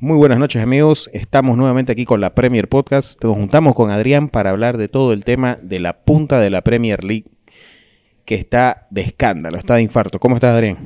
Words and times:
Muy 0.00 0.16
buenas 0.16 0.38
noches 0.38 0.62
amigos, 0.62 1.10
estamos 1.12 1.56
nuevamente 1.56 1.90
aquí 1.90 2.04
con 2.04 2.20
la 2.20 2.32
Premier 2.32 2.68
Podcast. 2.68 3.20
Nos 3.24 3.34
juntamos 3.34 3.74
con 3.74 3.90
Adrián 3.90 4.28
para 4.28 4.50
hablar 4.50 4.78
de 4.78 4.86
todo 4.86 5.12
el 5.12 5.24
tema 5.24 5.58
de 5.60 5.80
la 5.80 6.04
punta 6.04 6.38
de 6.38 6.50
la 6.50 6.62
Premier 6.62 7.02
League 7.02 7.24
que 8.24 8.36
está 8.36 8.86
de 8.90 9.00
escándalo, 9.00 9.58
está 9.58 9.74
de 9.74 9.82
infarto. 9.82 10.20
¿Cómo 10.20 10.36
estás 10.36 10.54
Adrián? 10.54 10.78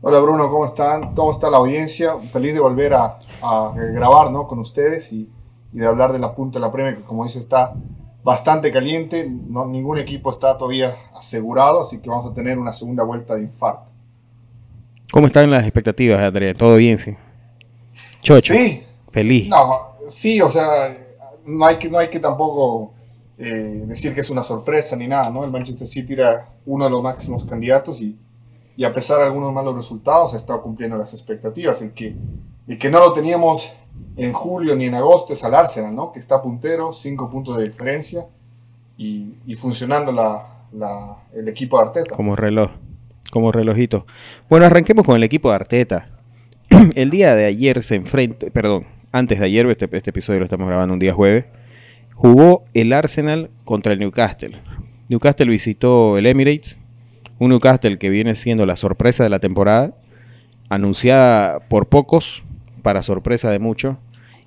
Hola 0.00 0.18
Bruno, 0.18 0.50
¿cómo 0.50 0.64
están? 0.64 1.14
¿Cómo 1.14 1.30
está 1.30 1.48
la 1.48 1.58
audiencia? 1.58 2.18
Feliz 2.18 2.54
de 2.54 2.60
volver 2.60 2.94
a, 2.94 3.20
grabar 3.92 4.32
¿no? 4.32 4.48
con 4.48 4.58
ustedes 4.58 5.12
y, 5.12 5.30
de 5.70 5.86
hablar 5.86 6.12
de 6.12 6.18
la 6.18 6.34
punta 6.34 6.58
de 6.58 6.66
la 6.66 6.72
Premier 6.72 6.96
que 6.96 7.04
como 7.04 7.22
dice 7.22 7.38
está 7.38 7.72
bastante 8.24 8.72
caliente, 8.72 9.30
no, 9.30 9.64
ningún 9.64 9.96
equipo 9.96 10.32
está 10.32 10.58
todavía 10.58 10.92
asegurado, 11.14 11.82
así 11.82 12.02
que 12.02 12.10
vamos 12.10 12.26
a 12.28 12.34
tener 12.34 12.58
una 12.58 12.72
segunda 12.72 13.04
vuelta 13.04 13.36
de 13.36 13.42
infarto. 13.42 13.92
¿Cómo 15.12 15.28
están 15.28 15.52
las 15.52 15.62
expectativas, 15.62 16.20
Adrián? 16.20 16.56
¿Todo 16.56 16.74
bien? 16.74 16.98
Sí. 16.98 17.14
Chocho. 18.22 18.54
Sí. 18.54 18.84
Feliz. 19.10 19.48
No, 19.48 19.78
sí, 20.06 20.40
o 20.42 20.50
sea, 20.50 20.94
no 21.46 21.64
hay 21.64 21.76
que, 21.76 21.88
no 21.88 21.98
hay 21.98 22.10
que 22.10 22.20
tampoco 22.20 22.92
eh, 23.38 23.84
decir 23.86 24.14
que 24.14 24.20
es 24.20 24.28
una 24.28 24.42
sorpresa 24.42 24.96
ni 24.96 25.06
nada, 25.06 25.30
¿no? 25.30 25.44
El 25.44 25.50
Manchester 25.50 25.86
City 25.86 26.12
era 26.12 26.46
uno 26.66 26.84
de 26.84 26.90
los 26.90 27.02
máximos 27.02 27.46
candidatos 27.46 28.02
y, 28.02 28.18
y 28.76 28.84
a 28.84 28.92
pesar 28.92 29.18
de 29.18 29.24
algunos 29.24 29.50
malos 29.52 29.74
resultados 29.74 30.34
ha 30.34 30.36
estado 30.36 30.60
cumpliendo 30.60 30.98
las 30.98 31.14
expectativas. 31.14 31.80
El 31.80 31.92
que, 31.92 32.14
el 32.66 32.78
que 32.78 32.90
no 32.90 33.00
lo 33.00 33.14
teníamos 33.14 33.72
en 34.16 34.34
julio 34.34 34.76
ni 34.76 34.84
en 34.84 34.94
agosto 34.94 35.32
es 35.32 35.42
al 35.42 35.54
Arsenal, 35.54 35.94
¿no? 35.94 36.12
Que 36.12 36.18
está 36.18 36.42
puntero, 36.42 36.92
cinco 36.92 37.30
puntos 37.30 37.56
de 37.56 37.64
diferencia 37.64 38.26
y, 38.98 39.36
y 39.46 39.54
funcionando 39.54 40.12
la, 40.12 40.66
la, 40.72 41.16
el 41.32 41.48
equipo 41.48 41.78
de 41.78 41.84
Arteta. 41.84 42.14
Como 42.14 42.36
reloj, 42.36 42.72
como 43.32 43.52
relojito. 43.52 44.04
Bueno, 44.50 44.66
arranquemos 44.66 45.06
con 45.06 45.16
el 45.16 45.24
equipo 45.24 45.48
de 45.48 45.54
Arteta. 45.54 46.17
el 46.94 47.10
día 47.10 47.34
de 47.34 47.46
ayer 47.46 47.82
se 47.82 47.96
enfrenta, 47.96 48.48
perdón, 48.50 48.86
antes 49.12 49.38
de 49.38 49.46
ayer, 49.46 49.66
este, 49.70 49.88
este, 49.92 50.10
episodio 50.10 50.40
lo 50.40 50.44
estamos 50.44 50.68
grabando 50.68 50.94
un 50.94 51.00
día 51.00 51.12
jueves, 51.12 51.46
jugó 52.14 52.64
el 52.74 52.92
Arsenal 52.92 53.50
contra 53.64 53.92
el 53.92 53.98
Newcastle. 53.98 54.56
Newcastle 55.08 55.50
visitó 55.50 56.18
el 56.18 56.26
Emirates, 56.26 56.78
un 57.38 57.50
Newcastle 57.50 57.98
que 57.98 58.10
viene 58.10 58.34
siendo 58.34 58.66
la 58.66 58.76
sorpresa 58.76 59.24
de 59.24 59.30
la 59.30 59.38
temporada, 59.38 59.94
anunciada 60.68 61.60
por 61.60 61.88
pocos, 61.88 62.44
para 62.82 63.02
sorpresa 63.02 63.50
de 63.50 63.58
muchos, 63.58 63.96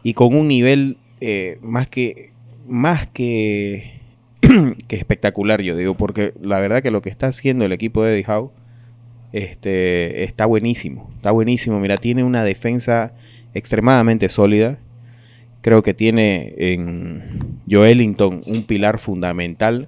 y 0.04 0.14
con 0.14 0.36
un 0.36 0.48
nivel 0.48 0.98
eh, 1.20 1.58
más 1.62 1.88
que 1.88 2.32
más 2.67 3.08
que, 3.08 4.00
que 4.88 4.95
espectacular, 4.95 5.62
yo 5.62 5.76
digo, 5.76 5.95
porque 5.95 6.34
la 6.40 6.60
verdad 6.60 6.82
que 6.82 6.92
lo 6.92 7.02
que 7.02 7.10
está 7.10 7.28
haciendo 7.28 7.66
el 7.66 7.72
equipo 7.72 8.04
de 8.04 8.14
Eddie 8.14 8.26
Howe 8.32 8.52
este, 9.34 10.24
está 10.24 10.46
buenísimo. 10.46 11.10
Está 11.16 11.32
buenísimo. 11.32 11.80
Mira, 11.80 11.98
tiene 11.98 12.24
una 12.24 12.44
defensa 12.44 13.14
extremadamente 13.54 14.30
sólida. 14.30 14.78
Creo 15.62 15.84
que 15.84 15.94
tiene 15.94 16.54
en 16.58 17.60
Joelinton 17.70 18.42
un 18.46 18.64
pilar 18.64 19.00
fundamental. 19.00 19.88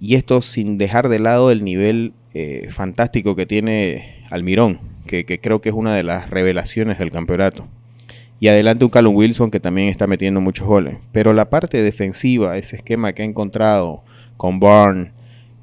Y 0.00 0.16
esto 0.16 0.40
sin 0.40 0.76
dejar 0.76 1.08
de 1.08 1.18
lado 1.18 1.50
el 1.50 1.64
nivel 1.64 2.12
eh, 2.34 2.68
fantástico 2.70 3.36
que 3.36 3.46
tiene 3.46 4.24
Almirón, 4.28 4.80
que, 5.06 5.24
creo 5.24 5.60
que 5.60 5.70
es 5.70 5.74
una 5.74 5.94
de 5.94 6.02
las 6.02 6.28
revelaciones 6.30 6.98
del 6.98 7.10
campeonato. 7.10 7.66
Y 8.40 8.48
adelante 8.48 8.84
un 8.84 8.90
Callum 8.90 9.14
Wilson 9.14 9.50
que 9.50 9.60
también 9.60 9.88
está 9.88 10.06
metiendo 10.06 10.40
muchos 10.40 10.66
goles. 10.66 10.98
Pero 11.12 11.32
la 11.32 11.48
parte 11.48 11.80
defensiva, 11.82 12.58
ese 12.58 12.76
esquema 12.76 13.14
que 13.14 13.22
ha 13.22 13.24
encontrado 13.24 14.02
con 14.36 14.60
Barn, 14.60 15.12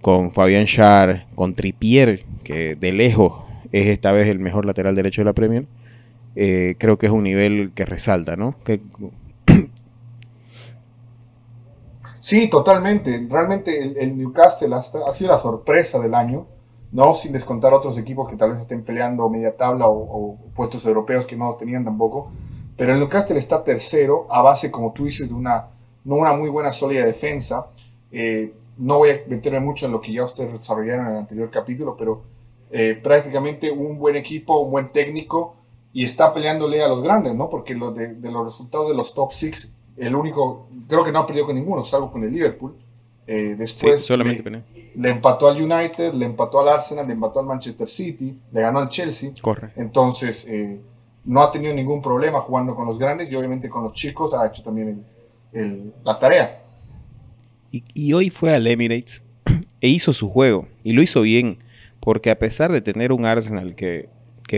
con 0.01 0.31
Fabián 0.31 0.65
Schär, 0.65 1.25
con 1.35 1.55
Tripier, 1.55 2.25
que 2.43 2.75
de 2.75 2.91
lejos 2.91 3.43
es 3.71 3.87
esta 3.87 4.11
vez 4.11 4.27
el 4.27 4.39
mejor 4.39 4.65
lateral 4.65 4.95
derecho 4.95 5.21
de 5.21 5.25
la 5.25 5.33
Premier, 5.33 5.65
eh, 6.35 6.75
creo 6.77 6.97
que 6.97 7.07
es 7.07 7.11
un 7.11 7.23
nivel 7.23 7.71
que 7.73 7.85
resalta, 7.85 8.35
¿no? 8.35 8.55
Sí, 12.23 12.47
totalmente. 12.51 13.25
Realmente 13.27 13.99
el, 13.99 14.15
Newcastle 14.15 14.75
ha, 14.75 14.81
sido 14.83 15.31
la 15.31 15.39
sorpresa 15.39 15.99
del 15.99 16.13
año, 16.13 16.45
no 16.91 17.15
sin 17.15 17.33
descontar 17.33 17.73
otros 17.73 17.97
equipos 17.97 18.29
que 18.29 18.35
tal 18.35 18.51
vez 18.51 18.59
estén 18.59 18.83
peleando 18.83 19.27
media 19.27 19.57
tabla 19.57 19.87
o, 19.89 20.37
puestos 20.53 20.85
europeos 20.85 21.25
que 21.25 21.35
no 21.35 21.55
tenían 21.55 21.83
tampoco. 21.83 22.31
Pero 22.77 22.93
el 22.93 22.99
Newcastle 22.99 23.39
está 23.39 23.63
tercero 23.63 24.27
a 24.29 24.43
base, 24.43 24.69
como 24.69 24.93
tú 24.93 25.05
dices, 25.05 25.29
de 25.29 25.33
una, 25.33 25.69
no 26.03 26.15
una 26.15 26.33
muy 26.33 26.49
buena 26.49 26.71
sólida 26.71 27.03
defensa. 27.05 27.65
Eh, 28.11 28.53
no 28.81 28.97
voy 28.97 29.11
a 29.11 29.21
meterme 29.27 29.59
mucho 29.59 29.85
en 29.85 29.91
lo 29.91 30.01
que 30.01 30.11
ya 30.11 30.23
ustedes 30.23 30.51
desarrollaron 30.51 31.05
en 31.05 31.11
el 31.11 31.17
anterior 31.19 31.49
capítulo, 31.51 31.95
pero 31.95 32.23
eh, 32.71 32.99
prácticamente 33.01 33.69
un 33.69 33.97
buen 33.99 34.15
equipo, 34.15 34.59
un 34.59 34.71
buen 34.71 34.91
técnico 34.91 35.55
y 35.93 36.03
está 36.03 36.33
peleándole 36.33 36.81
a 36.83 36.87
los 36.87 37.01
grandes, 37.01 37.35
¿no? 37.35 37.47
Porque 37.47 37.75
lo 37.75 37.91
de, 37.91 38.15
los 38.21 38.43
resultados 38.43 38.89
de 38.89 38.95
los 38.95 39.13
top 39.13 39.33
six, 39.33 39.69
el 39.97 40.15
único, 40.15 40.67
creo 40.87 41.03
que 41.03 41.11
no 41.11 41.19
ha 41.19 41.27
perdido 41.27 41.45
con 41.45 41.55
ninguno, 41.55 41.83
salvo 41.83 42.11
con 42.11 42.23
el 42.23 42.31
Liverpool. 42.31 42.75
Eh, 43.27 43.55
después 43.55 44.03
solamente 44.03 44.63
le, 44.95 45.09
empató 45.09 45.47
al 45.47 45.61
United, 45.61 46.13
le 46.15 46.25
empató 46.25 46.59
al 46.59 46.69
Arsenal, 46.69 47.05
le 47.05 47.13
empató 47.13 47.39
al 47.39 47.45
Manchester 47.45 47.87
City, 47.87 48.35
le 48.51 48.61
ganó 48.61 48.79
al 48.79 48.89
Chelsea. 48.89 49.31
Corre. 49.41 49.73
Entonces, 49.75 50.47
eh, 50.47 50.79
no 51.25 51.43
ha 51.43 51.51
tenido 51.51 51.71
ningún 51.73 52.01
problema 52.01 52.41
jugando 52.41 52.73
con 52.73 52.87
los 52.87 52.97
grandes 52.97 53.31
y 53.31 53.35
obviamente 53.35 53.69
con 53.69 53.83
los 53.83 53.93
chicos 53.93 54.33
ha 54.33 54.47
hecho 54.47 54.63
también 54.63 55.05
la 56.03 56.17
tarea. 56.17 56.60
Y, 57.71 58.13
hoy 58.13 58.29
fue 58.29 58.53
al 58.53 58.67
Emirates 58.67 59.23
e 59.81 59.87
hizo 59.87 60.13
su 60.13 60.29
juego. 60.29 60.67
Y 60.83 60.93
lo 60.93 61.01
hizo 61.01 61.21
bien. 61.21 61.59
Porque 61.99 62.31
a 62.31 62.39
pesar 62.39 62.71
de 62.71 62.81
tener 62.81 63.11
un 63.11 63.25
Arsenal 63.25 63.75
que, 63.75 64.09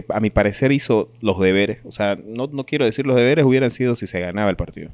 a 0.10 0.20
mi 0.20 0.30
parecer 0.30 0.72
hizo 0.72 1.12
los 1.22 1.40
deberes, 1.40 1.80
o 1.84 1.92
sea, 1.92 2.16
no, 2.16 2.50
quiero 2.66 2.86
decir 2.86 3.06
los 3.06 3.16
deberes 3.16 3.46
hubieran 3.46 3.70
sido 3.70 3.96
si 3.96 4.08
se 4.08 4.20
ganaba 4.20 4.50
el 4.50 4.56
partido. 4.56 4.92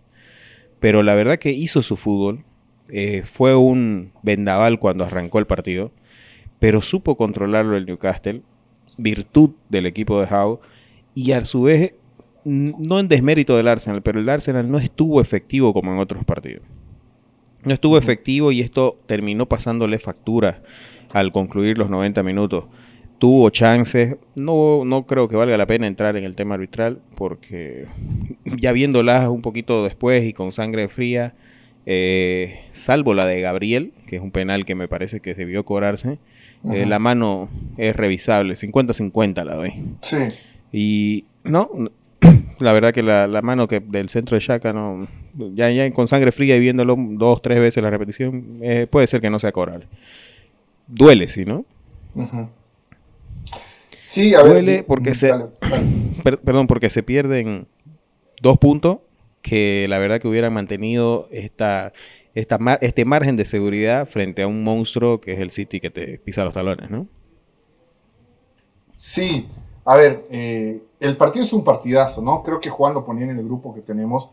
Pero 0.79 1.03
la 1.03 1.13
verdad 1.15 1.37
que 1.37 1.51
hizo 1.51 1.81
su 1.83 1.95
fútbol. 1.95 2.43
Eh, 2.91 3.21
fue 3.23 3.55
un 3.55 4.11
vendaval 4.23 4.79
cuando 4.79 5.05
arrancó 5.05 5.39
el 5.39 5.45
partido. 5.45 5.91
Pero 6.59 6.81
supo 6.81 7.15
controlarlo 7.15 7.77
el 7.77 7.85
Newcastle. 7.85 8.41
Virtud 8.97 9.51
del 9.69 9.85
equipo 9.85 10.19
de 10.19 10.27
Howe. 10.27 10.59
Y 11.13 11.31
a 11.33 11.45
su 11.45 11.63
vez, 11.63 11.93
no 12.43 12.99
en 12.99 13.07
desmérito 13.07 13.55
del 13.55 13.67
Arsenal, 13.67 14.01
pero 14.01 14.19
el 14.19 14.29
Arsenal 14.29 14.69
no 14.69 14.79
estuvo 14.79 15.21
efectivo 15.21 15.73
como 15.73 15.93
en 15.93 15.99
otros 15.99 16.25
partidos. 16.25 16.63
No 17.63 17.73
estuvo 17.73 17.97
efectivo 17.97 18.51
y 18.51 18.61
esto 18.61 18.99
terminó 19.05 19.47
pasándole 19.47 19.99
factura 19.99 20.61
al 21.13 21.31
concluir 21.31 21.77
los 21.77 21.89
90 21.89 22.23
minutos. 22.23 22.65
Tuvo 23.17 23.49
chances, 23.49 24.15
no, 24.35 24.85
no 24.85 25.05
creo 25.05 25.27
que 25.27 25.35
valga 25.35 25.57
la 25.57 25.65
pena 25.65 25.87
entrar 25.87 26.15
en 26.15 26.23
el 26.23 26.37
tema 26.37 26.55
arbitral 26.55 27.01
porque 27.17 27.85
ya 28.45 28.71
viéndolas 28.71 29.27
un 29.27 29.41
poquito 29.41 29.83
después 29.83 30.23
y 30.23 30.33
con 30.33 30.53
sangre 30.53 30.87
fría, 30.87 31.33
eh, 31.85 32.61
salvo 32.71 33.13
la 33.13 33.25
de 33.25 33.41
Gabriel, 33.41 33.93
que 34.07 34.17
es 34.17 34.21
un 34.21 34.31
penal 34.31 34.65
que 34.65 34.75
me 34.75 34.87
parece 34.87 35.19
que 35.19 35.33
debió 35.33 35.65
cobrarse, 35.65 36.17
eh, 36.71 36.85
la 36.85 36.99
mano 36.99 37.49
es 37.77 37.95
revisable, 37.95 38.53
50-50 38.53 39.45
la 39.45 39.55
doy. 39.55 39.73
Sí. 40.01 40.17
Y 40.71 41.25
no, 41.43 41.69
la 42.59 42.73
verdad 42.73 42.93
que 42.93 43.03
la, 43.03 43.27
mano 43.41 43.67
que 43.67 43.79
del 43.79 44.09
centro 44.09 44.35
de 44.35 44.41
Shaka 44.41 44.73
no 44.73 45.07
ya, 45.53 45.69
ya 45.69 45.89
con 45.91 46.07
sangre 46.07 46.31
fría 46.31 46.55
y 46.55 46.59
viéndolo 46.59 46.95
dos 46.97 47.41
tres 47.41 47.59
veces 47.59 47.83
la 47.83 47.89
repetición 47.89 48.59
eh, 48.61 48.87
puede 48.89 49.07
ser 49.07 49.21
que 49.21 49.29
no 49.29 49.39
sea 49.39 49.51
cobrable 49.51 49.87
duele 50.87 51.27
sí 51.29 51.45
no 51.45 51.65
sí 54.01 54.35
a 54.35 54.41
duele 54.41 54.83
porque 54.83 55.15
se 55.15 55.31
perdón 56.23 56.67
porque 56.67 56.89
se 56.89 57.03
pierden 57.03 57.67
dos 58.41 58.57
puntos 58.57 58.99
que 59.41 59.85
la 59.87 59.99
verdad 59.99 60.19
que 60.19 60.27
hubieran 60.27 60.53
mantenido 60.53 61.29
esta, 61.31 61.93
esta 62.35 62.59
este 62.81 63.05
margen 63.05 63.37
de 63.37 63.45
seguridad 63.45 64.07
frente 64.07 64.41
a 64.41 64.47
un 64.47 64.63
monstruo 64.63 65.21
que 65.21 65.33
es 65.33 65.39
el 65.39 65.51
City 65.51 65.79
que 65.79 65.89
te 65.89 66.19
pisa 66.19 66.43
los 66.43 66.53
talones 66.53 66.89
no 66.89 67.07
sí 68.95 69.47
a 69.89 69.97
ver 69.97 70.27
eh, 70.29 70.83
el 70.99 71.17
partido 71.17 71.43
es 71.43 71.51
un 71.51 71.63
partidazo, 71.63 72.21
¿no? 72.21 72.43
Creo 72.43 72.59
que 72.59 72.69
Juan 72.69 72.93
lo 72.93 73.03
ponía 73.03 73.23
en 73.23 73.39
el 73.39 73.43
grupo 73.43 73.73
que 73.73 73.81
tenemos, 73.81 74.29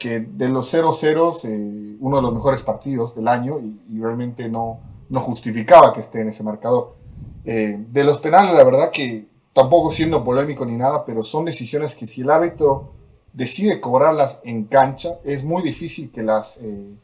que 0.00 0.18
de 0.18 0.48
los 0.48 0.74
0-0, 0.74 1.44
eh, 1.44 1.96
uno 2.00 2.16
de 2.16 2.22
los 2.22 2.34
mejores 2.34 2.60
partidos 2.62 3.14
del 3.14 3.28
año 3.28 3.60
y, 3.60 4.00
realmente 4.00 4.48
no, 4.48 4.80
no 5.08 5.20
justificaba 5.20 5.92
que 5.92 6.00
esté 6.00 6.22
en 6.22 6.30
ese 6.30 6.42
marcador. 6.42 6.96
Eh, 7.44 7.84
de 7.88 8.02
los 8.02 8.18
penales, 8.18 8.56
la 8.56 8.64
verdad 8.64 8.90
que 8.90 9.28
tampoco 9.52 9.92
siendo 9.92 10.24
polémico 10.24 10.66
ni 10.66 10.76
nada, 10.76 11.04
pero 11.04 11.22
son 11.22 11.44
decisiones 11.44 11.94
que 11.94 12.08
si 12.08 12.22
el 12.22 12.30
árbitro 12.30 12.90
decide 13.32 13.80
cobrarlas 13.80 14.40
en 14.42 14.64
cancha, 14.64 15.20
es 15.22 15.44
muy 15.44 15.62
difícil 15.62 16.10
que 16.10 16.24
las, 16.24 16.58
eh, 16.60 16.96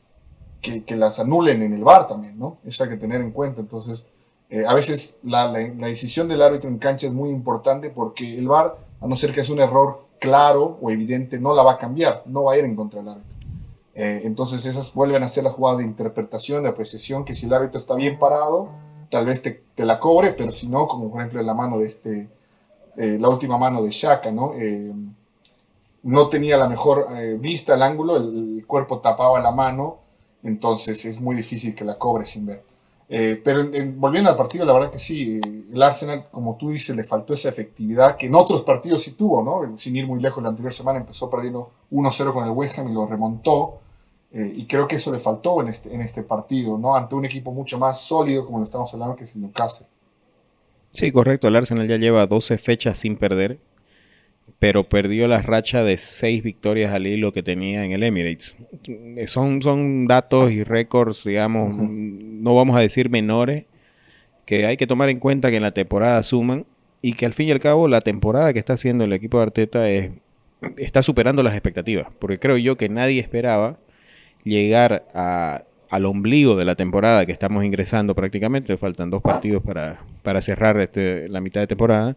que, 0.61 0.97
las 0.97 1.21
anulen 1.21 1.63
en 1.63 1.73
el 1.73 1.85
bar 1.85 2.09
también, 2.09 2.37
¿no? 2.37 2.57
Eso 2.65 2.83
hay 2.83 2.91
que 2.91 2.97
tener 2.97 3.21
en 3.21 3.31
cuenta. 3.31 3.61
Entonces, 3.61 4.07
a 4.67 4.75
veces 4.75 5.17
la, 5.23 5.51
decisión 5.51 6.29
del 6.29 6.43
árbitro 6.43 6.69
en 6.69 6.79
cancha 6.79 7.07
es 7.07 7.15
muy 7.15 7.31
importante 7.31 7.89
porque 7.89 8.37
el 8.37 8.49
bar 8.49 8.77
a 9.01 9.07
no 9.07 9.17
ser 9.17 9.33
que 9.33 9.41
es 9.41 9.49
un 9.49 9.61
error 9.61 10.07
claro 10.19 10.79
o 10.81 10.91
evidente, 10.91 11.41
no 11.41 11.55
la 11.55 11.63
va 11.63 11.73
a 11.73 11.79
cambiar, 11.79 12.23
no 12.27 12.45
va 12.45 12.53
a 12.53 12.59
ir 12.59 12.65
en 12.65 12.77
contra 12.77 13.01
del 13.01 13.09
árbitro. 13.09 13.37
Eh, 13.95 14.23
entonces 14.25 14.65
esas 14.65 14.93
vuelven 14.95 15.23
a 15.23 15.29
ser 15.29 15.45
la 15.45 15.51
jugada 15.51 15.79
de 15.79 15.85
interpretación, 15.85 16.63
de 16.63 16.69
apreciación, 16.69 17.25
que 17.25 17.35
si 17.35 17.47
el 17.47 17.53
árbitro 17.53 17.79
está 17.79 17.95
bien 17.95 18.19
parado, 18.19 18.71
tal 19.13 19.27
vez 19.27 19.43
te, 19.43 19.63
la 19.85 19.99
cobre, 19.99 20.33
pero 20.33 20.51
si 20.51 20.69
no, 20.69 20.87
como 20.87 21.11
por 21.11 21.21
ejemplo 21.21 21.43
la 21.43 21.55
mano 21.55 21.79
de 21.79 21.87
este, 21.87 22.29
eh, 22.97 23.19
la 23.21 23.29
última 23.29 23.59
mano 23.59 23.83
de 23.83 23.91
Shaka, 23.91 24.31
¿no? 24.31 24.55
Eh, 24.57 24.93
no 26.05 26.29
tenía 26.29 26.57
la 26.57 26.69
mejor 26.69 27.09
eh, 27.17 27.37
vista 27.39 27.75
al 27.75 27.83
ángulo, 27.83 28.17
el, 28.17 28.65
cuerpo 28.67 29.01
tapaba 29.01 29.39
la 29.41 29.51
mano, 29.51 29.99
entonces 30.43 31.05
es 31.05 31.21
muy 31.21 31.37
difícil 31.37 31.75
que 31.75 31.85
la 31.85 31.99
cobre 31.99 32.25
sin 32.25 32.47
ver. 32.47 32.65
Eh, 33.15 33.39
pero 33.45 33.71
volviendo 33.97 34.31
al 34.31 34.37
partido, 34.37 34.65
la 34.65 34.73
verdad 34.73 34.91
que 34.91 34.99
sí, 34.99 35.39
el 35.71 35.83
Arsenal, 35.83 36.29
como 36.31 36.57
tú 36.57 36.71
dices, 36.71 36.97
le 36.97 37.05
faltó 37.05 37.35
esa 37.35 37.51
efectividad 37.51 38.17
que 38.17 38.25
en 38.25 38.35
otros 38.35 38.63
partidos 38.63 39.03
sí 39.03 39.11
tuvo, 39.11 39.43
¿no? 39.43 39.77
Sin 39.77 39.95
ir 39.97 40.07
muy 40.07 40.19
lejos, 40.19 40.43
la 40.43 40.49
anterior 40.49 40.73
semana 40.73 40.99
empezó 40.99 41.29
perdiendo 41.29 41.73
1-0 41.91 42.33
con 42.33 42.45
el 42.47 42.53
West 42.53 42.79
Ham 42.79 42.89
y 42.89 42.95
lo 42.95 43.05
remontó. 43.05 43.81
Eh, 44.33 44.55
y 44.57 44.65
creo 44.65 44.89
que 44.89 44.97
eso 44.97 45.13
le 45.13 45.19
faltó 45.19 45.61
en 45.61 45.69
este, 45.69 45.95
en 45.95 46.01
este 46.01 46.23
partido, 46.23 46.79
¿no? 46.79 46.97
Ante 46.97 47.15
un 47.15 47.27
equipo 47.27 47.53
mucho 47.53 47.79
más 47.79 48.01
sólido, 48.01 48.47
como 48.47 48.61
lo 48.61 48.65
estamos 48.65 48.91
hablando, 48.95 49.15
que 49.15 49.25
es 49.25 49.35
el 49.35 49.43
Newcastle. 49.43 49.87
Sí, 50.93 51.13
correcto. 51.13 51.49
El 51.49 51.57
Arsenal 51.57 51.87
ya 51.87 51.99
lleva 51.99 52.27
12 52.27 52.57
fechas 52.57 52.97
sin 52.97 53.17
perder 53.17 53.59
pero 54.63 54.85
perdió 54.85 55.27
la 55.27 55.43
racha 55.43 55.83
de 55.83 55.99
seis 55.99 56.41
victorias 56.41 56.93
al 56.93 57.09
hilo 57.09 57.33
que 57.33 57.43
tenía 57.43 57.85
en 57.85 57.91
el 57.91 58.05
Emirates. 58.05 58.55
Son, 59.27 59.61
son 59.61 60.07
datos 60.07 60.53
y 60.53 60.63
récords, 60.63 61.25
digamos, 61.25 61.75
no 61.77 62.55
vamos 62.55 62.77
a 62.77 62.81
decir 62.81 63.11
menores, 63.11 63.65
que 64.45 64.67
hay 64.67 64.77
que 64.77 64.87
tomar 64.87 65.09
en 65.09 65.19
cuenta 65.19 65.51
que 65.51 65.57
en 65.57 65.65
la 65.65 65.73
temporada 65.73 66.23
suman 66.23 66.65
y 67.01 67.15
que 67.15 67.27
al 67.27 67.35
fin 67.35 67.49
y 67.49 67.51
al 67.51 67.59
cabo 67.59 67.89
la 67.89 68.03
temporada 68.03 68.53
que 68.53 68.61
está 68.61 68.75
haciendo 68.75 69.03
el 69.03 69.13
equipo 69.13 69.39
de 69.39 69.43
Arteta 69.43 69.91
es, 69.91 70.13
está 70.77 71.03
superando 71.03 71.43
las 71.43 71.55
expectativas, 71.55 72.07
porque 72.21 72.39
creo 72.39 72.57
yo 72.57 72.77
que 72.77 72.89
nadie 72.89 73.19
esperaba 73.19 73.79
llegar 74.45 75.09
al 75.13 76.07
ombligo 76.07 76.55
de 76.55 76.67
la 76.67 76.77
temporada 76.77 77.27
que 77.27 77.33
estamos 77.33 77.65
ingresando 77.65 78.15
prácticamente, 78.15 78.77
faltan 78.77 79.11
dos 79.11 79.23
partidos 79.23 79.61
para, 79.65 80.05
para 80.23 80.41
cerrar 80.41 80.79
este, 80.79 81.29
la 81.29 81.41
mitad 81.41 81.63
de 81.63 81.67
temporada 81.67 82.17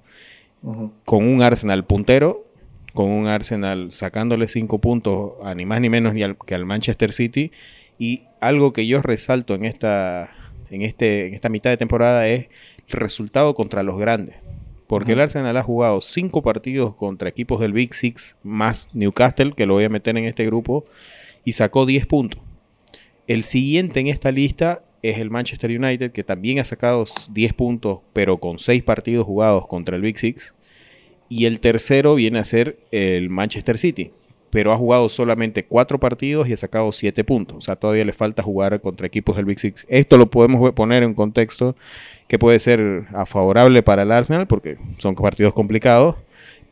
con 1.05 1.27
un 1.27 1.41
Arsenal 1.41 1.85
puntero, 1.85 2.45
con 2.93 3.09
un 3.09 3.27
Arsenal 3.27 3.91
sacándole 3.91 4.47
cinco 4.47 4.79
puntos 4.79 5.33
a 5.43 5.53
ni 5.53 5.65
más 5.65 5.81
ni 5.81 5.89
menos 5.89 6.13
ni 6.13 6.21
que 6.45 6.55
al 6.55 6.65
Manchester 6.65 7.13
City. 7.13 7.51
Y 7.99 8.23
algo 8.41 8.73
que 8.73 8.87
yo 8.87 9.01
resalto 9.01 9.55
en 9.55 9.65
esta, 9.65 10.31
en, 10.69 10.81
este, 10.81 11.27
en 11.27 11.33
esta 11.33 11.49
mitad 11.49 11.69
de 11.69 11.77
temporada 11.77 12.27
es 12.27 12.49
el 12.87 12.99
resultado 12.99 13.53
contra 13.53 13.83
los 13.83 13.97
grandes. 13.97 14.35
Porque 14.87 15.13
el 15.13 15.21
Arsenal 15.21 15.57
ha 15.57 15.63
jugado 15.63 16.01
cinco 16.01 16.43
partidos 16.43 16.95
contra 16.95 17.29
equipos 17.29 17.59
del 17.59 17.73
Big 17.73 17.93
Six 17.93 18.37
más 18.43 18.89
Newcastle, 18.93 19.53
que 19.53 19.65
lo 19.65 19.73
voy 19.73 19.85
a 19.85 19.89
meter 19.89 20.17
en 20.17 20.25
este 20.25 20.45
grupo, 20.45 20.85
y 21.43 21.53
sacó 21.53 21.85
10 21.85 22.05
puntos. 22.05 22.41
El 23.27 23.43
siguiente 23.43 23.99
en 23.99 24.07
esta 24.07 24.31
lista 24.31 24.84
es 25.09 25.19
el 25.19 25.29
Manchester 25.29 25.69
United, 25.71 26.11
que 26.11 26.23
también 26.23 26.59
ha 26.59 26.63
sacado 26.63 27.05
10 27.31 27.53
puntos, 27.53 27.99
pero 28.13 28.37
con 28.37 28.59
6 28.59 28.83
partidos 28.83 29.25
jugados 29.25 29.67
contra 29.67 29.95
el 29.95 30.01
Big 30.01 30.17
Six. 30.17 30.53
Y 31.29 31.45
el 31.45 31.59
tercero 31.59 32.15
viene 32.15 32.39
a 32.39 32.43
ser 32.43 32.77
el 32.91 33.29
Manchester 33.29 33.77
City, 33.77 34.11
pero 34.49 34.71
ha 34.71 34.77
jugado 34.77 35.09
solamente 35.09 35.65
4 35.65 35.99
partidos 35.99 36.47
y 36.47 36.53
ha 36.53 36.57
sacado 36.57 36.91
7 36.91 37.23
puntos. 37.23 37.57
O 37.57 37.61
sea, 37.61 37.75
todavía 37.75 38.05
le 38.05 38.13
falta 38.13 38.43
jugar 38.43 38.79
contra 38.81 39.07
equipos 39.07 39.35
del 39.35 39.45
Big 39.45 39.59
Six. 39.59 39.85
Esto 39.89 40.17
lo 40.17 40.29
podemos 40.29 40.71
poner 40.73 41.03
en 41.03 41.13
contexto 41.13 41.75
que 42.27 42.39
puede 42.39 42.59
ser 42.59 43.05
favorable 43.25 43.83
para 43.83 44.03
el 44.03 44.11
Arsenal, 44.11 44.47
porque 44.47 44.77
son 44.97 45.15
partidos 45.15 45.53
complicados. 45.53 46.15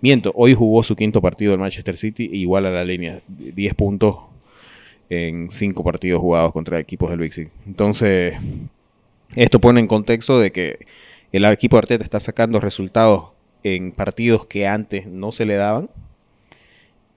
Miento, 0.02 0.32
hoy 0.36 0.54
jugó 0.54 0.84
su 0.84 0.96
quinto 0.96 1.22
partido 1.22 1.54
el 1.54 1.60
Manchester 1.60 1.98
City, 1.98 2.30
igual 2.34 2.66
a 2.66 2.72
la 2.72 2.84
línea, 2.84 3.22
10 3.28 3.74
puntos 3.76 4.18
en 5.14 5.52
cinco 5.52 5.84
partidos 5.84 6.22
jugados 6.22 6.52
contra 6.52 6.80
equipos 6.80 7.10
del 7.10 7.20
Big 7.20 7.52
Entonces, 7.66 8.36
esto 9.36 9.60
pone 9.60 9.80
en 9.80 9.88
contexto 9.88 10.40
de 10.40 10.52
que 10.52 10.80
el 11.32 11.46
equipo 11.46 11.76
de 11.76 11.80
Arteta 11.80 12.04
está 12.04 12.20
sacando 12.20 12.60
resultados 12.60 13.32
en 13.64 13.92
partidos 13.92 14.46
que 14.46 14.68
antes 14.68 15.08
no 15.08 15.32
se 15.32 15.46
le 15.46 15.56
daban, 15.56 15.90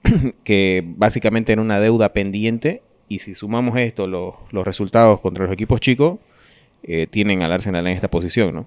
que 0.45 0.85
básicamente 0.87 1.53
era 1.53 1.63
una 1.63 1.81
deuda 1.81 2.13
pendiente, 2.13 2.83
y 3.09 3.19
si 3.19 3.35
sumamos 3.35 3.79
esto, 3.79 4.07
los, 4.07 4.35
resultados 4.65 5.21
contra 5.21 5.45
los 5.45 5.53
equipos 5.53 5.81
chicos, 5.81 6.19
eh, 6.83 7.07
tienen 7.09 7.43
al 7.43 7.53
Arsenal 7.53 7.87
en 7.87 7.93
esta 7.95 8.09
posición, 8.09 8.55
¿no? 8.55 8.67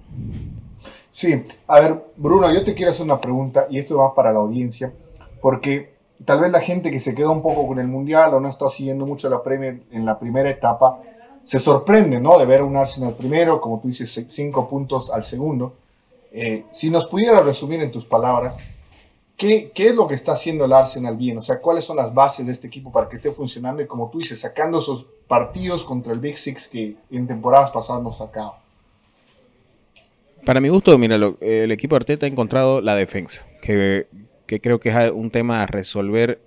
Sí, 1.10 1.42
a 1.66 1.80
ver, 1.80 2.04
Bruno, 2.16 2.52
yo 2.52 2.62
te 2.62 2.74
quiero 2.74 2.90
hacer 2.90 3.04
una 3.04 3.20
pregunta, 3.20 3.66
y 3.70 3.78
esto 3.78 3.98
va 3.98 4.14
para 4.14 4.32
la 4.32 4.38
audiencia, 4.38 4.92
porque 5.40 5.99
tal 6.24 6.40
vez 6.40 6.50
la 6.50 6.60
gente 6.60 6.90
que 6.90 6.98
se 6.98 7.14
quedó 7.14 7.32
un 7.32 7.42
poco 7.42 7.66
con 7.66 7.78
el 7.78 7.88
Mundial 7.88 8.34
o 8.34 8.40
no 8.40 8.48
está 8.48 8.68
siguiendo 8.68 9.06
mucho 9.06 9.28
la 9.28 9.42
Premier 9.42 9.82
en 9.90 10.04
la 10.04 10.18
primera 10.18 10.50
etapa, 10.50 11.00
se 11.42 11.58
sorprende, 11.58 12.20
¿no? 12.20 12.38
De 12.38 12.46
ver 12.46 12.62
un 12.62 12.76
Arsenal 12.76 13.14
primero, 13.14 13.60
como 13.60 13.80
tú 13.80 13.88
dices, 13.88 14.26
cinco 14.28 14.68
puntos 14.68 15.10
al 15.10 15.24
segundo. 15.24 15.74
Eh, 16.32 16.64
si 16.70 16.90
nos 16.90 17.06
pudieras 17.06 17.44
resumir 17.44 17.80
en 17.80 17.90
tus 17.90 18.04
palabras, 18.04 18.56
¿qué, 19.36 19.72
¿qué, 19.74 19.88
es 19.88 19.94
lo 19.94 20.06
que 20.06 20.14
está 20.14 20.32
haciendo 20.32 20.64
el 20.64 20.72
Arsenal 20.72 21.16
bien? 21.16 21.38
O 21.38 21.42
sea, 21.42 21.58
¿cuáles 21.58 21.84
son 21.84 21.96
las 21.96 22.12
bases 22.12 22.46
de 22.46 22.52
este 22.52 22.66
equipo 22.66 22.92
para 22.92 23.08
que 23.08 23.16
esté 23.16 23.32
funcionando? 23.32 23.82
Y 23.82 23.86
como 23.86 24.10
tú 24.10 24.18
dices, 24.18 24.40
sacando 24.40 24.78
esos 24.78 25.06
partidos 25.26 25.82
contra 25.82 26.12
el 26.12 26.20
Big 26.20 26.36
Six 26.36 26.68
que 26.68 26.96
en 27.10 27.26
temporadas 27.26 27.70
pasadas 27.70 28.02
nos 28.02 28.18
sacaba. 28.18 28.60
Para 30.44 30.60
mi 30.60 30.68
gusto, 30.68 30.96
mira, 30.98 31.16
el 31.40 31.70
equipo 31.72 31.94
de 31.94 31.98
Arteta 31.98 32.26
ha 32.26 32.28
encontrado 32.28 32.80
la 32.80 32.94
defensa, 32.94 33.46
que 33.60 34.06
que 34.50 34.60
creo 34.60 34.80
que 34.80 34.88
es 34.88 34.96
un 35.12 35.30
tema 35.30 35.62
a 35.62 35.66
resolver 35.66 36.40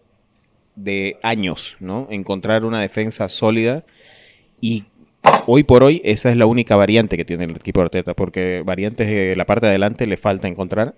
de 0.75 1.19
años, 1.23 1.77
¿no? 1.79 2.09
Encontrar 2.11 2.65
una 2.65 2.81
defensa 2.81 3.29
sólida 3.29 3.85
y 4.59 4.83
hoy 5.47 5.63
por 5.63 5.85
hoy 5.85 6.01
esa 6.03 6.29
es 6.29 6.35
la 6.35 6.45
única 6.45 6.75
variante 6.75 7.15
que 7.15 7.23
tiene 7.23 7.45
el 7.45 7.55
equipo 7.55 7.79
de 7.79 7.85
Arteta, 7.85 8.13
porque 8.13 8.61
variantes 8.65 9.07
de 9.07 9.37
la 9.37 9.45
parte 9.45 9.67
de 9.67 9.69
adelante 9.69 10.05
le 10.05 10.17
falta 10.17 10.49
encontrar, 10.49 10.95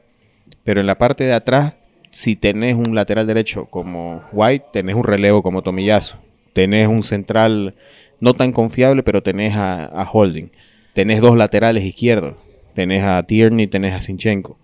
pero 0.64 0.82
en 0.82 0.88
la 0.88 0.98
parte 0.98 1.26
de 1.26 1.34
atrás, 1.34 1.76
si 2.10 2.36
tenés 2.36 2.74
un 2.74 2.96
lateral 2.96 3.28
derecho 3.28 3.66
como 3.66 4.24
White, 4.32 4.66
tenés 4.74 4.96
un 4.96 5.04
relevo 5.04 5.44
como 5.44 5.62
Tomillazo, 5.62 6.18
tenés 6.54 6.88
un 6.88 7.04
central 7.04 7.76
no 8.20 8.34
tan 8.34 8.52
confiable, 8.52 9.04
pero 9.04 9.22
tenés 9.22 9.54
a, 9.56 10.10
Holding, 10.12 10.50
tenés 10.96 11.22
dos 11.22 11.38
laterales 11.38 11.84
izquierdos, 11.84 12.34
tenés 12.74 13.04
a 13.04 13.22
Tierney, 13.22 13.68
tenés 13.68 13.94
a 13.94 14.02
Sinchenko 14.02 14.58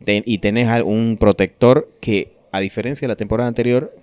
y 0.00 0.38
tenés 0.38 0.82
un 0.82 1.16
protector 1.18 1.90
que, 2.00 2.36
a 2.52 2.60
diferencia 2.60 3.06
de 3.06 3.12
la 3.12 3.16
temporada 3.16 3.48
anterior, 3.48 3.94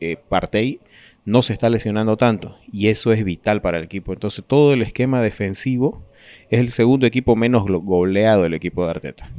eh, 0.00 0.16
Partey 0.28 0.80
no 1.24 1.42
se 1.42 1.52
está 1.52 1.68
lesionando 1.68 2.16
tanto 2.16 2.56
y 2.72 2.88
eso 2.88 3.12
es 3.12 3.24
vital 3.24 3.60
para 3.60 3.78
el 3.78 3.84
equipo. 3.84 4.12
Entonces 4.12 4.44
todo 4.46 4.72
el 4.72 4.82
esquema 4.82 5.22
defensivo 5.22 6.02
es 6.48 6.60
el 6.60 6.70
segundo 6.70 7.06
equipo 7.06 7.36
menos 7.36 7.64
goleado 7.64 8.42
del 8.42 8.54
equipo 8.54 8.84
de 8.84 8.90
Arteta, 8.90 9.30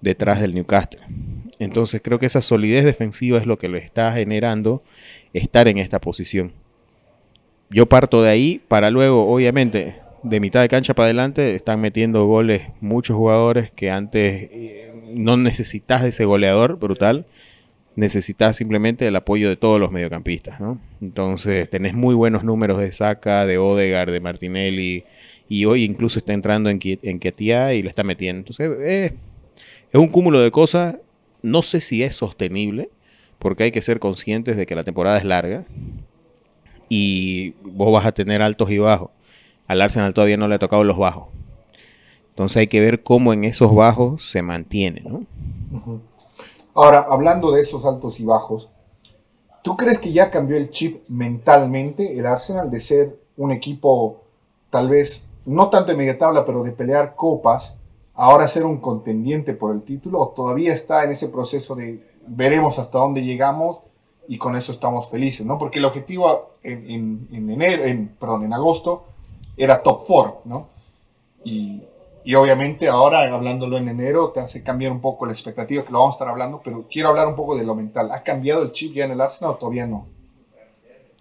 detrás 0.00 0.40
del 0.40 0.54
Newcastle. 0.54 1.00
Entonces 1.58 2.00
creo 2.02 2.18
que 2.18 2.26
esa 2.26 2.42
solidez 2.42 2.84
defensiva 2.84 3.38
es 3.38 3.46
lo 3.46 3.58
que 3.58 3.68
le 3.68 3.78
está 3.78 4.12
generando 4.12 4.82
estar 5.32 5.68
en 5.68 5.78
esta 5.78 6.00
posición. 6.00 6.52
Yo 7.70 7.86
parto 7.86 8.22
de 8.22 8.30
ahí 8.30 8.60
para 8.68 8.90
luego, 8.90 9.26
obviamente, 9.32 9.96
de 10.22 10.40
mitad 10.40 10.60
de 10.60 10.68
cancha 10.68 10.94
para 10.94 11.06
adelante 11.06 11.54
están 11.54 11.80
metiendo 11.80 12.26
goles 12.26 12.62
muchos 12.80 13.16
jugadores 13.16 13.70
que 13.70 13.90
antes 13.90 14.48
eh, 14.50 14.92
no 15.08 15.36
necesitas 15.36 16.04
ese 16.04 16.24
goleador 16.24 16.78
brutal, 16.78 17.26
necesitas 17.94 18.56
simplemente 18.56 19.06
el 19.06 19.16
apoyo 19.16 19.48
de 19.48 19.56
todos 19.56 19.80
los 19.80 19.90
mediocampistas, 19.90 20.60
¿no? 20.60 20.80
Entonces 21.00 21.68
tenés 21.70 21.94
muy 21.94 22.14
buenos 22.14 22.44
números 22.44 22.78
de 22.78 22.92
Saca, 22.92 23.46
de 23.46 23.58
Odegaard, 23.58 24.12
de 24.12 24.20
Martinelli, 24.20 25.04
y 25.48 25.64
hoy 25.64 25.84
incluso 25.84 26.18
está 26.18 26.32
entrando 26.32 26.70
en, 26.70 26.78
en 26.82 27.18
Ketia 27.18 27.74
y 27.74 27.82
le 27.82 27.88
está 27.88 28.04
metiendo. 28.04 28.40
Entonces 28.40 29.14
es 29.92 30.00
un 30.00 30.08
cúmulo 30.08 30.40
de 30.40 30.50
cosas, 30.50 30.98
no 31.42 31.62
sé 31.62 31.80
si 31.80 32.02
es 32.02 32.14
sostenible, 32.14 32.90
porque 33.38 33.64
hay 33.64 33.70
que 33.70 33.82
ser 33.82 33.98
conscientes 33.98 34.56
de 34.56 34.66
que 34.66 34.74
la 34.74 34.84
temporada 34.84 35.18
es 35.18 35.24
larga 35.24 35.64
y 36.88 37.50
vos 37.62 37.92
vas 37.92 38.06
a 38.06 38.12
tener 38.12 38.42
altos 38.42 38.70
y 38.70 38.78
bajos. 38.78 39.10
Al 39.66 39.80
Arsenal 39.82 40.14
todavía 40.14 40.36
no 40.36 40.48
le 40.48 40.54
ha 40.54 40.58
tocado 40.58 40.84
los 40.84 40.98
bajos. 40.98 41.28
Entonces 42.36 42.58
hay 42.58 42.66
que 42.66 42.82
ver 42.82 43.02
cómo 43.02 43.32
en 43.32 43.44
esos 43.44 43.74
bajos 43.74 44.28
se 44.28 44.42
mantiene, 44.42 45.00
¿no? 45.00 45.24
Ahora, 46.74 47.06
hablando 47.08 47.50
de 47.50 47.62
esos 47.62 47.86
altos 47.86 48.20
y 48.20 48.26
bajos, 48.26 48.68
¿tú 49.62 49.74
crees 49.74 49.98
que 49.98 50.12
ya 50.12 50.30
cambió 50.30 50.58
el 50.58 50.70
chip 50.70 51.02
mentalmente 51.08 52.14
el 52.14 52.26
Arsenal 52.26 52.70
de 52.70 52.78
ser 52.78 53.18
un 53.38 53.52
equipo 53.52 54.20
tal 54.68 54.90
vez 54.90 55.24
no 55.46 55.70
tanto 55.70 55.92
de 55.92 55.96
media 55.96 56.18
tabla, 56.18 56.44
pero 56.44 56.62
de 56.62 56.72
pelear 56.72 57.16
copas, 57.16 57.74
ahora 58.12 58.46
ser 58.48 58.66
un 58.66 58.82
contendiente 58.82 59.54
por 59.54 59.74
el 59.74 59.80
título 59.80 60.20
o 60.20 60.28
todavía 60.28 60.74
está 60.74 61.04
en 61.04 61.12
ese 61.12 61.28
proceso 61.28 61.74
de 61.74 62.06
veremos 62.26 62.78
hasta 62.78 62.98
dónde 62.98 63.24
llegamos 63.24 63.80
y 64.28 64.36
con 64.36 64.56
eso 64.56 64.72
estamos 64.72 65.08
felices, 65.08 65.46
¿no? 65.46 65.56
Porque 65.56 65.78
el 65.78 65.86
objetivo 65.86 66.50
en, 66.62 67.28
enero, 67.32 67.84
en, 67.84 68.08
perdón, 68.08 68.42
en 68.44 68.52
agosto 68.52 69.06
era 69.56 69.82
top 69.82 70.02
4, 70.06 70.40
¿no? 70.44 70.68
Y, 71.42 71.82
y 72.26 72.34
obviamente 72.34 72.88
ahora, 72.88 73.20
hablándolo 73.32 73.78
en 73.78 73.86
enero, 73.86 74.32
te 74.32 74.40
hace 74.40 74.60
cambiar 74.60 74.90
un 74.90 75.00
poco 75.00 75.26
la 75.26 75.32
expectativa, 75.32 75.84
que 75.84 75.92
lo 75.92 76.00
vamos 76.00 76.16
a 76.16 76.16
estar 76.16 76.28
hablando, 76.28 76.60
pero 76.60 76.84
quiero 76.90 77.10
hablar 77.10 77.28
un 77.28 77.36
poco 77.36 77.56
de 77.56 77.64
lo 77.64 77.76
mental. 77.76 78.08
¿Ha 78.10 78.24
cambiado 78.24 78.64
el 78.64 78.72
chip 78.72 78.94
ya 78.94 79.04
en 79.04 79.12
el 79.12 79.20
Arsenal 79.20 79.52
o 79.52 79.56
todavía 79.56 79.86
no? 79.86 80.08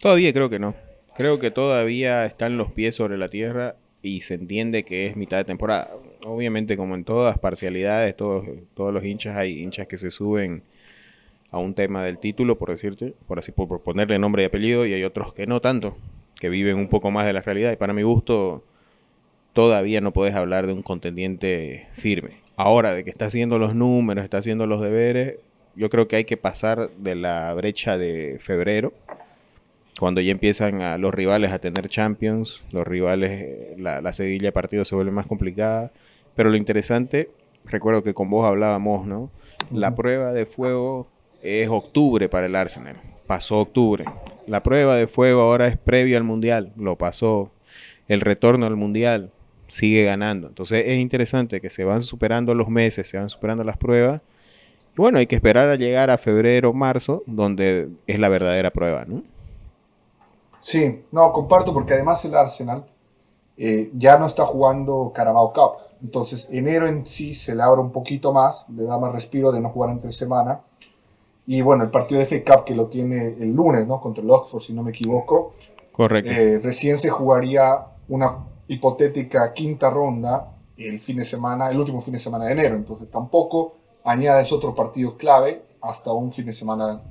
Todavía 0.01 0.33
creo 0.33 0.49
que 0.49 0.57
no. 0.57 0.73
Creo 1.15 1.37
que 1.37 1.51
todavía 1.51 2.25
están 2.25 2.57
los 2.57 2.71
pies 2.71 2.95
sobre 2.95 3.19
la 3.19 3.29
tierra 3.29 3.75
y 4.01 4.21
se 4.21 4.33
entiende 4.33 4.83
que 4.83 5.05
es 5.05 5.15
mitad 5.15 5.37
de 5.37 5.45
temporada. 5.45 5.91
Obviamente, 6.25 6.75
como 6.75 6.95
en 6.95 7.03
todas 7.03 7.37
parcialidades, 7.37 8.17
todos, 8.17 8.47
todos 8.73 8.91
los 8.91 9.05
hinchas, 9.05 9.37
hay 9.37 9.61
hinchas 9.61 9.85
que 9.85 9.99
se 9.99 10.09
suben 10.09 10.63
a 11.51 11.59
un 11.59 11.75
tema 11.75 12.03
del 12.03 12.17
título, 12.17 12.57
por 12.57 12.71
decirte, 12.71 13.13
por 13.27 13.37
así 13.37 13.51
por 13.51 13.79
ponerle 13.79 14.17
nombre 14.17 14.41
y 14.41 14.47
apellido, 14.47 14.87
y 14.87 14.93
hay 14.95 15.03
otros 15.03 15.35
que 15.35 15.45
no 15.45 15.61
tanto, 15.61 15.95
que 16.39 16.49
viven 16.49 16.77
un 16.77 16.89
poco 16.89 17.11
más 17.11 17.27
de 17.27 17.33
la 17.33 17.41
realidad. 17.41 17.73
Y 17.73 17.75
para 17.75 17.93
mi 17.93 18.01
gusto, 18.01 18.63
todavía 19.55 20.01
no 20.01 20.11
puedes 20.11 20.35
hablar 20.35 20.67
de 20.67 20.73
un 20.73 20.83
contendiente 20.83 21.87
firme. 21.93 22.41
Ahora, 22.57 22.93
de 22.93 23.05
que 23.05 23.09
está 23.09 23.25
haciendo 23.25 23.57
los 23.57 23.73
números, 23.73 24.25
está 24.25 24.37
haciendo 24.37 24.67
los 24.67 24.81
deberes, 24.81 25.37
yo 25.75 25.89
creo 25.89 26.09
que 26.09 26.17
hay 26.17 26.25
que 26.25 26.35
pasar 26.35 26.89
de 26.97 27.15
la 27.15 27.53
brecha 27.53 27.97
de 27.97 28.37
febrero, 28.41 28.93
cuando 29.97 30.19
ya 30.19 30.31
empiezan 30.31 30.81
a, 30.81 30.97
los 30.97 31.13
rivales 31.13 31.53
a 31.53 31.59
tener 31.59 31.87
champions, 31.87 32.65
los 32.71 32.85
rivales, 32.85 33.31
eh, 33.31 33.75
la, 33.77 34.01
la 34.01 34.11
seguilla 34.11 34.49
de 34.49 34.51
partidos 34.51 34.89
se 34.89 34.95
vuelve 34.95 35.11
más 35.11 35.25
complicada. 35.25 35.91
Pero 36.35 36.49
lo 36.49 36.57
interesante, 36.57 37.29
recuerdo 37.63 38.03
que 38.03 38.13
con 38.13 38.29
vos 38.29 38.45
hablábamos, 38.45 39.07
¿no? 39.07 39.31
La 39.71 39.95
prueba 39.95 40.33
de 40.33 40.45
fuego 40.45 41.07
es 41.41 41.69
octubre 41.69 42.27
para 42.27 42.47
el 42.47 42.57
Arsenal. 42.57 42.97
Pasó 43.25 43.61
octubre. 43.61 44.03
La 44.47 44.61
prueba 44.63 44.97
de 44.97 45.07
fuego 45.07 45.41
ahora 45.41 45.67
es 45.67 45.77
previo 45.77 46.17
al 46.17 46.25
Mundial. 46.25 46.73
Lo 46.75 46.97
pasó. 46.97 47.51
El 48.09 48.19
retorno 48.19 48.65
al 48.65 48.75
Mundial 48.75 49.31
sigue 49.67 50.03
ganando. 50.03 50.47
Entonces 50.47 50.83
es 50.85 50.97
interesante 50.99 51.61
que 51.61 51.69
se 51.69 51.83
van 51.83 52.01
superando 52.01 52.53
los 52.53 52.69
meses, 52.69 53.07
se 53.07 53.17
van 53.17 53.29
superando 53.29 53.63
las 53.63 53.77
pruebas. 53.77 54.21
Y 54.93 55.01
bueno, 55.01 55.17
hay 55.17 55.27
que 55.27 55.35
esperar 55.35 55.69
a 55.69 55.75
llegar 55.75 56.09
a 56.09 56.17
febrero, 56.17 56.73
marzo, 56.73 57.23
donde 57.25 57.89
es 58.07 58.19
la 58.19 58.29
verdadera 58.29 58.71
prueba, 58.71 59.05
¿no? 59.05 59.23
Sí, 60.59 61.03
no, 61.11 61.31
comparto 61.31 61.73
porque 61.73 61.93
además 61.93 62.23
el 62.25 62.35
Arsenal 62.35 62.85
eh, 63.57 63.91
ya 63.93 64.17
no 64.17 64.25
está 64.25 64.45
jugando 64.45 65.11
Carabao 65.13 65.53
Cup. 65.53 65.85
Entonces 66.01 66.49
enero 66.51 66.87
en 66.87 67.05
sí 67.05 67.35
se 67.35 67.55
le 67.55 67.61
abre 67.63 67.81
un 67.81 67.91
poquito 67.91 68.33
más, 68.33 68.67
le 68.69 68.83
da 68.83 68.97
más 68.97 69.11
respiro 69.11 69.51
de 69.51 69.61
no 69.61 69.69
jugar 69.69 69.91
entre 69.91 70.11
semana. 70.11 70.61
Y 71.47 71.61
bueno, 71.61 71.83
el 71.83 71.91
partido 71.91 72.19
de 72.19 72.25
FA 72.25 72.43
Cup 72.43 72.65
que 72.65 72.73
lo 72.73 72.87
tiene 72.87 73.35
el 73.39 73.53
lunes, 73.53 73.85
¿no? 73.85 74.01
Contra 74.01 74.23
el 74.23 74.29
Oxford, 74.29 74.61
si 74.61 74.73
no 74.73 74.81
me 74.81 74.89
equivoco. 74.91 75.53
Correcto. 75.91 76.31
Eh, 76.31 76.59
recién 76.59 76.97
se 76.97 77.09
jugaría 77.09 77.85
una 78.07 78.39
hipotética 78.67 79.53
quinta 79.53 79.89
ronda 79.89 80.51
el 80.77 80.99
fin 80.99 81.17
de 81.17 81.25
semana, 81.25 81.69
el 81.69 81.79
último 81.79 82.01
fin 82.01 82.13
de 82.13 82.19
semana 82.19 82.45
de 82.45 82.51
enero. 82.51 82.75
Entonces 82.75 83.09
tampoco 83.09 83.75
añades 84.03 84.51
otro 84.51 84.75
partido 84.75 85.17
clave 85.17 85.63
hasta 85.81 86.11
un 86.11 86.31
fin 86.31 86.45
de 86.45 86.53
semana 86.53 87.01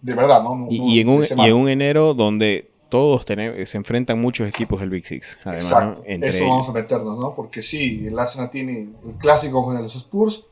de 0.00 0.14
verdad, 0.14 0.42
¿no? 0.42 0.66
y, 0.68 1.00
en 1.00 1.08
un, 1.08 1.24
y, 1.24 1.48
en 1.48 1.54
un, 1.54 1.66
enero 1.66 2.12
donde 2.12 2.70
todos 2.90 3.24
tenemos, 3.24 3.66
se 3.68 3.78
enfrentan 3.78 4.20
muchos 4.20 4.46
equipos 4.46 4.78
del 4.80 4.90
Big 4.90 5.06
Six. 5.06 5.38
Además, 5.44 5.64
Exacto. 5.64 6.02
Eso 6.06 6.46
vamos 6.46 6.68
a 6.68 6.72
meternos, 6.72 7.18
¿no? 7.18 7.34
Porque 7.34 7.62
sí, 7.62 8.06
el 8.06 8.18
Arsenal 8.18 8.50
tiene 8.50 8.88
el 9.02 9.14
clásico 9.18 9.64
con 9.64 9.80
los 9.80 9.96
Spurs 9.96 10.44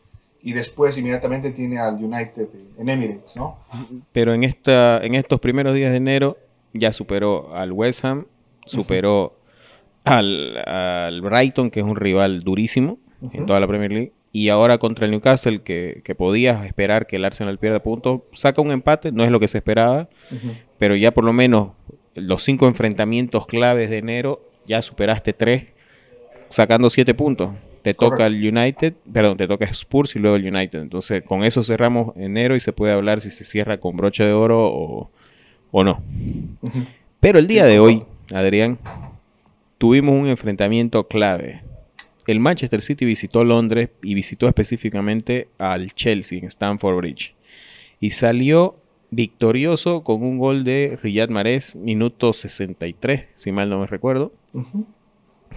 y 0.42 0.54
después 0.54 0.96
inmediatamente 0.96 1.50
tiene 1.50 1.78
al 1.78 2.02
United 2.02 2.48
en 2.78 2.88
Emirates, 2.88 3.36
¿no? 3.36 3.58
Pero 4.12 4.32
en, 4.32 4.42
esta, 4.42 5.04
en 5.04 5.14
estos 5.14 5.38
primeros 5.38 5.74
días 5.74 5.90
de 5.90 5.98
enero 5.98 6.38
ya 6.72 6.92
superó 6.94 7.54
al 7.54 7.72
West 7.72 8.06
Ham, 8.06 8.26
superó 8.64 9.34
al, 10.04 11.20
Brighton, 11.22 11.70
que 11.70 11.80
es 11.80 11.86
un 11.86 11.96
rival 11.96 12.42
durísimo 12.42 12.98
en 13.32 13.46
toda 13.46 13.60
la 13.60 13.68
Premier 13.68 13.92
League, 13.92 14.12
y 14.32 14.48
ahora 14.48 14.78
contra 14.78 15.04
el 15.04 15.12
Newcastle, 15.12 15.62
que, 15.62 16.00
que 16.04 16.14
podías 16.14 16.64
esperar 16.64 17.06
que 17.06 17.16
el 17.16 17.24
Arsenal 17.24 17.58
pierda 17.58 17.82
puntos, 17.82 18.22
saca 18.32 18.62
un 18.62 18.70
empate, 18.70 19.12
no 19.12 19.24
es 19.24 19.30
lo 19.30 19.38
que 19.38 19.48
se 19.48 19.58
esperaba, 19.58 20.08
pero 20.78 20.96
ya 20.96 21.12
por 21.12 21.24
lo 21.24 21.32
menos 21.32 21.72
los 22.14 22.42
cinco 22.42 22.66
enfrentamientos 22.66 23.46
claves 23.46 23.90
de 23.90 23.98
enero, 23.98 24.40
ya 24.66 24.82
superaste 24.82 25.32
tres, 25.32 25.68
sacando 26.48 26.90
siete 26.90 27.14
puntos. 27.14 27.54
Te 27.82 27.94
toca 27.94 28.26
el 28.26 28.34
United, 28.34 28.94
perdón, 29.12 29.36
te 29.36 29.48
toca 29.48 29.64
Spurs 29.66 30.14
y 30.14 30.20
luego 30.20 30.36
el 30.36 30.46
United. 30.46 30.80
Entonces, 30.80 31.22
con 31.22 31.42
eso 31.42 31.64
cerramos 31.64 32.16
enero 32.16 32.54
y 32.54 32.60
se 32.60 32.72
puede 32.72 32.92
hablar 32.92 33.20
si 33.20 33.30
se 33.30 33.44
cierra 33.44 33.78
con 33.78 33.96
broche 33.96 34.24
de 34.24 34.32
oro 34.32 34.66
o, 34.66 35.10
o 35.72 35.84
no. 35.84 36.00
Pero 37.18 37.40
el 37.40 37.48
día 37.48 37.64
de 37.64 37.80
hoy, 37.80 38.04
Adrián, 38.32 38.78
tuvimos 39.82 40.14
un 40.14 40.28
enfrentamiento 40.28 41.08
clave. 41.08 41.64
El 42.28 42.38
Manchester 42.38 42.80
City 42.80 43.04
visitó 43.04 43.42
Londres 43.42 43.88
y 44.00 44.14
visitó 44.14 44.46
específicamente 44.46 45.48
al 45.58 45.92
Chelsea 45.92 46.38
en 46.38 46.44
Stamford 46.44 46.98
Bridge. 46.98 47.34
Y 47.98 48.10
salió 48.10 48.76
victorioso 49.10 50.04
con 50.04 50.22
un 50.22 50.38
gol 50.38 50.62
de 50.62 51.00
Riyad 51.02 51.30
Mahrez, 51.30 51.74
minuto 51.74 52.32
63, 52.32 53.30
si 53.34 53.50
mal 53.50 53.70
no 53.70 53.80
me 53.80 53.88
recuerdo. 53.88 54.32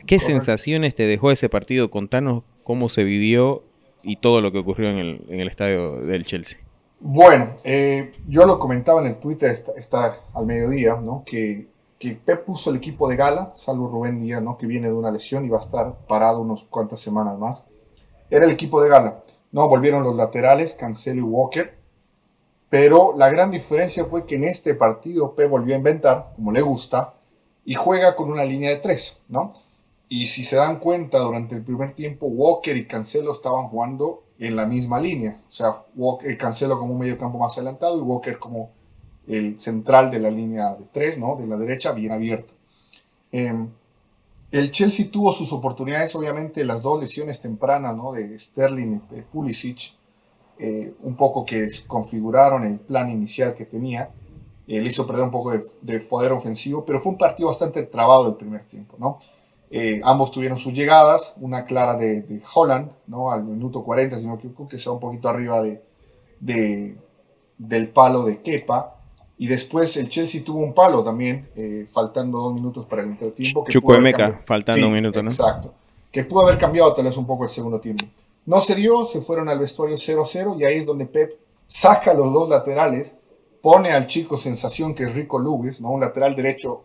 ¿Qué 0.07 0.17
sensaciones 0.17 0.95
te 0.95 1.03
dejó 1.03 1.29
ese 1.29 1.47
partido? 1.47 1.91
Contanos 1.91 2.41
cómo 2.63 2.89
se 2.89 3.03
vivió 3.03 3.63
y 4.01 4.15
todo 4.15 4.41
lo 4.41 4.51
que 4.51 4.57
ocurrió 4.57 4.89
en 4.89 5.21
el, 5.29 5.47
estadio 5.47 5.97
del 5.97 6.25
Chelsea. 6.25 6.61
Bueno, 6.99 7.51
eh, 7.63 8.11
yo 8.27 8.47
lo 8.47 8.57
comentaba 8.57 9.01
en 9.01 9.05
el 9.05 9.19
Twitter 9.19 9.51
está, 9.51 10.15
al 10.33 10.47
mediodía, 10.47 10.95
¿no? 10.95 11.21
Que 11.27 11.74
que 11.99 12.11
Pep 12.13 12.45
puso 12.45 12.69
el 12.69 12.77
equipo 12.77 13.07
de 13.07 13.15
gala, 13.15 13.51
salvo 13.55 13.87
Rubén 13.87 14.19
Díaz, 14.19 14.41
¿no? 14.41 14.57
que 14.57 14.67
viene 14.67 14.87
de 14.87 14.93
una 14.93 15.11
lesión 15.11 15.45
y 15.45 15.49
va 15.49 15.59
a 15.59 15.61
estar 15.61 15.95
parado 16.07 16.41
unos 16.41 16.63
cuantas 16.63 16.99
semanas 16.99 17.37
más. 17.37 17.65
Era 18.29 18.45
el 18.45 18.51
equipo 18.51 18.81
de 18.81 18.89
gala. 18.89 19.23
No, 19.51 19.69
volvieron 19.69 20.03
los 20.03 20.15
laterales, 20.15 20.75
Cancelo 20.75 21.21
y 21.21 21.23
Walker. 21.23 21.77
Pero 22.69 23.13
la 23.15 23.29
gran 23.29 23.51
diferencia 23.51 24.05
fue 24.05 24.25
que 24.25 24.35
en 24.35 24.43
este 24.43 24.73
partido 24.73 25.33
Pep 25.35 25.49
volvió 25.49 25.75
a 25.75 25.77
inventar, 25.77 26.33
como 26.35 26.51
le 26.51 26.61
gusta, 26.61 27.13
y 27.63 27.75
juega 27.75 28.15
con 28.15 28.29
una 28.29 28.43
línea 28.43 28.71
de 28.71 28.77
tres, 28.77 29.21
¿no? 29.29 29.53
Y 30.09 30.27
si 30.27 30.43
se 30.43 30.57
dan 30.57 30.79
cuenta, 30.79 31.19
durante 31.19 31.55
el 31.55 31.63
primer 31.63 31.93
tiempo 31.93 32.27
Walker 32.27 32.75
y 32.75 32.85
Cancelo 32.85 33.31
estaban 33.31 33.67
jugando 33.69 34.23
en 34.37 34.55
la 34.55 34.65
misma 34.65 34.99
línea. 34.99 35.41
O 35.47 35.51
sea, 35.51 35.83
Walker, 35.95 36.37
Cancelo 36.37 36.77
como 36.77 36.93
un 36.93 36.99
medio 36.99 37.17
campo 37.17 37.37
más 37.39 37.57
adelantado 37.57 37.97
y 37.97 38.01
Walker 38.01 38.37
como 38.37 38.71
el 39.27 39.59
central 39.59 40.11
de 40.11 40.19
la 40.19 40.29
línea 40.29 40.75
de 40.75 40.85
tres, 40.91 41.17
¿no? 41.17 41.35
De 41.35 41.47
la 41.47 41.57
derecha, 41.57 41.91
bien 41.91 42.11
abierto. 42.11 42.53
Em, 43.31 43.69
el 44.51 44.71
Chelsea 44.71 45.09
tuvo 45.11 45.31
sus 45.31 45.51
oportunidades, 45.51 46.15
obviamente, 46.15 46.63
las 46.63 46.81
dos 46.81 46.99
lesiones 46.99 47.41
tempranas, 47.41 47.95
¿no? 47.95 48.13
De 48.13 48.37
Sterling 48.37 49.01
y 49.15 49.21
Pulisic, 49.21 49.93
eh, 50.57 50.93
un 51.01 51.15
poco 51.15 51.45
que 51.45 51.69
configuraron 51.87 52.63
el 52.63 52.79
plan 52.79 53.09
inicial 53.09 53.53
que 53.55 53.65
tenía. 53.65 54.09
Eh, 54.67 54.81
le 54.81 54.87
hizo 54.87 55.05
perder 55.05 55.23
un 55.23 55.31
poco 55.31 55.51
de, 55.51 55.99
poder 55.99 56.31
ofensivo, 56.31 56.85
pero 56.85 56.99
fue 56.99 57.11
un 57.11 57.17
partido 57.17 57.49
bastante 57.49 57.83
trabado 57.83 58.29
el 58.29 58.35
primer 58.35 58.63
tiempo, 58.63 58.95
¿no? 58.97 59.19
Eh, 59.69 59.99
ambos 60.03 60.31
tuvieron 60.31 60.57
sus 60.57 60.73
llegadas, 60.73 61.33
una 61.41 61.65
clara 61.65 61.95
de, 61.95 62.41
Holland, 62.53 62.91
¿no? 63.07 63.31
Al 63.31 63.43
minuto 63.43 63.83
40, 63.83 64.19
sino 64.19 64.37
que 64.37 64.49
que 64.69 64.79
se 64.79 64.89
va 64.89 64.93
un 64.95 65.01
poquito 65.01 65.27
arriba 65.27 65.61
de, 65.61 65.83
de, 66.39 66.95
del 67.57 67.89
palo 67.89 68.23
de 68.23 68.41
Kepa. 68.41 68.94
Y 69.37 69.47
después 69.47 69.97
el 69.97 70.07
Chelsea 70.07 70.43
tuvo 70.43 70.59
un 70.59 70.73
palo 70.73 71.03
también, 71.03 71.49
eh, 71.55 71.85
faltando 71.87 72.39
dos 72.39 72.53
minutos 72.53 72.85
para 72.85 73.01
el 73.01 73.09
entretiempo. 73.09 73.65
Chukwuemeka, 73.67 74.43
faltando 74.45 74.87
un 74.87 74.93
minuto, 74.93 75.21
¿no? 75.21 75.29
Exacto. 75.29 75.73
Que 76.09 76.23
pudo 76.23 76.43
haber 76.43 76.57
cambiado 76.57 76.93
tal 76.93 77.05
vez 77.05 77.17
un 77.17 77.25
poco 77.25 77.43
el 77.43 77.49
segundo 77.49 77.79
tiempo. 77.79 78.05
No 78.45 78.59
se 78.59 78.75
dio, 78.75 79.03
se 79.03 79.21
fueron 79.21 79.49
al 79.49 79.59
vestuario 79.59 79.97
0-0 79.97 80.59
y 80.59 80.63
ahí 80.63 80.77
es 80.77 80.85
donde 80.85 81.05
Pep 81.05 81.37
saca 81.65 82.13
los 82.13 82.31
dos 82.31 82.47
laterales, 82.47 83.17
pone 83.59 83.91
al 83.91 84.07
chico 84.07 84.37
sensación 84.37 84.93
que 84.93 85.03
es 85.03 85.13
Rico 85.13 85.39
Lewis, 85.39 85.81
¿no? 85.81 85.89
un 85.89 86.01
lateral 86.01 86.35
derecho 86.35 86.83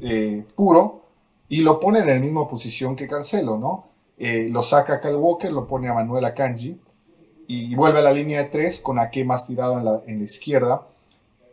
eh, 0.00 0.44
puro, 0.54 1.00
y 1.48 1.62
lo 1.62 1.80
pone 1.80 2.00
en 2.00 2.06
la 2.06 2.14
misma 2.16 2.46
posición 2.46 2.94
que 2.94 3.08
Cancelo, 3.08 3.58
¿no? 3.58 3.86
Eh, 4.16 4.48
lo 4.50 4.62
saca 4.62 4.94
a 4.94 5.00
Cal 5.00 5.16
Walker, 5.16 5.50
lo 5.50 5.66
pone 5.66 5.88
a 5.88 5.94
Manuel 5.94 6.24
Akanji 6.26 6.78
y 7.48 7.74
vuelve 7.74 7.98
a 7.98 8.02
la 8.02 8.12
línea 8.12 8.44
de 8.44 8.50
tres 8.50 8.78
con 8.78 8.98
Ake 8.98 9.24
más 9.24 9.46
tirado 9.46 9.78
en 9.78 9.84
la, 9.84 10.02
en 10.06 10.18
la 10.18 10.24
izquierda 10.24 10.86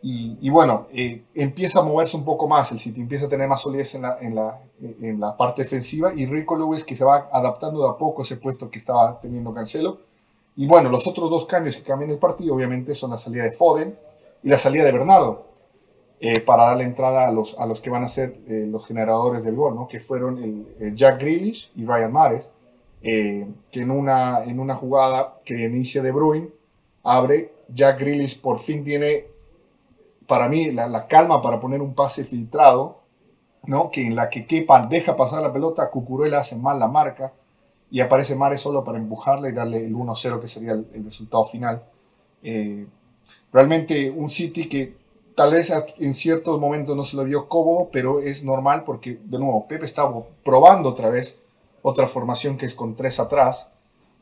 y, 0.00 0.48
bueno, 0.48 0.86
eh, 0.92 1.24
empieza 1.34 1.80
a 1.80 1.82
moverse 1.82 2.16
un 2.16 2.24
poco 2.24 2.46
más, 2.46 2.70
el 2.70 2.78
City 2.78 3.00
empieza 3.00 3.26
a 3.26 3.28
tener 3.28 3.48
más 3.48 3.62
solidez 3.62 3.96
en 3.96 4.02
la, 4.02 4.16
en 4.20 4.34
la, 4.34 4.60
en 4.80 5.18
la 5.18 5.36
parte 5.36 5.62
defensiva 5.62 6.14
y 6.14 6.24
Rico 6.24 6.56
Lewis 6.56 6.84
que 6.84 6.94
se 6.94 7.04
va 7.04 7.28
adaptando 7.32 7.82
de 7.82 7.90
a 7.90 7.98
poco 7.98 8.22
ese 8.22 8.36
puesto 8.36 8.70
que 8.70 8.78
estaba 8.78 9.18
teniendo 9.20 9.52
Cancelo. 9.52 9.98
Y 10.54 10.66
bueno, 10.66 10.88
los 10.88 11.06
otros 11.08 11.30
dos 11.30 11.46
cambios 11.46 11.76
que 11.76 11.82
cambian 11.82 12.10
el 12.10 12.18
partido 12.18 12.54
obviamente 12.54 12.94
son 12.94 13.10
la 13.10 13.18
salida 13.18 13.42
de 13.42 13.50
Foden 13.50 13.98
y 14.44 14.48
la 14.48 14.58
salida 14.58 14.84
de 14.84 14.92
Bernardo 14.92 15.46
eh, 16.20 16.40
para 16.40 16.66
darle 16.66 16.84
entrada 16.84 17.26
a 17.26 17.32
los, 17.32 17.58
a 17.58 17.66
los 17.66 17.80
que 17.80 17.90
van 17.90 18.04
a 18.04 18.08
ser 18.08 18.38
eh, 18.46 18.66
los 18.68 18.86
generadores 18.86 19.42
del 19.42 19.56
gol, 19.56 19.74
¿no? 19.74 19.88
que 19.88 19.98
fueron 19.98 20.66
Jack 20.94 21.20
Grealish 21.20 21.72
y 21.74 21.84
Ryan 21.84 22.12
Mares, 22.12 22.52
que 23.02 23.46
en 23.72 23.90
una, 23.90 24.44
en 24.44 24.60
una 24.60 24.76
jugada 24.76 25.34
que 25.44 25.64
inicia 25.64 26.02
de 26.02 26.12
Bruin 26.12 26.50
abre, 27.02 27.52
Jack 27.68 28.00
Grealish 28.00 28.40
por 28.40 28.58
fin 28.58 28.84
tiene 28.84 29.37
para 30.28 30.48
mí, 30.48 30.70
la, 30.70 31.06
calma 31.08 31.42
para 31.42 31.58
poner 31.58 31.80
un 31.80 31.94
pase 31.94 32.22
filtrado, 32.22 33.00
¿no? 33.64 33.90
que 33.90 34.06
en 34.06 34.14
la 34.14 34.28
que 34.28 34.46
Kepa 34.46 34.86
deja 34.86 35.16
pasar 35.16 35.42
la 35.42 35.52
pelota, 35.52 35.90
Cucuruela 35.90 36.38
hace 36.38 36.54
mal 36.54 36.78
la 36.78 36.86
marca 36.86 37.32
y 37.90 38.00
aparece 38.00 38.36
Mare 38.36 38.58
solo 38.58 38.84
para 38.84 38.98
empujarle 38.98 39.48
y 39.48 39.52
darle 39.52 39.86
el 39.86 39.94
1-0 39.94 40.38
que 40.38 40.46
sería 40.46 40.72
el, 40.72 41.04
resultado 41.04 41.44
final. 41.46 41.82
Eh, 42.42 42.86
realmente 43.50 44.10
un 44.10 44.28
City 44.28 44.68
que 44.68 44.96
tal 45.34 45.52
vez 45.52 45.72
en 45.98 46.12
ciertos 46.12 46.60
momentos 46.60 46.94
no 46.94 47.04
se 47.04 47.16
lo 47.16 47.24
vio 47.24 47.48
cómodo, 47.48 47.88
pero 47.90 48.20
es 48.20 48.44
normal 48.44 48.84
porque, 48.84 49.18
de 49.24 49.38
nuevo, 49.38 49.66
Pepe 49.66 49.86
estaba 49.86 50.22
probando 50.44 50.90
otra 50.90 51.08
vez 51.08 51.38
otra 51.80 52.06
formación 52.06 52.58
que 52.58 52.66
es 52.66 52.74
con 52.74 52.94
tres 52.94 53.18
atrás 53.18 53.70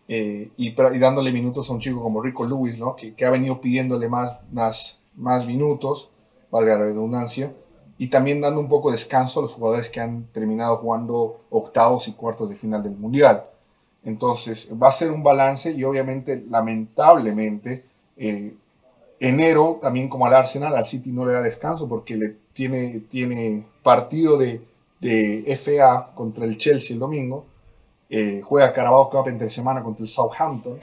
eh, 0.07 0.51
y, 0.57 0.69
y, 0.69 0.99
dándole 1.01 1.33
minutos 1.33 1.69
a 1.69 1.73
un 1.73 1.81
chico 1.81 2.01
como 2.01 2.23
Rico 2.23 2.45
Lewis, 2.47 2.79
¿no? 2.79 2.95
que, 2.95 3.15
que 3.15 3.25
ha 3.25 3.31
venido 3.31 3.61
pidiéndole 3.61 4.09
más, 4.09 4.39
más, 4.53 5.01
más 5.17 5.47
minutos, 5.47 6.11
valga 6.51 6.79
la 6.79 6.85
redundancia, 6.85 7.53
y 7.99 8.09
también 8.09 8.41
dando 8.41 8.61
un 8.61 8.69
poco 8.69 8.91
de 8.91 8.97
descanso 8.97 9.41
a 9.41 9.43
los 9.43 9.55
jugadores 9.55 9.89
que 9.89 10.01
han 10.01 10.27
terminado 10.33 10.77
jugando 10.77 11.41
octavos 11.51 12.09
y 12.09 12.13
cuartos 12.13 12.49
de 12.49 12.55
final 12.55 12.83
del 12.83 12.97
Mundial. 12.97 13.45
Entonces 14.05 14.69
va 14.81 14.89
a 14.89 14.93
ser 14.93 15.11
un 15.11 15.23
balance 15.23 15.73
y 15.73 15.83
obviamente, 15.83 16.45
lamentablemente, 16.49 17.87
eh, 18.17 18.55
enero 19.19 19.79
también 19.81 20.09
como 20.09 20.27
al 20.27 20.35
Arsenal, 20.35 20.77
al 20.77 20.87
City 20.87 21.11
no 21.11 21.25
le 21.25 21.33
da 21.33 21.43
descanso 21.43 21.89
porque 21.89 22.17
le 22.17 22.37
tiene, 22.53 23.01
tiene 23.09 23.67
partido 23.83 24.37
de, 24.37 24.61
de 25.01 25.57
FA 25.57 26.13
contra 26.15 26.45
el 26.45 26.59
Chelsea 26.59 26.95
el 26.95 27.01
domingo, 27.01 27.47
eh, 28.09 28.41
juega 28.45 28.73
Carabao 28.73 29.11
Cup 29.11 29.29
entre 29.29 29.49
semana 29.49 29.83
contra 29.83 30.03
el 30.03 30.09
Southampton 30.09 30.79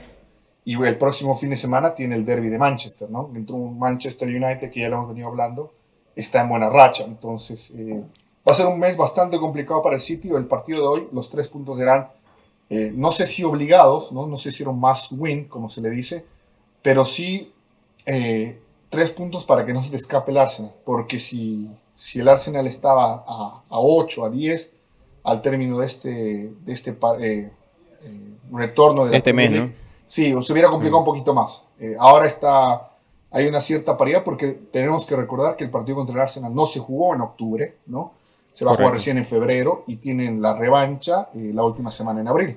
y 0.64 0.82
el 0.82 0.96
próximo 0.96 1.36
fin 1.36 1.50
de 1.50 1.56
semana 1.56 1.94
tiene 1.94 2.14
el 2.14 2.24
derby 2.24 2.48
de 2.48 2.58
Manchester, 2.58 3.10
¿no? 3.10 3.30
Dentro 3.32 3.56
un 3.56 3.78
Manchester 3.78 4.28
United 4.28 4.70
que 4.70 4.80
ya 4.80 4.88
lo 4.88 4.96
hemos 4.96 5.08
venido 5.08 5.28
hablando, 5.28 5.72
está 6.16 6.40
en 6.40 6.48
buena 6.48 6.70
racha, 6.70 7.04
entonces 7.04 7.70
eh, 7.76 8.02
va 8.46 8.52
a 8.52 8.54
ser 8.54 8.66
un 8.66 8.78
mes 8.78 8.96
bastante 8.96 9.38
complicado 9.38 9.82
para 9.82 9.96
el 9.96 10.00
City, 10.00 10.30
el 10.30 10.46
partido 10.46 10.80
de 10.80 10.86
hoy, 10.86 11.08
los 11.12 11.28
tres 11.30 11.48
puntos 11.48 11.78
serán, 11.78 12.08
eh, 12.70 12.92
no 12.94 13.10
sé 13.10 13.26
si 13.26 13.44
obligados, 13.44 14.12
¿no? 14.12 14.26
no 14.26 14.38
sé 14.38 14.50
si 14.50 14.64
must 14.64 15.12
win, 15.12 15.44
como 15.44 15.68
se 15.68 15.80
le 15.80 15.90
dice, 15.90 16.24
pero 16.82 17.04
sí 17.04 17.50
tres 18.94 19.10
puntos 19.10 19.44
para 19.44 19.64
que 19.64 19.72
no 19.72 19.82
se 19.82 19.90
te 19.90 19.96
escape 19.96 20.30
el 20.30 20.38
Arsenal, 20.38 20.72
porque 20.84 21.18
si, 21.18 21.68
si 21.94 22.20
el 22.20 22.28
Arsenal 22.28 22.66
estaba 22.66 23.24
a, 23.26 23.62
a 23.68 23.78
8, 23.78 24.24
a 24.24 24.30
10, 24.30 24.72
al 25.24 25.42
término 25.42 25.78
de 25.78 25.86
este, 25.86 26.52
de 26.64 26.72
este 26.72 26.90
eh, 26.90 26.94
eh, 27.20 27.50
retorno 28.52 29.06
de 29.06 29.16
este 29.16 29.32
mes, 29.32 29.50
¿no? 29.50 29.83
Sí, 30.04 30.34
se 30.40 30.52
hubiera 30.52 30.68
complicado 30.68 30.98
un 30.98 31.04
poquito 31.04 31.34
más. 31.34 31.64
Eh, 31.78 31.96
ahora 31.98 32.26
está, 32.26 32.90
hay 33.30 33.46
una 33.46 33.60
cierta 33.60 33.96
paridad 33.96 34.22
porque 34.22 34.48
tenemos 34.48 35.06
que 35.06 35.16
recordar 35.16 35.56
que 35.56 35.64
el 35.64 35.70
partido 35.70 35.96
contra 35.96 36.14
el 36.14 36.20
Arsenal 36.20 36.54
no 36.54 36.66
se 36.66 36.80
jugó 36.80 37.14
en 37.14 37.22
octubre, 37.22 37.76
¿no? 37.86 38.12
Se 38.52 38.64
va 38.64 38.72
a 38.72 38.76
jugar 38.76 38.92
recién 38.92 39.18
en 39.18 39.24
febrero 39.24 39.82
y 39.88 39.96
tienen 39.96 40.40
la 40.40 40.54
revancha 40.54 41.28
la 41.34 41.64
última 41.64 41.90
semana 41.90 42.20
en 42.20 42.28
abril. 42.28 42.56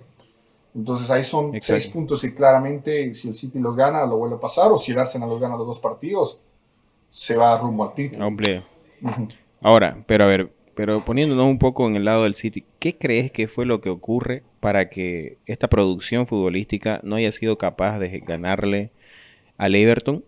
Entonces 0.75 1.09
ahí 1.09 1.23
son 1.23 1.53
seis 1.59 1.87
puntos 1.87 2.23
y 2.23 2.35
claramente 2.35 3.15
si 3.15 3.29
el 3.29 3.33
City 3.33 3.57
los 3.57 3.75
gana 3.75 4.05
lo 4.05 4.17
vuelve 4.17 4.35
a 4.35 4.39
pasar 4.39 4.71
o 4.71 4.77
si 4.77 4.91
el 4.91 4.99
Arsenal 4.99 5.27
los 5.27 5.41
gana 5.41 5.57
los 5.57 5.65
dos 5.65 5.79
partidos 5.79 6.39
se 7.09 7.35
va 7.35 7.57
rumbo 7.57 7.83
al 7.85 7.95
título. 7.95 8.27
Ahora, 9.61 10.03
pero 10.05 10.25
a 10.25 10.27
ver, 10.27 10.53
pero 10.75 11.03
poniéndonos 11.03 11.45
un 11.45 11.57
poco 11.57 11.87
en 11.87 11.95
el 11.95 12.05
lado 12.05 12.23
del 12.23 12.35
City, 12.35 12.63
¿qué 12.77 12.95
crees 12.95 13.31
que 13.31 13.47
fue 13.47 13.65
lo 13.65 13.81
que 13.81 13.89
ocurre 13.89 14.43
para 14.67 14.89
que 14.89 15.37
esta 15.45 15.69
producción 15.69 16.27
futbolística 16.27 16.99
no 17.01 17.15
haya 17.15 17.31
sido 17.31 17.57
capaz 17.57 17.99
de 17.99 18.19
ganarle 18.19 18.91
al 19.57 19.75
Everton 19.75 20.25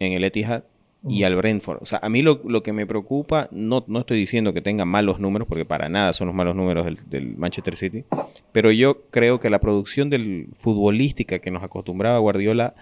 en 0.00 0.14
el 0.14 0.24
Etihad 0.24 0.64
y 1.08 1.22
al 1.22 1.36
Brentford? 1.36 1.78
O 1.80 1.86
sea, 1.86 2.00
a 2.02 2.08
mí 2.08 2.22
lo, 2.22 2.42
que 2.64 2.72
me 2.72 2.88
preocupa, 2.88 3.48
no, 3.52 3.84
no 3.86 4.00
estoy 4.00 4.18
diciendo 4.18 4.52
que 4.52 4.62
tenga 4.62 4.84
malos 4.84 5.20
números, 5.20 5.46
porque 5.46 5.64
para 5.64 5.88
nada 5.88 6.12
son 6.12 6.26
los 6.26 6.34
malos 6.34 6.56
números 6.56 6.86
del, 7.08 7.36
Manchester 7.36 7.76
City, 7.76 8.02
pero 8.50 8.72
yo 8.72 9.02
creo 9.12 9.38
que 9.38 9.48
la 9.48 9.60
producción 9.60 10.10
del 10.10 10.48
futbolística 10.56 11.38
que 11.38 11.52
nos 11.52 11.62
acostumbraba 11.62 12.18
Guardiola 12.18 12.74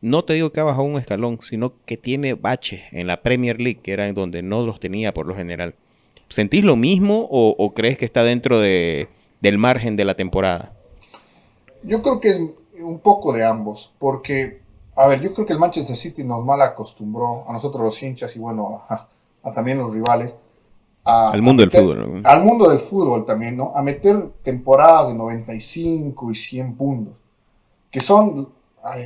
no 0.00 0.22
te 0.22 0.34
digo 0.34 0.52
que 0.52 0.60
ha 0.60 0.62
bajado 0.62 0.84
un 0.84 1.00
escalón, 1.00 1.40
sino 1.42 1.72
que 1.86 1.96
tiene 1.96 2.34
baches 2.34 2.82
en 2.92 3.08
la 3.08 3.20
Premier 3.20 3.60
League, 3.60 3.80
que 3.82 3.90
era 3.90 4.06
en 4.06 4.14
donde 4.14 4.44
no 4.44 4.64
los 4.64 4.78
tenía 4.78 5.12
por 5.12 5.26
lo 5.26 5.34
general. 5.34 5.74
¿Sentís 6.28 6.64
lo 6.64 6.76
mismo 6.76 7.26
o, 7.28 7.74
crees 7.74 7.98
que 7.98 8.04
está 8.04 8.22
dentro 8.22 8.60
de, 8.60 9.08
del 9.40 9.58
margen 9.58 9.96
de 9.96 10.04
la 10.04 10.14
temporada? 10.14 10.72
Yo 11.82 12.02
creo 12.02 12.20
que 12.20 12.28
es 12.28 12.40
un 12.80 12.98
poco 12.98 13.32
de 13.32 13.44
ambos, 13.44 13.92
porque, 13.98 14.60
a 14.96 15.06
ver, 15.06 15.20
yo 15.20 15.32
creo 15.32 15.46
que 15.46 15.52
el 15.52 15.58
Manchester 15.58 15.96
City 15.96 16.24
nos 16.24 16.44
mal 16.44 16.60
acostumbró, 16.62 17.44
a 17.48 17.52
nosotros 17.52 17.82
los 17.82 18.02
hinchas 18.02 18.34
y 18.36 18.38
bueno, 18.38 18.82
a, 18.88 19.52
también 19.52 19.78
los 19.78 19.92
rivales, 19.92 20.34
al 21.04 21.40
mundo 21.40 21.62
del 21.62 21.70
fútbol. 21.70 22.22
Al 22.24 22.42
mundo 22.42 22.68
del 22.68 22.80
fútbol 22.80 23.24
también, 23.24 23.56
¿no? 23.56 23.72
A 23.76 23.80
meter 23.80 24.28
temporadas 24.42 25.08
de 25.08 25.14
95 25.14 26.32
y 26.32 26.34
100 26.34 26.74
puntos, 26.74 27.14
que 27.92 28.00
son, 28.00 28.48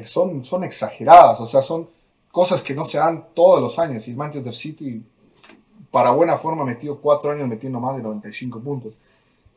son, 0.05 0.43
son 0.43 0.65
exageradas, 0.65 1.41
o 1.41 1.47
sea, 1.47 1.61
son 1.61 1.89
cosas 2.31 2.63
que 2.63 2.75
no 2.75 2.87
se 2.87 2.97
dan 2.97 3.27
todos 3.35 3.61
los 3.61 3.79
años. 3.79 4.09
Y 4.09 4.13
el 4.13 4.17
Manchester 4.17 4.55
City 4.55 5.03
para 5.91 6.11
buena 6.11 6.37
forma 6.37 6.65
metido 6.65 6.99
cuatro 7.01 7.33
años 7.33 7.49
metiendo 7.49 7.81
más 7.81 7.97
de 7.97 8.03
95 8.03 8.61
puntos. 8.61 8.95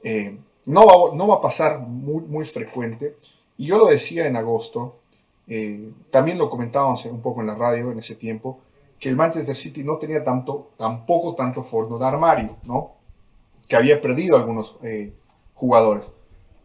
Eh, 0.04 0.38
no, 0.66 0.86
va, 0.86 1.16
no 1.16 1.28
va 1.28 1.36
a 1.36 1.42
pasar 1.42 1.80
muy, 1.80 2.24
muy 2.24 2.46
frecuente. 2.46 3.18
Y 3.58 3.68
yo 3.68 3.78
lo 3.78 3.86
decía 3.88 4.28
en 4.28 4.36
agosto, 4.36 5.00
eh, 5.48 5.92
también 6.10 6.38
lo 6.38 6.50
comentábamos 6.50 7.06
un 7.06 7.22
poco 7.22 7.42
en 7.42 7.48
la 7.48 7.56
radio 7.56 7.92
en 7.92 8.00
ese 8.00 8.16
tiempo, 8.16 8.60
que 9.00 9.10
el 9.10 9.16
Manchester 9.16 9.56
City 9.56 9.84
no 9.84 9.98
tenía 9.98 10.24
tanto, 10.24 10.72
tampoco 10.78 11.36
tanto 11.36 11.62
fondo 11.62 12.00
de 12.00 12.06
armario, 12.06 12.58
¿no? 12.64 12.94
Que 13.68 13.76
había 13.76 14.02
perdido 14.02 14.38
algunos 14.38 14.78
eh, 14.82 15.14
jugadores. 15.54 16.12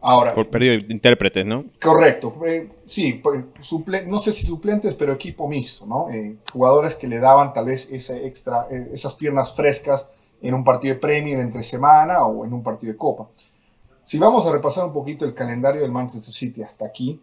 Ahora, 0.01 0.33
Por 0.33 0.49
periodo 0.49 0.77
de 0.87 0.93
intérpretes, 0.93 1.45
¿no? 1.45 1.65
Correcto. 1.81 2.33
Eh, 2.45 2.69
sí, 2.85 3.21
pues, 3.21 3.43
no 4.07 4.17
sé 4.17 4.31
si 4.31 4.45
suplentes, 4.45 4.93
pero 4.93 5.11
equipo 5.11 5.47
mixto, 5.47 5.85
¿no? 5.85 6.09
Eh, 6.09 6.37
jugadores 6.53 6.95
que 6.95 7.07
le 7.07 7.19
daban 7.19 7.51
tal 7.51 7.65
vez 7.65 7.91
ese 7.91 8.25
extra, 8.25 8.67
eh, 8.71 8.91
esas 8.93 9.13
piernas 9.13 9.53
frescas 9.55 10.07
en 10.41 10.53
un 10.53 10.63
partido 10.63 10.93
de 10.93 11.01
Premier 11.01 11.39
entre 11.39 11.63
semana 11.63 12.23
o 12.23 12.45
en 12.45 12.53
un 12.53 12.63
partido 12.63 12.93
de 12.93 12.97
Copa. 12.97 13.27
Si 14.09 14.17
vamos 14.17 14.47
a 14.47 14.51
repasar 14.51 14.85
un 14.85 14.91
poquito 14.91 15.23
el 15.23 15.35
calendario 15.35 15.83
del 15.83 15.91
Manchester 15.91 16.33
City 16.33 16.63
hasta 16.63 16.83
aquí, 16.83 17.21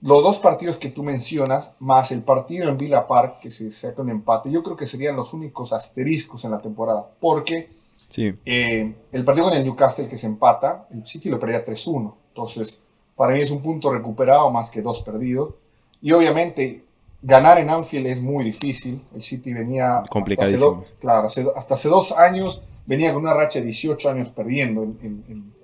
los 0.00 0.22
dos 0.22 0.38
partidos 0.38 0.78
que 0.78 0.88
tú 0.88 1.02
mencionas, 1.02 1.72
más 1.80 2.12
el 2.12 2.22
partido 2.22 2.70
en 2.70 2.78
Villa 2.78 3.06
Park, 3.06 3.40
que 3.40 3.50
se 3.50 3.70
saca 3.70 4.00
un 4.00 4.08
empate, 4.08 4.50
yo 4.50 4.62
creo 4.62 4.74
que 4.74 4.86
serían 4.86 5.16
los 5.16 5.34
únicos 5.34 5.74
asteriscos 5.74 6.46
en 6.46 6.52
la 6.52 6.62
temporada, 6.62 7.06
porque 7.20 7.68
eh, 8.16 8.94
el 9.12 9.24
partido 9.26 9.48
con 9.48 9.54
el 9.54 9.64
Newcastle 9.64 10.08
que 10.08 10.16
se 10.16 10.26
empata, 10.26 10.86
el 10.94 11.04
City 11.04 11.28
lo 11.28 11.38
perdía 11.38 11.62
3-1. 11.62 12.14
Entonces, 12.28 12.80
para 13.14 13.34
mí 13.34 13.42
es 13.42 13.50
un 13.50 13.60
punto 13.60 13.92
recuperado 13.92 14.50
más 14.50 14.70
que 14.70 14.80
dos 14.80 15.02
perdidos. 15.02 15.56
Y 16.00 16.10
obviamente, 16.12 16.86
ganar 17.20 17.58
en 17.58 17.68
Anfield 17.68 18.06
es 18.06 18.22
muy 18.22 18.44
difícil. 18.44 19.02
El 19.14 19.20
City 19.20 19.52
venía. 19.52 20.04
Complicadísimo. 20.08 20.80
Hasta 20.80 20.86
hace, 20.86 20.94
claro, 20.98 21.28
hasta 21.54 21.74
hace 21.74 21.90
dos 21.90 22.12
años 22.12 22.62
venía 22.86 23.12
con 23.12 23.22
una 23.22 23.34
racha 23.34 23.58
de 23.58 23.66
18 23.66 24.08
años 24.08 24.28
perdiendo 24.30 24.82
en, 24.82 24.98
en, 25.02 25.24
en, 25.28 25.55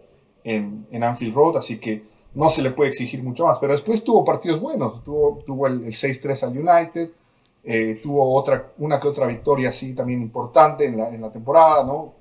Anfield 0.45 1.35
Road, 1.35 1.57
así 1.57 1.79
que 1.79 2.05
no 2.35 2.49
se 2.49 2.63
le 2.63 2.71
puede 2.71 2.91
exigir 2.91 3.23
mucho 3.23 3.47
más. 3.47 3.59
Pero 3.59 3.73
después 3.73 4.03
tuvo 4.03 4.25
partidos 4.25 4.61
buenos. 4.61 5.03
Tuvo, 5.05 5.41
tuvo 5.45 5.67
el, 5.67 5.85
6-3 5.87 6.43
al 6.43 6.59
United. 6.59 7.11
Eh, 7.65 8.01
tuvo 8.03 8.35
otra, 8.35 8.73
una 8.79 8.99
que 8.99 9.09
otra 9.09 9.27
victoria 9.27 9.69
así 9.69 9.95
también 9.95 10.21
importante 10.21 10.85
en 10.85 10.99
la, 10.99 11.09
en 11.11 11.21
la 11.21 11.31
temporada, 11.31 11.85
¿no? 11.85 12.15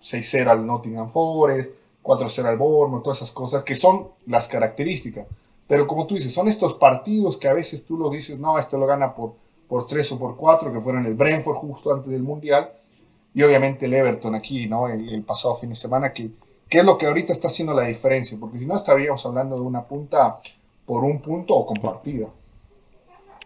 6-0 0.00 0.48
al 0.48 0.66
Nottingham 0.66 1.08
Forest, 1.08 1.72
4-0 2.02 2.44
al 2.44 2.56
Bournemouth, 2.58 3.02
todas 3.02 3.18
esas 3.18 3.32
cosas 3.32 3.62
que 3.62 3.74
son 3.74 4.08
las 4.26 4.48
características. 4.48 5.26
Pero 5.66 5.86
como 5.86 6.06
tú 6.06 6.14
dices, 6.16 6.34
son 6.34 6.48
estos 6.48 6.74
partidos 6.74 7.36
que 7.36 7.48
a 7.48 7.52
veces 7.52 7.86
tú 7.86 7.96
los 7.96 8.12
dices, 8.12 8.38
no, 8.38 8.58
este 8.58 8.76
lo 8.76 8.86
gana 8.86 9.14
por, 9.14 9.34
por 9.68 9.86
3 9.86 10.12
o 10.12 10.18
por 10.18 10.36
4, 10.36 10.72
que 10.72 10.80
fueron 10.80 11.06
el 11.06 11.14
Brentford 11.14 11.56
justo 11.56 11.92
antes 11.92 12.12
del 12.12 12.22
Mundial, 12.22 12.72
y 13.34 13.42
obviamente 13.42 13.86
el 13.86 13.94
Everton 13.94 14.34
aquí, 14.34 14.66
¿no? 14.66 14.88
El, 14.88 15.22
pasado 15.22 15.54
fin 15.56 15.70
de 15.70 15.76
semana, 15.76 16.12
que, 16.12 16.30
que 16.72 16.78
es 16.78 16.84
lo 16.86 16.96
que 16.96 17.04
ahorita 17.04 17.34
está 17.34 17.48
haciendo 17.48 17.74
la 17.74 17.82
diferencia, 17.82 18.38
porque 18.40 18.56
si 18.56 18.64
no 18.64 18.74
estaríamos 18.74 19.26
hablando 19.26 19.56
de 19.56 19.60
una 19.60 19.82
punta 19.82 20.38
por 20.86 21.04
un 21.04 21.20
punto 21.20 21.54
o 21.54 21.66
compartida. 21.66 22.28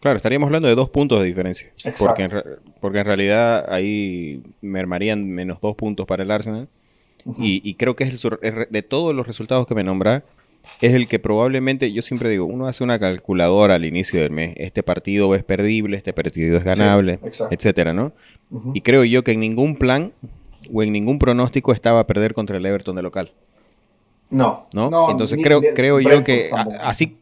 Claro, 0.01 0.17
estaríamos 0.17 0.47
hablando 0.47 0.69
de 0.69 0.77
dos 0.77 0.91
puntos 0.91 1.21
de 1.21 1.27
diferencia. 1.27 1.73
Porque 1.99 2.23
en, 2.23 2.31
porque 2.81 3.01
en 3.01 3.05
realidad 3.05 3.67
ahí 3.69 4.45
mermarían 4.61 5.29
menos 5.29 5.61
dos 5.61 5.75
puntos 5.75 6.07
para 6.07 6.23
el 6.23 6.31
Arsenal. 6.31 6.69
y, 7.39 7.75
creo 7.75 7.97
que 7.97 8.05
es 8.05 8.25
el, 8.25 8.69
de 8.71 8.83
todos 8.83 9.13
los 9.13 9.27
resultados 9.27 9.67
que 9.67 9.75
me 9.75 9.83
nombra, 9.83 10.23
es 10.81 10.95
el 10.95 11.09
que 11.09 11.19
probablemente, 11.19 11.91
yo 11.91 12.03
siempre 12.03 12.31
digo, 12.31 12.45
uno 12.45 12.69
hace 12.69 12.85
una 12.85 13.01
calculadora 13.01 13.75
al 13.75 13.85
inicio 13.85 14.21
del 14.21 14.31
mes. 14.31 14.55
Este 14.57 14.85
partido 14.85 15.35
es 15.35 15.43
perdible, 15.43 15.97
este 15.97 16.13
partido 16.13 16.57
es 16.57 16.63
ganable, 16.63 17.19
etcétera, 17.51 17.93
¿no? 17.93 18.13
Y 18.73 18.83
creo 18.83 19.03
yo 19.03 19.25
que 19.25 19.33
en 19.33 19.41
ningún 19.41 19.75
plan 19.75 20.13
o 20.73 20.83
en 20.83 20.93
ningún 20.93 21.19
pronóstico 21.19 21.73
estaba 21.73 22.01
a 22.01 22.07
perder 22.07 22.35
contra 22.35 22.57
el 22.57 22.67
Everton 22.67 22.97
de 22.97 23.03
local. 23.03 23.33
No. 24.31 24.67
¿No? 24.73 25.11
Entonces 25.11 25.41
creo, 25.43 25.61
creo 25.75 26.01
yo 26.01 26.23
que 26.23 26.51
así 26.81 27.17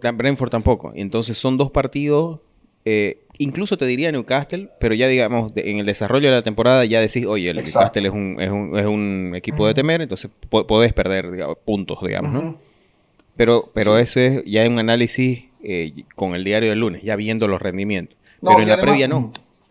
Brentford 0.00 0.50
tampoco. 0.50 0.92
Entonces 0.94 1.36
son 1.38 1.56
dos 1.56 1.70
partidos, 1.70 2.40
eh, 2.84 3.22
incluso 3.38 3.76
te 3.76 3.86
diría 3.86 4.10
Newcastle, 4.10 4.70
pero 4.80 4.94
ya 4.94 5.06
digamos, 5.06 5.52
en 5.56 5.78
el 5.78 5.86
desarrollo 5.86 6.30
de 6.30 6.36
la 6.36 6.42
temporada 6.42 6.84
ya 6.84 7.00
decís, 7.00 7.26
oye, 7.26 7.50
el 7.50 7.56
Newcastle 7.56 8.08
es 8.08 8.12
un, 8.12 8.36
es, 8.40 8.50
un, 8.50 8.78
es 8.78 8.86
un, 8.86 9.32
equipo 9.34 9.66
de 9.66 9.74
temer, 9.74 10.00
entonces 10.00 10.30
podés 10.48 10.92
perder 10.92 11.56
puntos, 11.64 11.98
digamos, 12.02 12.32
¿no? 12.32 12.56
Pero, 13.36 13.70
pero 13.72 13.96
eso 13.98 14.20
es 14.20 14.42
ya 14.44 14.66
un 14.68 14.78
análisis 14.78 15.44
eh, 15.62 16.04
con 16.14 16.34
el 16.34 16.44
diario 16.44 16.70
del 16.70 16.80
lunes, 16.80 17.02
ya 17.02 17.16
viendo 17.16 17.48
los 17.48 17.60
rendimientos. 17.60 18.18
pero 18.40 18.60
en 18.60 18.68
la 18.68 18.80
previa 18.80 19.08
no. 19.08 19.30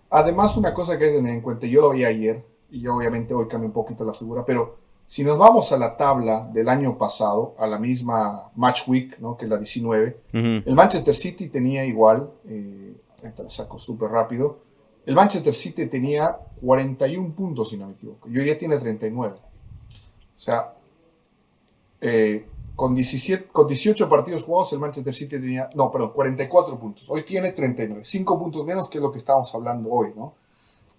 Además, 0.09 0.57
una 0.57 0.73
cosa 0.73 0.97
que 0.97 1.05
hay 1.05 1.11
que 1.11 1.17
tener 1.17 1.35
en 1.35 1.41
cuenta, 1.41 1.67
yo 1.67 1.81
lo 1.81 1.91
vi 1.91 2.03
ayer, 2.03 2.43
y 2.71 2.81
yo 2.81 2.95
obviamente 2.95 3.33
hoy 3.33 3.47
cambio 3.47 3.67
un 3.67 3.73
poquito 3.73 4.03
la 4.05 4.13
figura, 4.13 4.43
pero 4.45 4.77
Si 5.07 5.23
nos 5.23 5.39
vamos 5.39 5.71
a 5.71 5.77
la 5.79 5.97
tabla 5.97 6.47
del 6.53 6.69
año 6.69 6.95
pasado, 6.95 7.55
a 7.57 7.65
la 7.65 7.79
misma 7.79 8.51
Match 8.55 8.87
Week, 8.87 9.17
¿no? 9.17 9.35
que 9.35 9.45
es 9.45 9.49
la 9.49 9.57
19, 9.57 10.17
el 10.33 10.75
Manchester 10.75 11.15
City 11.15 11.47
tenía 11.47 11.83
igual, 11.83 12.29
eh, 12.45 12.93
la 13.23 13.49
saco 13.49 13.79
súper 13.79 14.11
rápido, 14.11 14.59
el 15.07 15.15
Manchester 15.15 15.55
City 15.55 15.87
tenía 15.87 16.37
41 16.61 17.33
puntos, 17.33 17.69
si 17.69 17.77
no 17.77 17.87
me 17.87 17.93
equivoco, 17.93 18.29
y 18.29 18.37
hoy 18.37 18.45
ya 18.45 18.55
tiene 18.55 18.77
39. 18.77 19.33
O 19.33 20.39
sea, 20.39 20.75
eh, 22.01 22.45
con, 22.75 22.93
17, 22.93 23.47
con 23.51 23.65
18 23.65 24.07
partidos 24.07 24.43
jugados, 24.43 24.71
el 24.73 24.79
Manchester 24.79 25.15
City 25.15 25.39
tenía, 25.39 25.69
no, 25.73 25.89
perdón, 25.89 26.11
44 26.13 26.77
puntos. 26.79 27.09
Hoy 27.09 27.23
tiene 27.23 27.51
39, 27.51 28.01
5 28.05 28.39
puntos 28.39 28.63
menos 28.63 28.87
que 28.87 28.99
es 28.99 29.03
lo 29.03 29.11
que 29.11 29.17
estábamos 29.17 29.53
hablando 29.55 29.89
hoy, 29.89 30.13
¿no? 30.15 30.33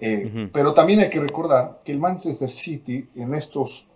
Eh, 0.01 0.49
pero 0.53 0.73
también 0.73 1.01
hay 1.01 1.11
que 1.11 1.21
recordar 1.21 1.81
que 1.85 1.93
el 1.93 1.99
Manchester 1.99 2.51
City 2.51 3.09
en 3.15 3.35
estos 3.35 3.87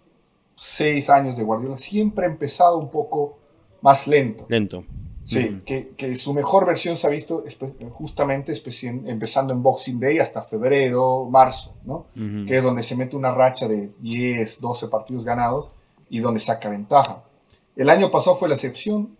seis 0.56 1.10
años 1.10 1.36
de 1.36 1.42
Guardiola, 1.42 1.78
siempre 1.78 2.26
ha 2.26 2.28
empezado 2.28 2.78
un 2.78 2.90
poco 2.90 3.38
más 3.80 4.06
lento. 4.06 4.46
Lento. 4.48 4.84
Sí, 5.24 5.62
que, 5.64 5.94
que, 5.96 6.16
su 6.16 6.34
mejor 6.34 6.66
versión 6.66 6.98
se 6.98 7.06
ha 7.06 7.10
visto 7.10 7.44
justamente 7.92 8.52
empezando 9.06 9.54
en 9.54 9.62
Boxing 9.62 9.98
Day 9.98 10.18
hasta 10.18 10.42
febrero, 10.42 11.26
marzo, 11.30 11.74
¿no? 11.84 12.06
Que 12.46 12.56
es 12.56 12.62
donde 12.62 12.82
se 12.82 12.94
mete 12.94 13.16
una 13.16 13.32
racha 13.32 13.66
de 13.66 13.90
10, 14.00 14.60
12 14.60 14.88
partidos 14.88 15.24
ganados 15.24 15.70
y 16.10 16.18
donde 16.18 16.40
saca 16.40 16.68
ventaja. 16.68 17.24
El 17.74 17.88
año 17.88 18.10
pasado 18.10 18.36
fue 18.36 18.48
la 18.48 18.54
excepción, 18.54 19.16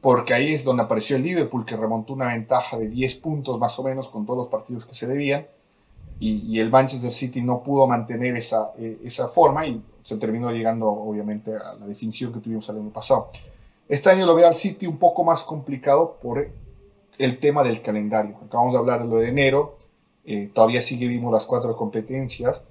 porque 0.00 0.32
ahí 0.32 0.54
es 0.54 0.62
donde 0.62 0.84
apareció 0.84 1.16
el 1.16 1.24
Liverpool, 1.24 1.64
que 1.64 1.76
remontó 1.76 2.12
una 2.12 2.28
ventaja 2.28 2.78
de 2.78 2.88
10 2.88 3.16
puntos 3.16 3.58
más 3.58 3.76
o 3.80 3.82
menos 3.82 4.06
con 4.06 4.24
todos 4.24 4.38
los 4.38 4.48
partidos 4.48 4.86
que 4.86 4.94
se 4.94 5.08
debían, 5.08 5.48
y, 6.20 6.58
el 6.58 6.70
Manchester 6.70 7.12
City 7.12 7.42
no 7.42 7.62
pudo 7.62 7.86
mantener 7.86 8.36
esa, 8.36 8.72
eh, 8.76 8.98
esa 9.04 9.28
forma 9.28 9.66
y 9.66 9.82
se 10.02 10.16
terminó 10.16 10.50
llegando 10.50 10.88
obviamente 10.88 11.54
a 11.54 11.74
la 11.74 11.86
definición 11.86 12.32
que 12.32 12.40
tuvimos 12.40 12.68
el 12.68 12.76
año 12.76 12.90
pasado. 12.90 13.30
Este 13.88 14.10
año 14.10 14.26
lo 14.26 14.34
veo 14.34 14.46
al 14.46 14.54
City 14.54 14.86
un 14.86 14.98
poco 14.98 15.22
más 15.22 15.44
complicado 15.44 16.18
por 16.20 16.50
el 17.18 17.38
tema 17.38 17.62
del 17.62 17.82
calendario. 17.82 18.36
Acabamos 18.44 18.72
de 18.72 18.78
hablar 18.78 19.02
de 19.02 19.08
lo 19.08 19.16
de 19.16 19.28
enero, 19.28 19.78
eh, 20.24 20.50
todavía 20.52 20.80
sigue 20.80 21.06
vimos 21.06 21.32
las 21.32 21.46
cuatro 21.46 21.74
competencias 21.76 22.62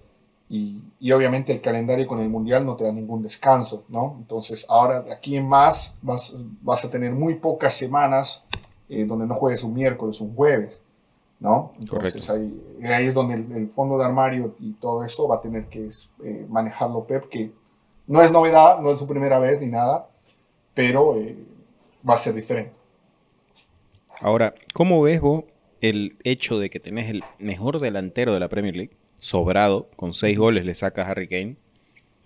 y, 0.49 0.81
y, 0.99 1.11
obviamente 1.11 1.51
el 1.51 1.61
calendario 1.61 2.05
con 2.07 2.19
el 2.19 2.29
Mundial 2.29 2.65
no 2.65 2.75
te 2.75 2.83
da 2.83 2.91
ningún 2.91 3.21
descanso, 3.21 3.83
¿no? 3.89 4.15
Entonces 4.19 4.65
ahora 4.69 5.03
aquí 5.11 5.35
en 5.35 5.47
más 5.47 5.95
vas, 6.01 6.33
vas 6.61 6.85
a 6.85 6.89
tener 6.89 7.11
muy 7.13 7.35
pocas 7.35 7.73
semanas 7.73 8.43
eh, 8.89 9.05
donde 9.05 9.25
no 9.25 9.35
juegues 9.35 9.63
un 9.63 9.73
miércoles, 9.73 10.21
un 10.21 10.33
jueves. 10.33 10.81
¿No? 11.39 11.73
Entonces 11.79 12.29
ahí, 12.29 12.53
ahí, 12.83 13.05
es 13.05 13.13
donde 13.13 13.35
el, 13.35 13.69
fondo 13.69 13.97
de 13.97 14.05
armario 14.05 14.55
y 14.59 14.73
todo 14.73 15.03
eso 15.03 15.27
va 15.27 15.35
a 15.35 15.41
tener 15.41 15.65
que 15.65 15.87
eh, 16.23 16.45
manejarlo 16.49 17.05
Pep, 17.05 17.29
que 17.29 17.51
no 18.07 18.21
es 18.21 18.31
novedad, 18.31 18.79
no 18.79 18.91
es 18.91 18.99
su 18.99 19.07
primera 19.07 19.37
vez 19.39 19.61
ni 19.61 19.67
nada, 19.67 20.09
pero 20.73 21.15
eh, 21.17 21.35
va 22.07 22.15
a 22.15 22.17
ser 22.17 22.33
diferente. 22.33 22.73
Ahora, 24.21 24.55
¿cómo 24.73 25.01
ves 25.01 25.21
vos 25.21 25.43
el 25.81 26.17
hecho 26.23 26.57
de 26.57 26.69
que 26.69 26.79
tenés 26.79 27.09
el 27.09 27.23
mejor 27.37 27.79
delantero 27.79 28.33
de 28.33 28.39
la 28.39 28.49
Premier 28.49 28.75
League, 28.75 28.97
sobrado, 29.19 29.89
con 29.95 30.13
seis 30.13 30.37
goles 30.37 30.65
le 30.65 30.73
sacas 30.73 31.07
a 31.07 31.11
Harry 31.11 31.27
Kane, 31.27 31.57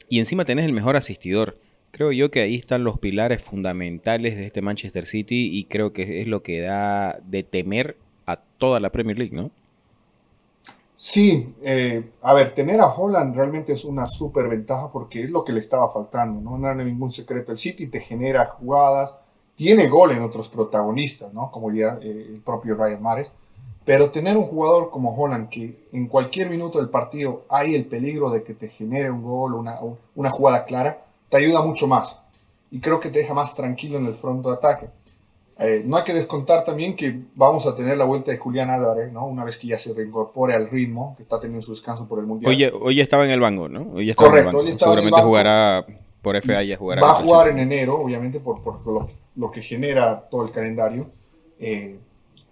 y 0.08 0.19
encima 0.19 0.45
tenés 0.45 0.65
el 0.65 0.74
mejor 0.74 0.95
asistidor? 0.95 1.58
Creo 1.91 2.13
yo 2.13 2.32
que 2.32 2.39
ahí 2.39 2.56
están 2.56 2.86
los 2.86 3.00
pilares 3.00 3.41
fundamentales 3.41 4.38
de 4.38 4.45
este 4.45 4.62
Manchester 4.62 5.06
City 5.06 5.50
y 5.52 5.65
creo 5.65 5.91
que 5.91 6.21
es 6.21 6.28
lo 6.28 6.41
que 6.41 6.62
da 6.62 7.19
de 7.26 7.43
temer 7.43 7.97
a 8.32 8.36
toda 8.36 8.80
la 8.80 8.89
Premier 8.89 9.17
League, 9.17 9.36
¿no? 9.36 9.52
Sí, 11.04 11.56
eh, 11.63 12.12
a 12.22 12.34
ver, 12.36 12.54
tener 12.54 12.80
a 12.80 12.86
Holland 12.86 13.36
realmente 13.36 13.74
es 13.74 13.86
una 13.86 14.06
súper 14.06 14.48
ventaja 14.48 14.91
porque 14.91 15.24
es 15.24 15.32
lo 15.32 15.44
que 15.44 15.52
le 15.52 15.60
estaba 15.60 15.89
faltando, 15.89 16.39
¿no? 16.39 16.60
No 16.60 16.70
era 16.70 16.84
ningún 16.84 17.10
secreto. 17.10 17.52
El 17.52 17.58
City 17.58 17.88
te 17.88 18.02
genera 18.02 18.46
jugadas, 18.46 19.15
tiene 19.56 19.88
gol 19.88 20.12
en 20.12 20.22
otros 20.22 20.48
protagonistas, 20.48 21.34
¿no? 21.34 21.50
Como 21.50 21.72
ya 21.72 21.98
eh, 22.04 22.28
el 22.30 22.41
propio 22.41 22.76
Ryan 22.76 23.02
Mares. 23.02 23.32
Pero 23.84 24.12
tener 24.12 24.38
un 24.38 24.46
jugador 24.46 24.91
como 24.91 25.15
Holland 25.15 25.50
que 25.50 25.88
en 25.91 26.08
cualquier 26.08 26.52
minuto 26.52 26.78
del 26.78 26.89
partido 26.89 27.46
hay 27.50 27.74
el 27.74 27.86
peligro 27.86 28.30
de 28.30 28.44
que 28.44 28.54
te 28.54 28.70
genere 28.70 29.10
un 29.10 29.24
gol, 29.24 29.56
una, 29.56 29.80
una 30.13 30.30
jugada 30.30 30.65
clara, 30.65 31.04
te 31.30 31.38
ayuda 31.38 31.63
mucho 31.63 31.88
más. 31.88 32.15
Y 32.70 32.80
creo 32.80 33.00
que 33.00 33.10
te 33.10 33.20
deja 33.20 33.34
más 33.34 33.56
tranquilo 33.56 33.98
en 33.98 34.06
el 34.06 34.13
front 34.13 34.46
de 34.46 34.52
ataque. 34.52 34.89
Eh, 35.62 35.84
no 35.86 35.97
hay 35.97 36.04
que 36.04 36.13
descontar 36.13 36.63
también 36.63 36.95
que 36.95 37.21
vamos 37.36 37.67
a 37.67 37.76
tener 37.76 37.95
la 37.95 38.06
vuelta 38.06 38.32
de 38.32 38.38
Julián 38.38 38.71
Álvarez, 38.71 39.12
¿no? 39.12 39.28
Una 39.28 39.43
vez 39.43 39.58
que 39.58 39.67
ya 39.67 39.78
se 39.78 39.93
reincorpore 39.93 40.56
al 40.56 40.67
ritmo, 40.67 41.13
que 41.15 41.21
está 41.21 41.39
teniendo 41.39 41.63
su 41.63 41.71
descanso 41.71 42.08
por 42.08 42.17
el 42.17 42.26
Mundial. 42.26 42.52
Hoy, 42.52 42.71
hoy 42.82 43.00
estaba 43.00 43.26
en 43.26 43.32
el 43.32 43.39
banco, 43.39 43.69
¿no? 43.69 43.93
Hoy 43.93 44.12
Correcto, 44.15 44.58
hoy 44.58 44.69
estaba 44.69 44.95
Seguramente 44.95 45.02
en 45.02 45.06
el 45.06 45.12
banco. 45.12 45.28
jugará 45.28 45.86
por 46.24 46.36
FA 46.41 46.63
y 46.63 46.76
jugará. 46.76 47.02
Va 47.04 47.12
a 47.12 47.15
jugar 47.15 47.50
en 47.50 47.60
enero, 47.60 48.02
obviamente, 48.02 48.39
por, 48.39 48.63
por 48.63 48.80
lo, 49.36 49.52
que 49.52 49.62
genera 49.62 50.28
todo 50.32 50.43
el 50.45 50.52
calendario. 50.52 51.12
Eh, 51.60 52.00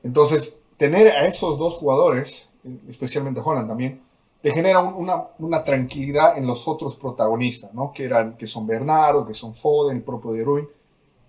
entonces, 0.04 0.58
tener 0.78 1.08
a 1.08 1.26
esos 1.26 1.58
dos 1.58 1.78
jugadores, 1.78 2.48
especialmente 2.88 3.42
Holland 3.44 3.68
también, 3.68 4.02
te 4.42 4.52
genera 4.52 4.82
una, 4.82 5.24
una, 5.40 5.64
tranquilidad 5.64 6.38
en 6.38 6.46
los 6.46 6.68
otros 6.68 6.96
protagonistas, 6.96 7.74
¿no? 7.74 7.92
Que, 7.92 8.06
eran, 8.06 8.38
que 8.38 8.46
son 8.46 8.68
Bernardo, 8.68 9.26
que 9.26 9.34
son 9.34 9.56
Foden, 9.56 9.98
el 9.98 10.04
propio 10.04 10.32
de 10.32 10.44
Ruin 10.44 10.68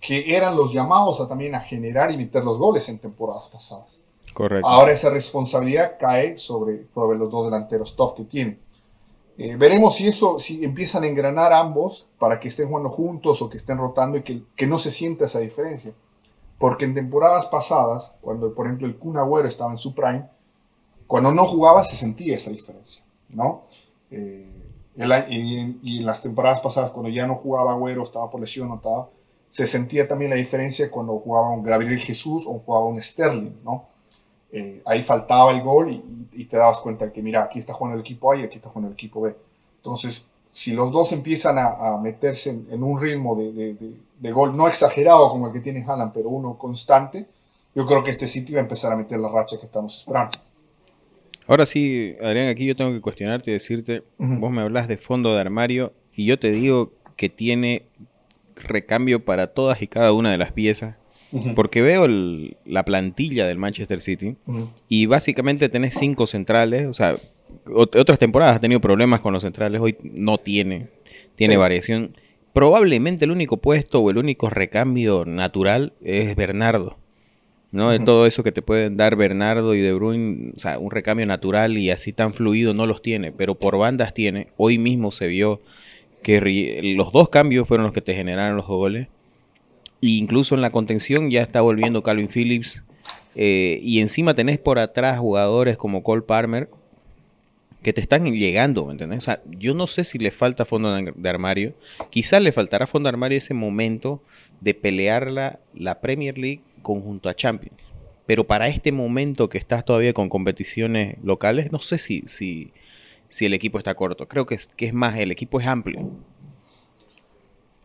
que 0.01 0.35
eran 0.35 0.57
los 0.57 0.73
llamados 0.73 1.21
a 1.21 1.29
también 1.29 1.55
a 1.55 1.61
generar 1.61 2.11
y 2.11 2.17
meter 2.17 2.43
los 2.43 2.59
goles 2.59 2.89
en 2.89 2.99
temporadas 2.99 3.49
pasadas. 3.49 4.01
Correcto. 4.33 4.67
Ahora 4.67 4.93
esa 4.93 5.11
responsabilidad 5.11 5.97
cae 5.99 6.39
sobre, 6.39 6.87
sobre 6.95 7.19
los 7.19 7.31
dos 7.31 7.45
delanteros 7.45 7.95
top 7.97 8.17
que 8.17 8.25
tienen. 8.25 8.59
Eh, 9.37 9.57
veremos 9.57 9.97
si 9.97 10.09
eso, 10.09 10.39
si 10.39 10.65
empiezan 10.65 11.05
a 11.05 11.07
engranar 11.07 11.53
ambos 11.53 12.09
para 12.19 12.39
que 12.39 12.49
estén 12.49 12.69
jugando 12.69 12.91
juntos 12.91 13.43
o 13.43 13.49
que 13.49 13.57
estén 13.57 13.79
rotando 13.79 14.19
y 14.19 14.23
que, 14.23 14.43
que 14.55 14.67
no 14.67 14.79
se 14.79 14.91
sienta 14.91 15.27
esa 15.27 15.39
diferencia. 15.39 15.93
Porque 16.59 16.85
en 16.85 16.95
temporadas 16.95 17.47
pasadas, 17.47 18.13
cuando 18.21 18.55
por 18.55 18.67
ejemplo 18.67 18.87
el 18.87 18.97
Kun 18.97 19.17
Agüero 19.17 19.49
estaba 19.49 19.71
en 19.71 19.79
su 19.79 19.95
prime, 19.95 20.27
cuando 21.07 21.33
no 21.33 21.45
jugaba 21.47 21.83
se 21.85 21.97
sentía 21.97 22.37
esa 22.37 22.51
diferencia, 22.51 23.03
¿no? 23.31 23.63
Eh, 24.11 24.47
y, 24.95 25.79
y, 25.83 25.99
en 25.99 26.07
las 26.07 26.21
temporadas 26.21 26.61
pasadas, 26.61 26.91
cuando 26.91 27.11
ya 27.11 27.27
no 27.27 27.35
jugaba 27.35 27.73
Agüero, 27.73 28.03
estaba 28.03 28.29
por 28.29 28.41
lesión 28.41 28.71
o 28.71 28.77
estaba, 28.77 29.09
se 29.51 29.67
sentía 29.67 30.07
también 30.07 30.31
la 30.31 30.37
diferencia 30.37 30.91
cuando 30.91 31.19
jugaba 31.19 31.51
un 31.51 31.63
Gabriel 31.65 31.99
Jesús 31.99 32.45
o 32.47 32.61
jugaba 32.61 32.87
un 32.87 33.03
Sterling, 33.03 33.57
¿no? 33.65 33.89
Eh, 34.53 34.81
ahí 34.87 35.03
faltaba 35.03 35.53
el 35.53 35.61
gol 35.61 36.03
y, 36.33 36.45
te 36.45 36.57
dabas 36.57 36.79
cuenta 36.79 37.13
que, 37.13 37.21
mira, 37.21 37.43
aquí 37.43 37.59
está 37.59 37.73
jugando 37.73 37.97
el 37.97 38.01
equipo 38.01 38.33
A 38.33 38.37
y 38.37 38.43
aquí 38.43 38.57
está 38.57 38.69
jugando 38.69 38.89
el 38.89 38.95
equipo 38.95 39.21
B. 39.21 39.35
Entonces, 39.77 40.27
si 40.51 40.73
los 40.73 40.91
dos 40.91 41.13
empiezan 41.13 41.59
a, 41.59 41.97
meterse 42.03 42.51
en, 42.51 42.83
un 42.83 43.01
ritmo 43.01 43.37
de, 43.37 43.77
de, 44.19 44.33
gol, 44.33 44.57
no 44.57 44.67
exagerado 44.67 45.29
como 45.29 45.49
el 45.49 45.53
que 45.53 45.61
tiene 45.61 45.85
Haaland, 45.85 46.13
pero 46.13 46.29
uno 46.29 46.57
constante, 46.57 47.27
yo 47.75 47.87
creo 47.87 48.03
que 48.03 48.11
este 48.11 48.27
sitio 48.27 48.55
va 48.55 48.61
a 48.61 48.63
empezar 48.63 48.93
a 48.93 48.97
meter 48.97 49.19
la 49.19 49.29
racha 49.29 49.59
que 49.59 49.67
estamos 49.67 49.97
esperando. 49.97 50.39
Ahora 51.47 51.67
sí, 51.67 52.17
Adrián, 52.23 52.49
aquí 52.49 52.67
yo 52.67 52.77
tengo 52.77 52.93
que 52.93 53.01
cuestionarte 53.01 53.51
y 53.51 53.55
decirte, 53.55 54.05
vos 54.19 54.51
me 54.51 54.63
hablas 54.63 54.89
de 54.89 54.97
fondo 54.97 55.35
de 55.35 55.41
armario 55.41 55.93
y 56.15 56.27
yo 56.27 56.39
te 56.39 56.51
digo 56.51 56.93
que 57.17 57.29
tiene 57.29 57.87
recambio 58.63 59.25
para 59.25 59.49
todas 59.49 59.83
y 59.83 59.87
cada 59.87 60.13
una 60.13 60.31
de 60.31 60.39
las 60.39 60.53
piezas. 60.53 60.97
Porque 61.55 61.81
veo 61.81 62.09
la 62.65 62.85
plantilla 62.85 63.47
del 63.47 63.57
Manchester 63.57 64.01
City 64.01 64.37
y 64.89 65.07
básicamente 65.07 65.69
tenés 65.69 65.95
cinco 65.95 66.27
centrales. 66.27 66.89
O 66.89 66.95
sea, 66.95 67.19
otras 67.73 68.19
temporadas 68.19 68.57
ha 68.57 68.61
tenido 68.61 68.81
problemas 68.81 69.21
con 69.21 69.33
los 69.33 69.43
centrales, 69.43 69.81
hoy 69.81 69.97
no 70.03 70.39
tiene, 70.39 70.89
tiene 71.37 71.57
variación. 71.57 72.17
Probablemente 72.53 73.27
el 73.27 73.31
único 73.31 73.59
puesto 73.59 74.01
o 74.01 74.11
el 74.11 74.19
único 74.19 74.51
recambio 74.51 75.25
natural 75.25 75.93
es 76.03 76.35
Bernardo. 76.35 76.97
¿no? 77.73 77.91
De 77.91 78.01
todo 78.01 78.27
eso 78.27 78.43
que 78.43 78.53
te 78.53 78.63
pueden 78.63 78.97
dar 78.97 79.17
Bernardo 79.17 79.75
y 79.75 79.81
De 79.81 79.93
Bruyne, 79.93 80.53
o 80.57 80.59
sea, 80.59 80.79
un 80.79 80.91
recambio 80.91 81.27
natural 81.27 81.79
y 81.79 81.91
así 81.91 82.13
tan 82.13 82.33
fluido 82.33 82.75
no 82.75 82.87
los 82.87 83.03
tiene, 83.03 83.33
pero 83.33 83.55
por 83.55 83.79
bandas 83.79 84.15
tiene. 84.15 84.49
Hoy 84.57 84.79
mismo 84.79 85.13
se 85.13 85.29
vio 85.29 85.61
que 86.23 86.95
los 86.97 87.13
dos 87.13 87.29
cambios 87.29 87.67
fueron 87.67 87.85
los 87.85 87.93
que 87.93 88.01
te 88.01 88.15
generaron 88.15 88.57
los 88.57 88.67
goles. 88.67 89.09
E 90.03 90.09
incluso 90.09 90.55
en 90.55 90.61
la 90.61 90.71
contención 90.71 91.31
ya 91.31 91.43
está 91.43 91.61
volviendo 91.61 92.03
Calvin 92.03 92.29
Phillips. 92.29 92.83
Eh, 93.35 93.81
y 93.83 94.01
encima 94.01 94.35
tenés 94.35 94.59
por 94.59 94.79
atrás 94.79 95.19
jugadores 95.19 95.77
como 95.77 96.03
Cole 96.03 96.23
Palmer 96.23 96.69
que 97.83 97.93
te 97.93 98.01
están 98.01 98.25
llegando, 98.27 98.85
¿me 98.87 98.93
entendés? 98.93 99.21
O 99.21 99.23
sea, 99.23 99.43
yo 99.47 99.75
no 99.75 99.87
sé 99.87 100.05
si 100.05 100.19
le 100.19 100.31
falta 100.31 100.67
fondo 100.67 100.95
de 100.95 101.29
armario. 101.29 101.75
Quizás 102.11 102.43
le 102.43 102.53
faltará 102.53 102.87
fondo 102.87 103.09
de 103.09 103.15
armario 103.15 103.39
ese 103.39 103.55
momento 103.55 104.23
de 104.61 104.75
pelear 104.75 105.31
la, 105.31 105.61
la 105.75 106.01
Premier 106.01 106.37
League 106.37 106.61
conjunto 106.83 107.29
a 107.29 107.35
Champions. 107.35 107.77
Pero 108.27 108.47
para 108.47 108.69
este 108.69 108.93
momento 108.93 109.49
que 109.49 109.59
estás 109.59 109.85
todavía 109.85 110.13
con 110.13 110.29
competiciones 110.29 111.17
locales, 111.23 111.73
no 111.73 111.81
sé 111.81 111.99
si, 111.99 112.23
si, 112.27 112.73
si 113.31 113.47
el 113.47 113.55
equipo 113.55 113.79
está 113.79 113.95
corto. 113.95 114.29
Creo 114.29 114.45
que 114.45 114.57
es, 114.57 114.67
que 114.67 114.87
es 114.87 114.93
más, 114.93 115.17
el 115.17 115.31
equipo 115.31 115.59
es 115.59 115.67
amplio. 115.67 116.11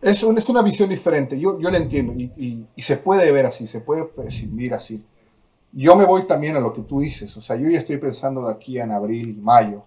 Es, 0.01 0.23
es 0.23 0.49
una 0.49 0.61
visión 0.61 0.89
diferente, 0.89 1.39
yo, 1.39 1.57
yo 1.59 1.71
la 1.71 1.77
entiendo 1.77 2.13
y, 2.13 2.67
se 2.77 2.97
puede 2.97 3.31
ver 3.31 3.45
así, 3.45 3.65
se 3.65 3.79
puede 3.79 4.03
prescindir 4.03 4.73
así. 4.73 5.03
Yo 5.71 5.95
me 5.95 6.05
voy 6.05 6.27
también 6.27 6.55
a 6.55 6.59
lo 6.59 6.73
que 6.73 6.81
tú 6.81 6.99
dices, 6.99 7.35
o 7.37 7.41
sea, 7.41 7.55
yo 7.55 7.69
ya 7.69 7.77
estoy 7.77 7.97
pensando 7.97 8.45
de 8.45 8.51
aquí 8.51 8.79
en 8.79 8.91
abril 8.91 9.29
y 9.29 9.41
mayo. 9.41 9.83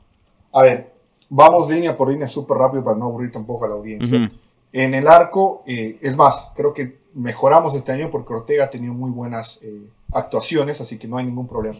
A 0.53 0.62
ver, 0.62 0.92
vamos 1.29 1.71
línea 1.71 1.97
por 1.97 2.11
línea 2.11 2.27
súper 2.27 2.57
rápido 2.57 2.83
para 2.85 2.97
no 2.97 3.07
aburrir 3.07 3.31
tampoco 3.31 3.64
a 3.64 3.68
la 3.68 3.75
audiencia. 3.75 4.31
En 4.73 4.94
el 4.94 5.07
arco, 5.09 5.62
eh, 5.66 5.99
es 6.01 6.16
más, 6.16 6.51
creo 6.55 6.75
que 6.75 6.99
mejoramos 7.14 7.75
este 7.75 7.92
año 7.92 8.11
porque 8.11 8.33
Ortega 8.33 8.64
ha 8.64 8.71
tenido 8.71 8.92
muy 8.92 9.11
buenas 9.11 9.61
eh, 9.62 9.88
actuaciones, 10.12 10.81
así 10.81 10.99
que 10.99 11.09
no 11.09 11.16
hay 11.16 11.25
ningún 11.25 11.47
problema. 11.47 11.79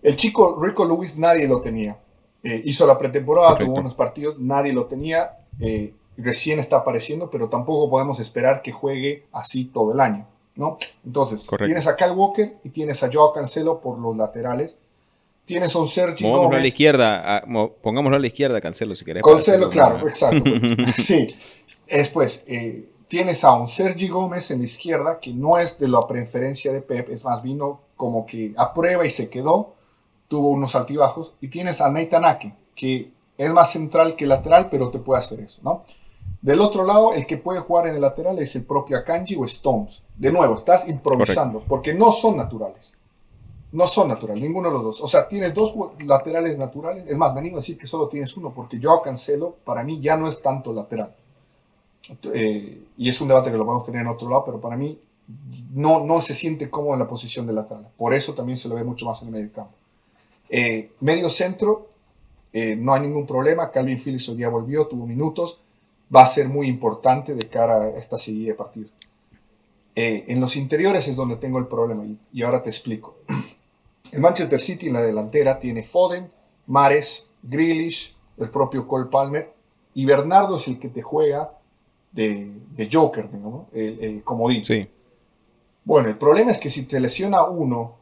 El 0.00 0.16
chico 0.16 0.58
Rico 0.62 0.84
Lewis 0.84 1.18
nadie 1.18 1.46
lo 1.46 1.60
tenía. 1.60 1.98
Eh, 2.42 2.62
hizo 2.64 2.86
la 2.86 2.98
pretemporada, 2.98 3.56
tuvo 3.58 3.74
unos 3.74 3.94
partidos, 3.94 4.38
nadie 4.38 4.72
lo 4.72 4.86
tenía. 4.86 5.38
recién 6.16 6.58
está 6.58 6.76
apareciendo, 6.76 7.30
pero 7.30 7.48
tampoco 7.48 7.88
podemos 7.88 8.20
esperar 8.20 8.62
que 8.62 8.72
juegue 8.72 9.26
así 9.32 9.64
todo 9.64 9.92
el 9.92 10.00
año. 10.00 10.26
¿no? 10.56 10.78
Entonces, 11.04 11.46
tienes 11.58 11.86
a 11.86 11.96
Kyle 11.96 12.12
Walker 12.12 12.56
y 12.62 12.68
tienes 12.70 13.02
a 13.02 13.10
Joao 13.12 13.32
Cancelo 13.32 13.80
por 13.80 13.98
los 13.98 14.16
laterales. 14.16 14.78
Tienes 15.44 15.74
a 15.74 15.78
un 15.80 15.86
Sergio 15.86 16.28
Gómez. 16.30 16.58
a 16.58 16.60
la 16.60 16.68
izquierda, 16.68 17.44
pongámoslo 17.82 18.16
a 18.16 18.20
la 18.20 18.26
izquierda, 18.26 18.60
Cancelo, 18.60 18.94
si 18.94 19.04
querés. 19.04 19.22
Cancelo, 19.22 19.68
claro, 19.68 20.06
exacto. 20.06 20.50
sí. 20.96 21.34
Después, 21.88 22.44
eh, 22.46 22.88
tienes 23.08 23.42
a 23.44 23.52
un 23.52 23.66
Sergi 23.66 24.08
Gómez 24.08 24.50
en 24.50 24.60
la 24.60 24.66
izquierda, 24.66 25.18
que 25.20 25.32
no 25.32 25.58
es 25.58 25.78
de 25.78 25.88
la 25.88 26.00
preferencia 26.02 26.72
de 26.72 26.80
Pep, 26.80 27.10
es 27.10 27.24
más, 27.24 27.42
vino 27.42 27.80
como 27.96 28.24
que 28.24 28.52
a 28.56 28.72
prueba 28.72 29.04
y 29.04 29.10
se 29.10 29.28
quedó, 29.28 29.74
tuvo 30.32 30.48
unos 30.48 30.74
altibajos. 30.74 31.34
Y 31.42 31.48
tienes 31.48 31.82
a 31.82 31.90
Nathan 31.90 32.24
Ake, 32.24 32.54
que 32.74 33.12
es 33.36 33.52
más 33.52 33.70
central 33.70 34.16
que 34.16 34.24
lateral, 34.24 34.70
pero 34.70 34.88
te 34.88 34.98
puede 34.98 35.18
hacer 35.20 35.40
eso, 35.40 35.60
¿no? 35.62 35.82
Del 36.40 36.58
otro 36.62 36.86
lado, 36.86 37.12
el 37.12 37.26
que 37.26 37.36
puede 37.36 37.60
jugar 37.60 37.88
en 37.88 37.96
el 37.96 38.00
lateral 38.00 38.38
es 38.38 38.56
el 38.56 38.64
propio 38.64 38.96
Akanji 38.96 39.36
o 39.36 39.44
Stones. 39.44 40.02
De 40.16 40.32
nuevo, 40.32 40.54
estás 40.54 40.88
improvisando, 40.88 41.62
porque 41.68 41.92
no 41.92 42.10
son 42.12 42.38
naturales. 42.38 42.96
No 43.72 43.86
son 43.86 44.08
naturales, 44.08 44.42
ninguno 44.42 44.68
de 44.68 44.74
los 44.74 44.84
dos. 44.84 45.02
O 45.02 45.06
sea, 45.06 45.28
tienes 45.28 45.52
dos 45.52 45.74
laterales 45.98 46.56
naturales. 46.56 47.06
Es 47.06 47.16
más, 47.18 47.34
me 47.34 47.40
animo 47.40 47.56
a 47.56 47.60
decir 47.60 47.76
que 47.76 47.86
solo 47.86 48.08
tienes 48.08 48.34
uno, 48.38 48.54
porque 48.54 48.78
yo 48.78 49.02
Cancelo, 49.02 49.56
para 49.64 49.84
mí, 49.84 50.00
ya 50.00 50.16
no 50.16 50.28
es 50.28 50.40
tanto 50.40 50.72
lateral. 50.72 51.14
Eh, 52.32 52.84
y 52.96 53.08
es 53.08 53.20
un 53.20 53.28
debate 53.28 53.50
que 53.50 53.58
lo 53.58 53.66
podemos 53.66 53.84
tener 53.84 54.00
en 54.00 54.08
otro 54.08 54.30
lado, 54.30 54.44
pero 54.46 54.58
para 54.58 54.78
mí 54.78 54.98
no, 55.74 56.00
no 56.04 56.22
se 56.22 56.32
siente 56.32 56.70
cómodo 56.70 56.94
en 56.94 57.00
la 57.00 57.06
posición 57.06 57.46
de 57.46 57.52
lateral. 57.52 57.86
Por 57.98 58.14
eso 58.14 58.32
también 58.32 58.56
se 58.56 58.68
lo 58.68 58.76
ve 58.76 58.84
mucho 58.84 59.04
más 59.04 59.20
en 59.20 59.28
el 59.28 59.34
medio 59.34 59.52
campo. 59.52 59.81
Eh, 60.54 60.92
medio 61.00 61.28
centro, 61.28 61.88
eh, 62.52 62.76
no 62.76 62.94
hay 62.94 63.00
ningún 63.00 63.26
problema. 63.26 63.70
Calvin 63.72 63.98
Phillips 63.98 64.28
hoy 64.28 64.36
día 64.36 64.48
volvió, 64.48 64.86
tuvo 64.86 65.06
minutos 65.06 65.58
va 66.14 66.22
a 66.22 66.26
ser 66.26 66.48
muy 66.48 66.66
importante 66.66 67.34
de 67.34 67.48
cara 67.48 67.82
a 67.82 67.88
esta 67.98 68.18
serie 68.18 68.48
de 68.48 68.54
partidos. 68.54 68.90
Eh, 69.94 70.24
en 70.28 70.40
los 70.40 70.56
interiores 70.56 71.08
es 71.08 71.16
donde 71.16 71.36
tengo 71.36 71.58
el 71.58 71.66
problema 71.66 72.04
y, 72.32 72.42
ahora 72.42 72.62
te 72.62 72.70
explico. 72.70 73.16
El 74.10 74.20
Manchester 74.20 74.60
City 74.60 74.88
en 74.88 74.94
la 74.94 75.02
delantera 75.02 75.58
tiene 75.58 75.82
Foden, 75.82 76.30
Mares, 76.66 77.26
Grealish, 77.42 78.14
el 78.36 78.50
propio 78.50 78.86
Cole 78.86 79.06
Palmer 79.10 79.52
y 79.94 80.04
Bernardo 80.04 80.56
es 80.56 80.68
el 80.68 80.78
que 80.78 80.88
te 80.88 81.02
juega 81.02 81.58
de, 82.10 82.52
Joker, 82.90 83.28
el, 83.72 84.22
comodín. 84.22 84.64
Sí. 84.64 84.86
Bueno, 85.84 86.08
el 86.08 86.18
problema 86.18 86.50
es 86.50 86.58
que 86.58 86.68
si 86.68 86.82
te 86.82 87.00
lesiona 87.00 87.44
uno, 87.44 87.96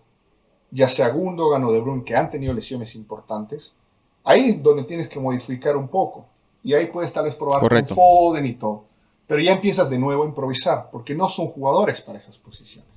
ya 0.70 0.88
sea 0.88 1.08
Gundogan 1.08 1.64
o 1.64 1.72
De 1.72 1.80
Bruyne, 1.80 2.04
que 2.04 2.16
han 2.16 2.30
tenido 2.30 2.52
lesiones 2.52 2.94
importantes, 2.94 3.74
ahí 4.24 4.50
es 4.50 4.62
donde 4.62 4.84
tienes 4.84 5.08
que 5.08 5.18
modificar 5.18 5.76
un 5.76 5.88
poco. 5.88 6.26
Y 6.62 6.74
ahí 6.74 6.86
puedes 6.86 7.12
tal 7.12 7.24
vez 7.24 7.34
probar 7.34 7.66
con 7.66 7.86
Foden 7.86 8.46
y 8.46 8.54
todo. 8.54 8.84
Pero 9.26 9.40
ya 9.40 9.52
empiezas 9.52 9.88
de 9.88 9.98
nuevo 9.98 10.24
a 10.24 10.26
improvisar, 10.26 10.90
porque 10.90 11.14
no 11.14 11.28
son 11.28 11.46
jugadores 11.46 12.00
para 12.00 12.18
esas 12.18 12.36
posiciones. 12.36 12.90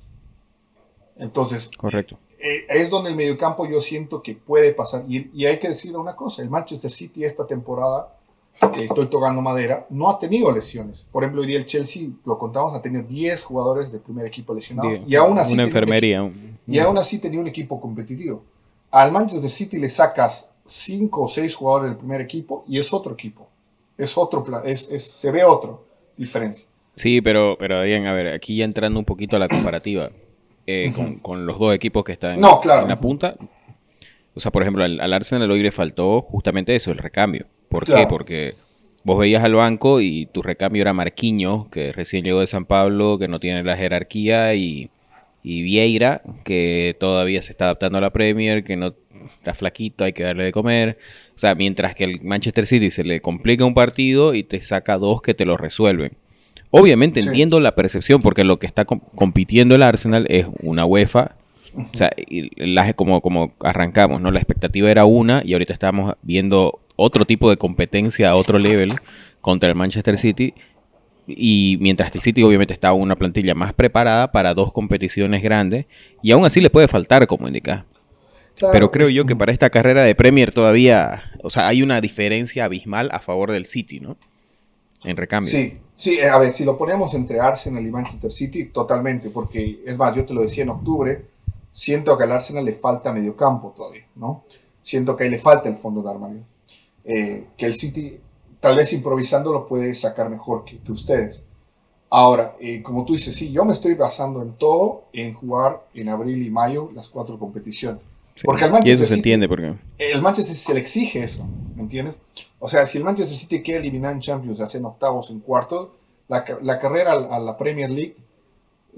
Entonces, 1.16 1.70
Correcto. 1.76 2.18
Eh, 2.38 2.66
es 2.68 2.90
donde 2.90 3.08
el 3.08 3.16
mediocampo 3.16 3.66
yo 3.66 3.80
siento 3.80 4.22
que 4.22 4.34
puede 4.34 4.74
pasar. 4.74 5.04
Y, 5.08 5.46
hay 5.46 5.58
que 5.58 5.68
decir 5.68 5.96
una 5.96 6.14
cosa, 6.14 6.42
el 6.42 6.50
Manchester 6.50 6.90
City 6.90 7.24
esta 7.24 7.46
temporada, 7.46 8.13
eh, 8.62 8.84
estoy 8.84 9.06
tocando 9.06 9.40
madera, 9.40 9.86
no 9.90 10.08
ha 10.10 10.18
tenido 10.18 10.50
lesiones. 10.52 11.06
Por 11.10 11.22
ejemplo, 11.22 11.42
hoy 11.42 11.48
día 11.48 11.58
el 11.58 11.66
Chelsea, 11.66 12.08
lo 12.24 12.38
contamos, 12.38 12.74
ha 12.74 12.82
tenido 12.82 13.02
10 13.02 13.42
jugadores 13.44 13.90
del 13.92 14.00
primer 14.00 14.26
equipo 14.26 14.54
lesionados. 14.54 15.00
y 15.06 15.14
aún 15.16 15.38
así 15.38 15.54
una 15.54 15.64
enfermería. 15.64 16.30
y 16.66 16.78
aún 16.78 16.98
así 16.98 17.18
tenía 17.18 17.40
un 17.40 17.48
equipo 17.48 17.80
competitivo. 17.80 18.42
Al 18.90 19.10
Manchester 19.10 19.50
City 19.50 19.78
le 19.78 19.90
sacas 19.90 20.50
5 20.64 21.22
o 21.22 21.28
6 21.28 21.54
jugadores 21.54 21.90
del 21.90 21.98
primer 21.98 22.20
equipo 22.20 22.64
y 22.68 22.78
es 22.78 22.92
otro 22.92 23.12
equipo 23.12 23.48
es 23.96 24.16
otro 24.18 24.42
plan, 24.42 24.62
es, 24.64 24.86
se 24.86 25.30
ve 25.30 25.44
otro 25.44 25.84
diferencia. 26.16 26.66
Sí, 26.96 27.20
pero, 27.20 27.56
pero 27.58 27.78
Adrián, 27.78 28.06
a 28.06 28.12
ver, 28.12 28.28
aquí 28.28 28.56
ya 28.56 28.64
entrando 28.64 28.98
un 28.98 29.04
poquito 29.04 29.36
a 29.36 29.38
la 29.38 29.48
comparativa 29.48 30.10
eh, 30.66 30.92
con, 31.22 31.46
los 31.46 31.58
dos 31.58 31.74
equipos 31.74 32.04
que 32.04 32.12
están 32.12 32.36
en 32.36 32.88
la 32.88 33.00
punta. 33.00 33.36
O 34.34 34.40
sea, 34.40 34.50
por 34.50 34.62
ejemplo, 34.62 34.84
al, 34.84 35.12
Arsenal 35.12 35.50
hoy 35.50 35.62
le 35.62 35.72
faltó 35.72 36.22
justamente 36.22 36.74
eso, 36.74 36.90
el 36.90 36.98
recambio. 36.98 37.46
¿Por 37.68 37.84
qué? 37.84 38.06
Porque 38.08 38.54
vos 39.04 39.18
veías 39.18 39.44
al 39.44 39.54
banco 39.54 40.00
y 40.00 40.26
tu 40.26 40.42
recambio 40.42 40.82
era 40.82 40.92
Marquinhos, 40.92 41.68
que 41.68 41.92
recién 41.92 42.24
llegó 42.24 42.40
de 42.40 42.46
San 42.46 42.64
Pablo, 42.64 43.18
que 43.18 43.28
no 43.28 43.38
tiene 43.38 43.62
la 43.62 43.76
jerarquía, 43.76 44.54
y, 44.54 44.90
y 45.42 45.62
Vieira, 45.62 46.22
que 46.44 46.96
todavía 46.98 47.42
se 47.42 47.52
está 47.52 47.66
adaptando 47.66 47.98
a 47.98 48.00
la 48.00 48.10
Premier, 48.10 48.64
que 48.64 48.76
no 48.76 48.94
está 49.24 49.54
flaquito, 49.54 50.04
hay 50.04 50.12
que 50.12 50.22
darle 50.22 50.44
de 50.44 50.52
comer. 50.52 50.98
O 51.36 51.38
sea, 51.38 51.54
mientras 51.54 51.94
que 51.94 52.04
el 52.04 52.22
Manchester 52.22 52.66
City 52.66 52.90
se 52.90 53.04
le 53.04 53.20
complica 53.20 53.64
un 53.64 53.74
partido 53.74 54.34
y 54.34 54.42
te 54.42 54.60
saca 54.62 54.98
dos 54.98 55.22
que 55.22 55.34
te 55.34 55.44
lo 55.44 55.56
resuelven. 55.56 56.12
Obviamente 56.70 57.20
entiendo 57.20 57.60
la 57.60 57.76
percepción 57.76 58.20
porque 58.20 58.42
lo 58.42 58.58
que 58.58 58.66
está 58.66 58.84
compitiendo 58.84 59.76
el 59.76 59.82
Arsenal 59.82 60.26
es 60.28 60.46
una 60.60 60.84
UEFA. 60.84 61.36
O 61.76 61.96
sea, 61.96 62.10
como, 62.96 63.20
como 63.20 63.52
arrancamos, 63.60 64.20
¿no? 64.20 64.30
La 64.30 64.40
expectativa 64.40 64.90
era 64.90 65.04
una 65.04 65.42
y 65.44 65.52
ahorita 65.52 65.72
estamos 65.72 66.14
viendo 66.22 66.80
otro 66.96 67.24
tipo 67.24 67.50
de 67.50 67.56
competencia 67.56 68.30
a 68.30 68.36
otro 68.36 68.58
level 68.58 68.92
contra 69.40 69.68
el 69.68 69.74
Manchester 69.74 70.18
City. 70.18 70.54
Y 71.26 71.78
mientras 71.80 72.12
que 72.12 72.18
el 72.18 72.22
City 72.22 72.42
obviamente 72.42 72.74
está 72.74 72.92
una 72.92 73.16
plantilla 73.16 73.54
más 73.54 73.72
preparada 73.72 74.30
para 74.30 74.54
dos 74.54 74.72
competiciones 74.72 75.42
grandes 75.42 75.86
y 76.22 76.32
aún 76.32 76.44
así 76.44 76.60
le 76.60 76.70
puede 76.70 76.88
faltar, 76.88 77.26
como 77.26 77.48
indica. 77.48 77.86
Pero 78.72 78.90
creo 78.90 79.08
yo 79.08 79.24
que 79.24 79.34
para 79.34 79.52
esta 79.52 79.70
carrera 79.70 80.02
de 80.02 80.14
Premier 80.14 80.52
todavía, 80.52 81.32
o 81.42 81.50
sea, 81.50 81.66
hay 81.66 81.82
una 81.82 82.00
diferencia 82.00 82.66
abismal 82.66 83.08
a 83.12 83.20
favor 83.20 83.50
del 83.50 83.66
City, 83.66 84.00
¿no? 84.00 84.16
En 85.02 85.16
recambio. 85.16 85.50
Sí, 85.50 85.78
sí, 85.96 86.20
a 86.20 86.38
ver, 86.38 86.52
si 86.52 86.64
lo 86.64 86.78
ponemos 86.78 87.14
entre 87.14 87.40
Arsenal 87.40 87.84
y 87.84 87.90
Manchester 87.90 88.30
City, 88.30 88.66
totalmente, 88.66 89.30
porque 89.30 89.80
es 89.84 89.98
más, 89.98 90.14
yo 90.14 90.24
te 90.24 90.32
lo 90.32 90.42
decía 90.42 90.62
en 90.62 90.70
octubre, 90.70 91.24
siento 91.72 92.16
que 92.16 92.24
al 92.24 92.32
Arsenal 92.32 92.64
le 92.64 92.74
falta 92.74 93.12
medio 93.12 93.36
campo 93.36 93.74
todavía, 93.76 94.06
¿no? 94.14 94.44
Siento 94.82 95.16
que 95.16 95.24
ahí 95.24 95.30
le 95.30 95.38
falta 95.38 95.68
el 95.68 95.76
fondo 95.76 96.02
de 96.02 96.10
armario. 96.10 96.40
Eh, 97.04 97.48
que 97.56 97.66
el 97.66 97.74
City, 97.74 98.18
tal 98.60 98.76
vez 98.76 98.92
improvisando, 98.92 99.52
lo 99.52 99.66
puede 99.66 99.94
sacar 99.94 100.30
mejor 100.30 100.64
que, 100.64 100.80
ustedes. 100.90 101.42
Ahora, 102.10 102.56
eh, 102.60 102.82
como 102.82 103.04
tú 103.04 103.14
dices, 103.14 103.34
sí, 103.34 103.50
yo 103.50 103.64
me 103.64 103.72
estoy 103.72 103.94
basando 103.94 104.42
en 104.42 104.52
todo 104.52 105.04
en 105.12 105.34
jugar 105.34 105.84
en 105.94 106.08
abril 106.08 106.42
y 106.46 106.50
mayo 106.50 106.90
las 106.94 107.08
cuatro 107.08 107.38
competiciones. 107.38 108.02
Porque 108.42 108.64
al 108.64 108.72
Manchester 108.72 109.00
y 109.00 109.02
eso 109.02 109.06
se 109.06 109.14
entiende 109.14 109.48
porque 109.48 109.74
el 109.98 110.22
Manchester 110.22 110.56
se 110.56 110.74
le 110.74 110.80
exige 110.80 111.22
eso, 111.22 111.46
¿me 111.76 111.82
entiendes? 111.82 112.16
O 112.58 112.66
sea, 112.66 112.84
si 112.86 112.98
el 112.98 113.04
Manchester 113.04 113.36
City 113.36 113.62
quiere 113.62 113.80
eliminar 113.80 114.12
en 114.12 114.20
Champions, 114.20 114.60
hacer 114.60 114.80
en 114.80 114.86
octavos, 114.86 115.30
en 115.30 115.38
cuartos, 115.40 115.90
la, 116.28 116.44
la 116.62 116.78
carrera 116.78 117.12
a, 117.12 117.38
la 117.38 117.56
Premier 117.56 117.90
League 117.90 118.16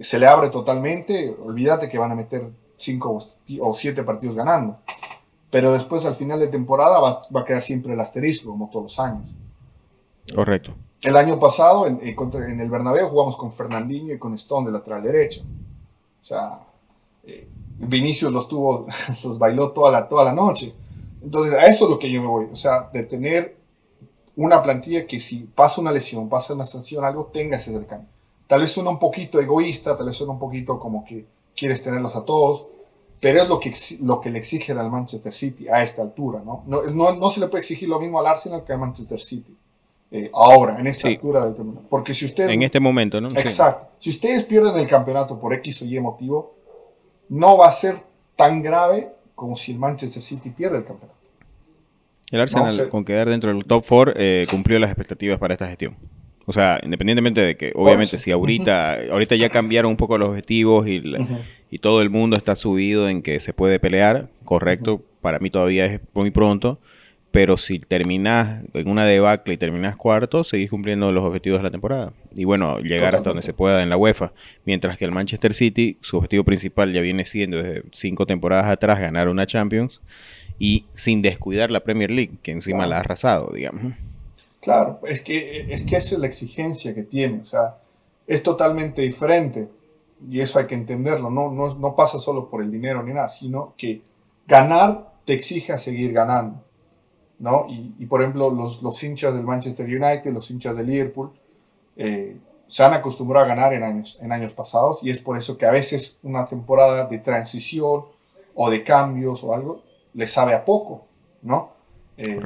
se 0.01 0.19
le 0.19 0.27
abre 0.27 0.49
totalmente. 0.49 1.35
Olvídate 1.42 1.88
que 1.88 1.99
van 1.99 2.12
a 2.12 2.14
meter 2.14 2.49
cinco 2.77 3.19
o 3.61 3.75
siete 3.75 4.03
partidos 4.03 4.37
ganando. 4.37 4.79
Pero 5.50 5.72
después, 5.72 6.04
al 6.04 6.14
final 6.14 6.40
de 6.40 6.48
temporada, 6.48 6.98
va, 6.98 7.22
va, 7.35 7.40
a 7.40 7.44
quedar 7.44 7.62
siempre 7.62 7.92
el 7.92 8.00
asterisco, 8.00 8.50
como 8.50 8.68
todos 8.68 8.85
los 8.85 9.00
años. 9.00 9.35
Correcto. 10.35 10.74
El 11.02 11.16
año 11.16 11.38
pasado, 11.38 11.87
en, 11.87 12.00
en 12.02 12.61
el 12.61 12.70
Bernabéu, 12.70 13.09
jugamos 13.09 13.37
con 13.37 13.52
Fernandinho 13.52 14.14
y 14.14 14.18
con 14.18 14.35
Stone 14.35 14.66
de 14.66 14.72
lateral 14.72 15.02
derecho. 15.02 15.42
O 16.20 16.24
sea, 16.24 16.61
eh, 17.24 17.48
Vinicius 17.78 18.32
los 18.32 18.48
tuvo, 18.48 18.87
los 19.24 19.38
bailó 19.38 19.70
toda 19.70 19.90
la, 19.90 20.09
toda 20.09 20.24
la 20.24 20.32
noche. 20.32 20.74
Entonces, 21.22 21.54
a 21.54 21.66
eso 21.66 21.85
es 21.85 21.90
lo 21.90 21.98
que 21.98 22.11
yo 22.11 22.20
me 22.20 22.28
voy. 22.28 22.46
O 22.50 22.56
sea, 22.56 22.90
de 22.92 23.02
tener 23.02 23.56
una 24.37 24.62
plantilla 24.62 25.06
que 25.06 25.20
si 25.20 25.40
pasa 25.40 25.80
una 25.80 25.92
lesión, 25.92 26.28
pasa 26.28 26.54
una 26.54 26.66
sanción, 26.66 27.04
algo, 27.04 27.30
tenga 27.32 27.56
ese 27.56 27.72
cercano. 27.72 28.06
Tal 28.46 28.61
vez 28.61 28.72
suena 28.72 28.90
un 28.90 28.98
poquito 28.98 29.40
egoísta, 29.40 29.96
tal 29.96 30.06
vez 30.06 30.16
suena 30.16 30.32
un 30.32 30.38
poquito 30.38 30.78
como 30.78 31.04
que 31.04 31.26
quieres 31.56 31.82
tenerlos 31.82 32.14
a 32.16 32.24
todos, 32.24 32.66
pero 33.20 33.42
es 33.42 33.48
lo 33.48 33.59
que, 33.59 33.72
lo 34.02 34.20
que 34.20 34.31
le 34.31 34.38
exigen 34.38 34.79
al 34.79 34.90
Manchester 34.90 35.33
City 35.33 35.68
a 35.68 35.83
esta 35.83 36.02
altura, 36.02 36.42
¿no? 36.44 36.64
No, 36.66 37.12
no, 37.14 37.31
se 37.31 37.40
le 37.40 37.48
puede 37.48 37.61
exigir 37.61 37.88
lo 37.88 37.98
mismo 37.98 38.20
al 38.20 38.26
Arsenal 38.26 38.64
que 38.64 38.72
al 38.72 38.79
Manchester 38.79 39.18
City. 39.18 39.57
Eh, 40.11 40.31
ahora, 40.33 40.79
en 40.79 40.87
esta 40.87 41.09
altura 41.09 41.44
del 41.44 41.55
torneo. 41.55 41.83
Porque 41.88 42.14
si 42.14 42.26
ustedes... 42.26 42.50
En 42.50 42.62
este 42.62 42.79
momento, 42.79 43.20
¿no? 43.20 43.29
Exacto. 43.31 43.88
Si 43.98 44.11
ustedes 44.11 44.44
pierden 44.44 44.76
el 44.76 44.87
campeonato 44.87 45.38
por 45.38 45.52
X 45.55 45.83
o 45.83 45.85
Y 45.85 45.98
motivo, 45.98 46.55
no 47.29 47.57
va 47.59 47.66
a 47.66 47.72
ser 47.72 48.02
tan 48.37 48.62
grave 48.62 49.12
como 49.35 49.57
si 49.57 49.72
el 49.72 49.79
Manchester 49.79 50.22
City 50.22 50.50
pierde 50.50 50.79
el 50.79 50.85
campeonato. 50.85 51.16
El 52.31 52.40
Arsenal, 52.40 52.88
con 52.88 53.05
quedar 53.05 53.29
dentro 53.29 53.52
del 53.52 53.64
top 53.64 53.85
4, 53.88 54.14
eh, 54.16 54.46
cumplió 54.50 54.79
las 54.79 54.90
expectativas 54.90 55.38
para 55.38 55.55
esta 55.55 55.68
gestión. 55.68 55.96
O 56.46 56.52
sea, 56.52 56.80
independientemente 56.82 57.40
de 57.40 57.56
que, 57.56 57.72
obviamente, 57.74 58.18
si 58.18 58.30
ahorita, 58.30 59.00
ahorita 59.11 59.35
ya 59.35 59.48
cambiaron 59.48 59.90
un 59.90 59.96
poco 59.96 60.16
los 60.16 60.30
objetivos 60.30 60.87
y, 60.87 61.02
y, 61.70 61.78
todo 61.78 62.02
el 62.02 62.09
mundo 62.09 62.37
está 62.37 62.54
subido 62.54 63.09
en 63.09 63.22
que 63.22 63.40
se 63.40 63.52
puede 63.52 63.80
pelear, 63.80 64.28
correcto, 64.44 65.02
para 65.20 65.40
mí 65.40 65.50
todavía 65.50 65.87
es 65.87 66.00
muy 66.14 66.30
pronto, 66.30 66.78
pero 67.32 67.59
si 67.59 67.80
terminás 67.80 68.62
en 68.72 68.88
una 68.88 69.04
debacle 69.04 69.54
y 69.54 69.56
terminás 69.56 69.96
cuarto, 69.96 70.44
seguís 70.44 70.70
cumpliendo 70.70 71.11
los 71.12 71.24
objetivos 71.24 71.59
de 71.59 71.64
la 71.64 71.70
temporada. 71.70 72.12
Y 72.35 72.44
bueno, 72.44 72.78
llegar 72.78 73.14
hasta 73.16 73.28
donde 73.28 73.42
se 73.42 73.52
pueda 73.52 73.82
en 73.82 73.90
la 73.90 73.96
UEFA. 73.96 74.32
Mientras 74.64 74.96
que 74.96 75.04
el 75.04 75.11
Manchester 75.11 75.52
City, 75.52 75.98
su 76.00 76.16
objetivo 76.16 76.44
principal 76.44 76.92
ya 76.92 77.00
viene 77.00 77.24
siendo 77.24 77.62
desde 77.62 77.82
cinco 77.92 78.24
temporadas 78.24 78.66
atrás 78.66 79.00
ganar 79.00 79.28
una 79.28 79.46
Champions 79.46 80.00
y 80.59 80.87
sin 80.94 81.20
descuidar 81.20 81.70
la 81.70 81.80
Premier 81.80 82.11
League, 82.11 82.38
que 82.42 82.52
encima 82.52 82.87
la 82.87 82.96
ha 82.96 83.00
arrasado, 83.00 83.52
digamos. 83.52 83.94
Claro, 84.66 84.98
es 85.05 85.22
que, 85.22 85.72
es 85.72 85.85
que 85.85 85.94
esa 85.94 86.16
es 86.16 86.20
la 86.20 86.26
exigencia 86.26 86.92
que 86.92 87.05
tiene, 87.05 87.40
o 87.40 87.44
sea, 87.44 87.76
es 88.26 88.42
totalmente 88.42 89.00
diferente 89.00 89.68
y 90.29 90.40
eso 90.40 90.59
hay 90.59 90.66
que 90.66 90.74
entenderlo, 90.74 91.31
no, 91.31 91.52
no, 91.52 91.72
no 91.76 91.94
pasa 91.94 92.18
solo 92.18 92.50
por 92.50 92.64
el 92.64 92.72
dinero 92.72 93.00
ni 93.05 93.14
nada, 93.14 93.29
sino 93.29 93.74
que 93.76 94.02
ganar 94.44 95.12
te 95.24 95.35
exige 95.35 95.72
a 95.72 95.79
seguir 95.79 96.12
ganando. 96.12 96.64
¿no? 97.38 97.66
Y, 97.68 98.07
por 98.07 98.22
ejemplo, 98.22 98.50
los, 98.50 98.83
los, 98.83 99.00
hinchas 99.05 99.35
del 99.35 99.44
Manchester 99.44 99.87
United, 99.87 100.33
los 100.33 100.50
hinchas 100.50 100.76
de 100.76 100.83
Liverpool, 100.83 101.31
eh, 101.94 102.37
se 102.66 102.83
han 102.83 102.92
acostumbrado 102.92 103.44
a 103.44 103.48
ganar 103.48 103.72
en 103.72 103.85
años, 103.85 104.18
en 104.20 104.33
años 104.33 104.52
pasados 104.52 105.00
y 105.05 105.11
es 105.11 105.20
por 105.20 105.38
eso 105.38 105.57
que 105.57 105.66
a 105.66 105.70
veces 105.70 106.16
una 106.24 106.44
temporada 106.44 107.05
de 107.05 107.20
transición 107.20 108.07
o 108.57 108.68
de 108.68 108.83
cambios 108.83 109.44
o 109.44 109.55
algo 109.55 109.85
les 110.12 110.33
sabe 110.33 110.55
a 110.55 110.64
poco, 110.64 111.07
¿no? 111.42 111.70
Eh, 112.16 112.40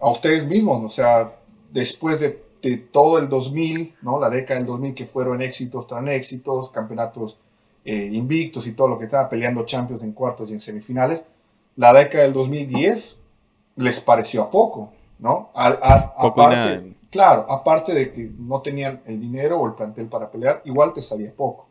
a 0.00 0.08
ustedes 0.08 0.46
mismos, 0.46 0.82
o 0.82 0.88
sea, 0.88 1.34
después 1.76 2.18
de, 2.18 2.42
de, 2.62 2.78
todo 2.78 3.18
el 3.18 3.28
2000, 3.28 3.96
¿no? 4.00 4.18
La 4.18 4.30
década 4.30 4.58
del 4.58 4.66
2000 4.66 4.94
que 4.94 5.04
fueron 5.04 5.42
éxitos 5.42 5.86
tras 5.86 6.06
éxitos, 6.08 6.70
campeonatos 6.70 7.38
eh, 7.84 8.08
invictos 8.12 8.66
y 8.66 8.72
todo 8.72 8.88
lo 8.88 8.98
que 8.98 9.04
estaba 9.04 9.28
peleando 9.28 9.64
Champions 9.66 10.02
en 10.02 10.12
cuartos 10.12 10.50
y 10.50 10.54
en 10.54 10.60
semifinales, 10.60 11.22
la 11.76 11.92
década 11.92 12.24
del 12.24 12.32
2010 12.32 13.18
les 13.76 14.00
pareció 14.00 14.42
a 14.42 14.50
poco, 14.50 14.90
¿no? 15.18 15.50
aparte, 15.54 16.94
claro, 17.10 17.44
aparte 17.46 17.92
de 17.92 18.10
que 18.10 18.30
no 18.38 18.62
tenían 18.62 19.02
el 19.04 19.20
dinero 19.20 19.60
o 19.60 19.66
el 19.66 19.74
plantel 19.74 20.06
para 20.06 20.30
pelear, 20.30 20.62
igual 20.64 20.94
te 20.94 21.02
salía 21.02 21.32
poco. 21.34 21.68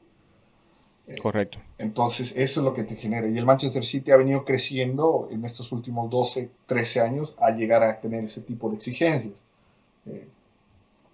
Eh, 1.07 1.17
Correcto. 1.17 1.57
Entonces, 1.79 2.31
eso 2.35 2.59
es 2.59 2.63
lo 2.63 2.73
que 2.73 2.83
te 2.83 2.95
genera. 2.95 3.27
Y 3.27 3.37
el 3.37 3.45
Manchester 3.45 3.83
City 3.83 4.11
ha 4.11 4.17
venido 4.17 4.45
creciendo 4.45 5.27
en 5.31 5.45
estos 5.45 5.71
últimos 5.71 6.09
12, 6.11 6.51
13 6.67 7.01
años 7.01 7.35
a 7.39 7.51
llegar 7.51 7.83
a 7.83 7.99
tener 7.99 8.23
ese 8.23 8.41
tipo 8.41 8.69
de 8.69 8.75
exigencias. 8.75 9.44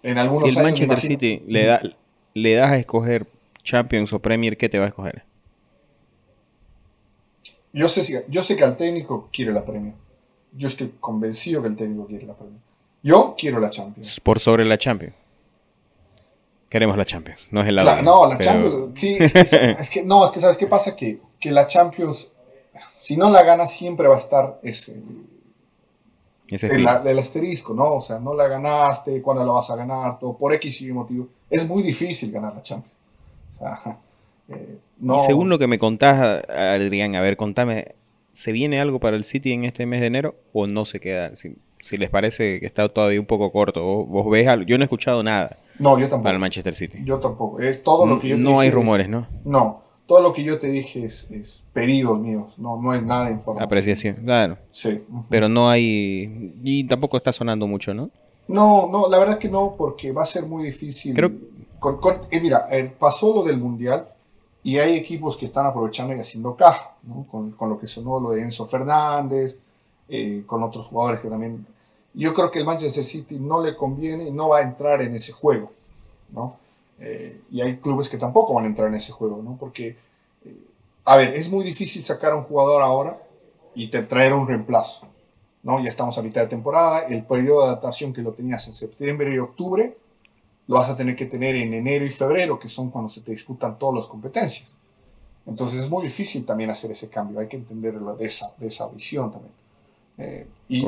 En 0.02 0.18
algunos 0.18 0.50
si 0.50 0.58
el 0.58 0.64
Manchester 0.64 1.00
City 1.00 1.42
le, 1.46 1.64
da, 1.64 1.80
le 2.34 2.54
das 2.54 2.72
a 2.72 2.76
escoger 2.76 3.26
Champions 3.62 4.12
o 4.12 4.18
Premier, 4.18 4.56
¿qué 4.56 4.68
te 4.68 4.78
va 4.78 4.86
a 4.86 4.88
escoger? 4.88 5.24
Yo 7.72 7.88
sé, 7.88 8.24
yo 8.28 8.42
sé 8.42 8.56
que 8.56 8.64
al 8.64 8.76
técnico 8.76 9.28
quiere 9.32 9.52
la 9.52 9.64
Premier 9.64 9.94
yo 10.52 10.68
estoy 10.68 10.94
convencido 11.00 11.62
que 11.62 11.68
el 11.68 11.76
técnico 11.76 12.06
quiere 12.06 12.26
la 12.26 12.34
Premier. 12.34 12.60
Yo 13.02 13.34
quiero 13.36 13.58
la 13.58 13.70
Champions. 13.70 14.20
Por 14.20 14.38
sobre 14.38 14.64
la 14.64 14.78
Champions. 14.78 15.14
Queremos 16.68 16.96
la 16.96 17.04
Champions, 17.04 17.48
no 17.52 17.60
es 17.60 17.68
el 17.68 17.76
lado. 17.76 18.02
no, 18.02 18.26
la 18.26 18.38
Champions. 18.38 18.98
Sí, 18.98 19.16
es 19.20 19.90
que, 19.90 20.02
no, 20.02 20.24
es 20.24 20.30
que 20.30 20.40
sabes 20.40 20.56
qué 20.56 20.66
pasa 20.66 20.96
que, 20.96 21.20
que 21.38 21.50
la 21.50 21.66
Champions, 21.66 22.32
si 22.98 23.16
no 23.16 23.28
la 23.30 23.42
gana, 23.42 23.66
siempre 23.66 24.08
va 24.08 24.14
a 24.14 24.18
estar 24.18 24.58
ese, 24.62 24.96
el, 26.60 26.88
el, 27.06 27.18
asterisco, 27.18 27.74
¿no? 27.74 27.94
O 27.94 28.00
sea, 28.00 28.18
no 28.18 28.34
la 28.34 28.48
ganaste, 28.48 29.22
cuándo 29.22 29.44
la 29.44 29.52
vas 29.52 29.70
a 29.70 29.76
ganar, 29.76 30.18
todo 30.18 30.36
por 30.36 30.52
X 30.54 30.82
y 30.82 30.92
motivo. 30.92 31.28
Es 31.48 31.66
muy 31.66 31.82
difícil 31.82 32.30
ganar 32.30 32.54
la 32.54 32.62
Champions. 32.62 32.94
O 33.50 33.58
sea, 33.58 33.98
eh, 34.48 34.78
no. 35.00 35.16
Y 35.16 35.20
según 35.20 35.48
lo 35.48 35.58
que 35.58 35.66
me 35.66 35.78
contás, 35.78 36.44
Adrián, 36.48 37.14
a 37.14 37.20
ver, 37.20 37.36
contame, 37.36 37.94
¿se 38.32 38.52
viene 38.52 38.80
algo 38.80 39.00
para 39.00 39.16
el 39.16 39.24
City 39.24 39.52
en 39.52 39.64
este 39.64 39.86
mes 39.86 40.00
de 40.00 40.06
enero 40.06 40.34
o 40.52 40.66
no 40.66 40.84
se 40.84 41.00
queda? 41.00 41.32
Si, 41.36 41.56
les 41.96 42.10
parece 42.10 42.60
que 42.60 42.66
está 42.66 42.88
todavía 42.88 43.18
un 43.18 43.26
poco 43.26 43.50
corto, 43.50 43.82
vos, 43.82 44.30
ves 44.30 44.46
algo. 44.46 44.64
Yo 44.64 44.78
no 44.78 44.84
he 44.84 44.86
escuchado 44.86 45.22
nada. 45.22 45.58
No, 45.78 45.98
yo 45.98 46.04
tampoco. 46.04 46.22
Para 46.22 46.34
el 46.34 46.40
Manchester 46.40 46.74
City. 46.74 46.98
Yo 47.04 47.18
tampoco. 47.18 47.60
Es 47.60 47.82
todo 47.82 48.06
lo 48.06 48.20
que 48.20 48.28
yo 48.28 48.36
te 48.36 48.42
No 48.42 48.60
hay 48.60 48.70
rumores, 48.70 49.08
¿no? 49.08 49.26
No. 49.44 49.82
Todo 50.06 50.20
lo 50.20 50.32
que 50.32 50.42
yo 50.42 50.58
te 50.58 50.68
dije 50.68 51.04
es, 51.04 51.62
pedidos 51.72 52.18
míos, 52.18 52.58
no, 52.58 52.80
no 52.80 52.92
es 52.92 53.02
nada 53.02 53.26
de 53.26 53.32
información. 53.32 53.64
Apreciación, 53.64 54.16
claro. 54.16 54.58
Sí. 54.70 55.02
Pero 55.30 55.48
no 55.48 55.70
hay. 55.70 56.54
Y 56.62 56.84
tampoco 56.86 57.16
está 57.16 57.32
sonando 57.32 57.66
mucho, 57.66 57.94
¿no? 57.94 58.10
No, 58.48 58.88
no, 58.88 59.08
la 59.08 59.18
verdad 59.18 59.38
que 59.38 59.48
no, 59.48 59.74
porque 59.76 60.12
va 60.12 60.24
a 60.24 60.26
ser 60.26 60.44
muy 60.44 60.64
difícil. 60.64 61.14
Creo... 61.14 61.30
Eh, 62.30 62.40
mira, 62.40 62.66
eh, 62.70 62.92
pasó 62.96 63.34
lo 63.34 63.42
del 63.42 63.56
Mundial 63.56 64.08
y 64.62 64.78
hay 64.78 64.96
equipos 64.96 65.36
que 65.36 65.46
están 65.46 65.66
aprovechando 65.66 66.14
y 66.14 66.20
haciendo 66.20 66.54
caja, 66.54 66.94
¿no? 67.02 67.26
con, 67.28 67.50
con, 67.52 67.70
lo 67.70 67.78
que 67.78 67.86
sonó 67.86 68.20
lo 68.20 68.30
de 68.30 68.42
Enzo 68.42 68.66
Fernández, 68.66 69.58
eh, 70.08 70.44
con 70.46 70.62
otros 70.62 70.88
jugadores 70.88 71.20
que 71.20 71.28
también... 71.28 71.66
Yo 72.14 72.34
creo 72.34 72.50
que 72.50 72.58
el 72.58 72.66
Manchester 72.66 73.04
City 73.04 73.38
no 73.40 73.62
le 73.62 73.74
conviene 73.74 74.28
y 74.28 74.30
no 74.30 74.48
va 74.50 74.58
a 74.58 74.62
entrar 74.62 75.00
en 75.00 75.14
ese 75.14 75.32
juego, 75.32 75.72
¿no? 76.30 76.58
Eh, 76.98 77.40
y 77.50 77.60
hay 77.60 77.78
clubes 77.78 78.08
que 78.08 78.16
tampoco 78.16 78.54
van 78.54 78.64
a 78.64 78.68
entrar 78.68 78.88
en 78.88 78.94
ese 78.94 79.12
juego, 79.12 79.42
¿no? 79.42 79.56
Porque, 79.58 79.96
eh, 80.44 80.56
a 81.04 81.16
ver, 81.16 81.34
es 81.34 81.50
muy 81.50 81.64
difícil 81.64 82.04
sacar 82.04 82.32
a 82.32 82.36
un 82.36 82.42
jugador 82.42 82.82
ahora 82.82 83.20
y 83.74 83.88
te 83.88 84.02
traer 84.02 84.34
un 84.34 84.46
reemplazo, 84.46 85.06
¿no? 85.62 85.82
Ya 85.82 85.88
estamos 85.88 86.16
a 86.18 86.22
mitad 86.22 86.42
de 86.42 86.48
temporada, 86.48 87.06
el 87.08 87.24
periodo 87.24 87.62
de 87.62 87.68
adaptación 87.68 88.12
que 88.12 88.22
lo 88.22 88.32
tenías 88.32 88.66
en 88.68 88.74
septiembre 88.74 89.34
y 89.34 89.38
octubre, 89.38 89.96
lo 90.68 90.76
vas 90.76 90.90
a 90.90 90.96
tener 90.96 91.16
que 91.16 91.26
tener 91.26 91.56
en 91.56 91.74
enero 91.74 92.04
y 92.04 92.10
febrero, 92.10 92.58
que 92.58 92.68
son 92.68 92.90
cuando 92.90 93.08
se 93.08 93.20
te 93.20 93.32
disputan 93.32 93.78
todas 93.78 93.96
las 93.96 94.06
competencias. 94.06 94.74
Entonces 95.44 95.80
es 95.80 95.90
muy 95.90 96.04
difícil 96.04 96.44
también 96.44 96.70
hacer 96.70 96.92
ese 96.92 97.08
cambio, 97.08 97.40
hay 97.40 97.48
que 97.48 97.56
entender 97.56 97.98
de 97.98 98.24
esa, 98.24 98.52
de 98.58 98.68
esa 98.68 98.86
visión 98.88 99.32
también. 99.32 99.61
Eh, 100.18 100.46
y, 100.68 100.86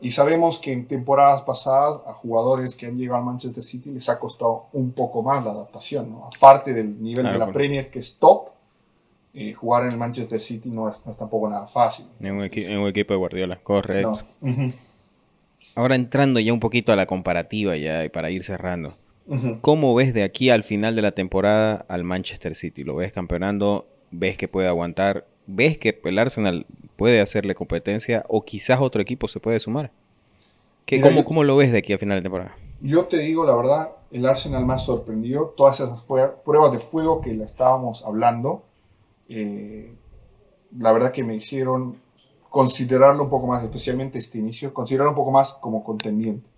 y, 0.00 0.10
sabemos 0.10 0.58
que 0.58 0.72
en 0.72 0.86
temporadas 0.86 1.42
pasadas 1.42 2.00
a 2.06 2.12
jugadores 2.12 2.74
que 2.74 2.86
han 2.86 2.96
llegado 2.96 3.18
al 3.18 3.24
Manchester 3.24 3.62
City 3.62 3.90
les 3.90 4.08
ha 4.08 4.18
costado 4.18 4.66
un 4.72 4.92
poco 4.92 5.22
más 5.22 5.44
la 5.44 5.52
adaptación, 5.52 6.10
¿no? 6.10 6.28
aparte 6.34 6.72
del 6.72 7.00
nivel 7.00 7.32
de 7.32 7.38
la 7.38 7.50
Premier 7.50 7.90
que 7.90 8.00
es 8.00 8.18
top, 8.18 8.50
eh, 9.34 9.52
jugar 9.52 9.84
en 9.84 9.92
el 9.92 9.98
Manchester 9.98 10.40
City 10.40 10.68
no 10.70 10.88
es, 10.88 11.00
tampoco 11.00 11.48
nada 11.48 11.66
fácil. 11.66 12.06
En 12.20 12.34
un, 12.34 12.88
equipo 12.88 13.12
de 13.12 13.18
Guardiola, 13.18 13.60
correcto. 13.62 14.20
Ahora 15.74 15.94
entrando 15.94 16.40
ya 16.40 16.52
un 16.52 16.60
poquito 16.60 16.92
a 16.92 16.96
la 16.96 17.06
comparativa 17.06 17.76
ya 17.76 18.08
para 18.12 18.30
ir 18.30 18.44
cerrando. 18.44 18.94
¿Cómo 19.60 19.94
ves 19.94 20.14
de 20.14 20.22
aquí 20.22 20.50
al 20.50 20.64
final 20.64 20.94
de 20.94 21.02
la 21.02 21.12
temporada 21.12 21.84
al 21.88 22.04
Manchester 22.04 22.54
City? 22.54 22.84
¿Lo 22.84 22.94
ves 22.94 23.12
campeonando? 23.12 23.86
¿Ves 24.10 24.38
que 24.38 24.48
puede 24.48 24.68
aguantar? 24.68 25.26
¿Ves 25.46 25.78
que 25.78 26.00
el 26.04 26.18
Arsenal 26.18 26.64
puede 26.96 27.20
hacerle 27.20 27.54
competencia 27.54 28.24
o 28.28 28.44
quizás 28.44 28.80
otro 28.80 29.02
equipo 29.02 29.28
se 29.28 29.40
puede 29.40 29.60
sumar? 29.60 29.92
¿Qué, 30.84 31.00
cómo, 31.00 31.44
lo 31.44 31.56
ves 31.56 31.72
de 31.72 31.78
aquí 31.78 31.92
al 31.92 31.98
final 31.98 32.18
de 32.18 32.22
temporada? 32.22 32.56
Yo 32.80 33.06
te 33.06 33.18
digo 33.18 33.44
la 33.44 33.54
verdad, 33.54 33.90
el 34.12 34.24
Arsenal 34.24 34.64
me 34.64 34.74
ha 34.74 34.78
sorprendido. 34.78 35.54
Todas 35.56 35.80
esas 35.80 36.00
pruebas 36.44 36.72
de 36.72 36.78
fuego 36.78 37.20
que 37.20 37.34
le 37.34 37.44
estábamos 37.44 38.04
hablando, 38.04 38.62
eh, 39.28 39.92
la 40.78 40.92
verdad 40.92 41.12
que 41.12 41.24
me 41.24 41.34
hicieron 41.34 41.96
considerarlo 42.48 43.24
un 43.24 43.28
poco 43.28 43.46
más, 43.46 43.62
especialmente 43.62 44.18
este 44.18 44.38
inicio, 44.38 44.72
considerarlo 44.72 45.10
un 45.10 45.16
poco 45.16 45.32
más 45.32 45.54
como 45.54 45.82
contendiente, 45.82 46.48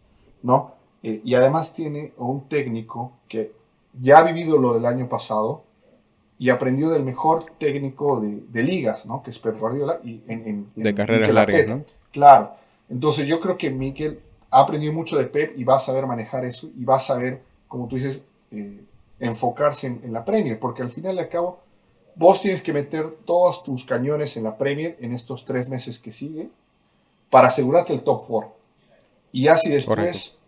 ¿no? 0.43 0.73
Eh, 1.03 1.23
y 1.25 1.35
además 1.35 1.73
tiene 1.73 2.13
un 2.19 2.49
técnico 2.49 3.13
que 3.29 3.53
ya 4.01 4.19
ha 4.19 4.23
vivido 4.23 4.59
lo 4.59 4.75
del 4.75 4.85
año 4.85 5.09
pasado 5.09 5.65
y 6.39 6.51
aprendió 6.51 6.91
del 6.91 7.03
mejor 7.03 7.47
técnico 7.59 8.21
de, 8.21 8.63
ligas, 8.63 9.07
¿no? 9.07 9.23
Que 9.23 9.31
es 9.31 9.39
Pep 9.39 9.59
Guardiola. 9.59 9.99
Y 10.05 10.23
en, 10.29 10.71
de 10.75 10.95
carreras 10.95 11.33
largas, 11.33 11.67
¿no? 11.67 11.85
Claro. 12.13 12.53
Entonces 12.89 13.27
yo 13.27 13.41
creo 13.41 13.59
que 13.59 13.71
Mikel 13.71 14.21
ha 14.51 14.61
aprendido 14.61 14.93
mucho 14.93 15.19
de 15.19 15.25
Pep 15.25 15.59
y 15.59 15.65
va 15.65 15.77
a 15.77 15.79
saber 15.79 16.07
manejar 16.07 16.45
eso 16.45 16.71
y 16.77 16.85
va 16.85 16.97
a 16.97 17.01
saber, 17.01 17.43
como 17.67 17.89
tú 17.89 17.97
dices, 17.97 18.23
eh, 18.51 18.81
enfocarse 19.21 19.89
en, 19.89 20.13
la 20.13 20.25
Premier, 20.25 20.59
porque 20.59 20.83
al 20.83 20.91
final 20.91 21.17
y 21.17 21.19
al 21.19 21.29
cabo 21.29 21.61
vos 22.15 22.41
tienes 22.41 22.63
que 22.63 22.73
meter 22.73 23.11
todos 23.25 23.63
tus 23.63 23.85
cañones 23.85 24.37
en 24.37 24.45
la 24.45 24.57
Premier 24.57 24.97
en 25.01 25.13
estos 25.13 25.45
tres 25.45 25.69
meses 25.69 25.99
que 25.99 26.13
siguen 26.13 26.51
para 27.31 27.49
asegurarte 27.49 27.93
el 27.93 28.03
top 28.03 28.23
4. 28.27 28.53
Y 29.33 29.49
así 29.49 29.69
después 29.69 30.39